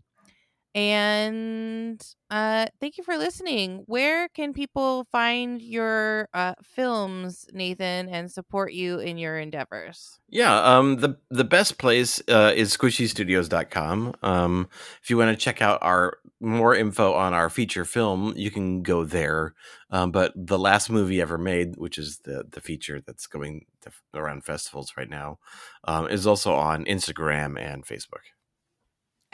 and 0.75 2.05
uh, 2.29 2.65
thank 2.81 2.97
you 2.97 3.03
for 3.05 3.17
listening. 3.17 3.83
Where 3.85 4.27
can 4.27 4.51
people 4.51 5.07
find 5.09 5.61
your 5.61 6.27
uh, 6.33 6.55
films, 6.63 7.47
Nathan, 7.53 8.09
and 8.09 8.29
support 8.29 8.73
you 8.73 8.99
in 8.99 9.17
your 9.17 9.39
endeavors? 9.39 10.19
Yeah, 10.27 10.59
um, 10.61 10.97
the 10.97 11.17
the 11.29 11.45
best 11.45 11.77
place 11.77 12.21
uh, 12.27 12.51
is 12.53 12.75
squishystudios.com. 12.75 14.15
Um, 14.21 14.67
if 15.01 15.09
you 15.09 15.17
want 15.17 15.31
to 15.31 15.41
check 15.41 15.61
out 15.61 15.79
our 15.81 16.17
more 16.41 16.75
info 16.75 17.13
on 17.13 17.33
our 17.33 17.49
feature 17.49 17.85
film, 17.85 18.33
you 18.35 18.51
can 18.51 18.83
go 18.83 19.05
there. 19.05 19.53
Um, 19.91 20.11
but 20.11 20.33
the 20.35 20.59
last 20.59 20.89
movie 20.89 21.21
ever 21.21 21.37
made, 21.37 21.77
which 21.77 21.97
is 21.97 22.19
the 22.25 22.43
the 22.51 22.59
feature 22.59 22.99
that's 22.99 23.27
going 23.27 23.65
around 24.13 24.43
festivals 24.43 24.91
right 24.97 25.09
now, 25.09 25.39
um, 25.85 26.09
is 26.09 26.27
also 26.27 26.53
on 26.53 26.83
Instagram 26.83 27.57
and 27.57 27.85
Facebook. 27.85 28.34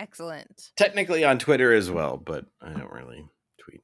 Excellent. 0.02 0.72
Technically 0.76 1.24
on 1.24 1.38
Twitter 1.38 1.72
as 1.74 1.92
well, 1.92 2.18
but 2.18 2.46
I 2.60 2.74
don't 2.74 2.92
really 2.92 3.24
tweet. 3.60 3.82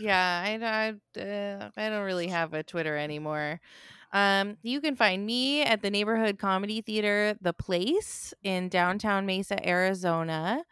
Yeah, 0.00 0.42
I 0.44 0.98
I, 1.16 1.20
uh, 1.20 1.70
I 1.76 1.88
don't 1.90 2.02
really 2.04 2.26
have 2.26 2.54
a 2.54 2.64
Twitter 2.64 2.96
anymore. 2.96 3.60
Um, 4.12 4.56
you 4.64 4.80
can 4.80 4.96
find 4.96 5.24
me 5.24 5.62
at 5.62 5.80
the 5.80 5.90
neighborhood 5.90 6.40
comedy 6.40 6.80
theater, 6.80 7.36
The 7.40 7.52
Place 7.52 8.34
in 8.42 8.68
downtown 8.68 9.24
Mesa, 9.24 9.64
Arizona. 9.66 10.64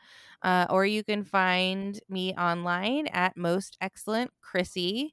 Uh, 0.42 0.66
or 0.68 0.84
you 0.84 1.04
can 1.04 1.22
find 1.22 2.00
me 2.08 2.34
online 2.34 3.06
at 3.08 3.36
most 3.36 3.76
excellent 3.80 4.32
Krissy 4.42 5.10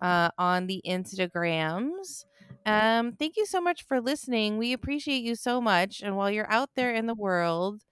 uh, 0.00 0.30
on 0.38 0.66
the 0.66 0.82
Instagrams. 0.84 2.24
Um, 2.66 3.12
thank 3.12 3.36
you 3.36 3.46
so 3.46 3.60
much 3.60 3.84
for 3.84 4.00
listening. 4.00 4.58
We 4.58 4.72
appreciate 4.72 5.22
you 5.22 5.36
so 5.36 5.60
much. 5.60 6.00
And 6.02 6.16
while 6.16 6.30
you're 6.30 6.50
out 6.50 6.70
there 6.74 6.92
in 6.92 7.06
the 7.06 7.14
world, 7.14 7.82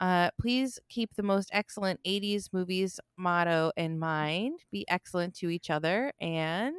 uh, 0.00 0.30
please 0.40 0.78
keep 0.88 1.14
the 1.14 1.22
most 1.22 1.50
excellent 1.52 2.00
80s 2.04 2.48
movies 2.52 2.98
motto 3.16 3.70
in 3.76 3.98
mind. 3.98 4.60
Be 4.72 4.86
excellent 4.88 5.34
to 5.36 5.50
each 5.50 5.70
other 5.70 6.12
and 6.20 6.74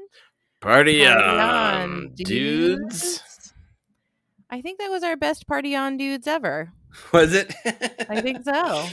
party, 0.59 1.05
party 1.05 1.21
on, 1.21 1.39
on 1.39 2.11
dudes. 2.15 2.29
dudes. 2.29 3.53
I 4.49 4.61
think 4.61 4.79
that 4.79 4.89
was 4.89 5.03
our 5.03 5.15
best 5.15 5.47
party 5.47 5.75
on 5.75 5.97
dudes 5.97 6.27
ever. 6.27 6.73
Was 7.13 7.33
it? 7.33 7.55
I 8.09 8.19
think 8.19 8.43
so. 8.43 8.85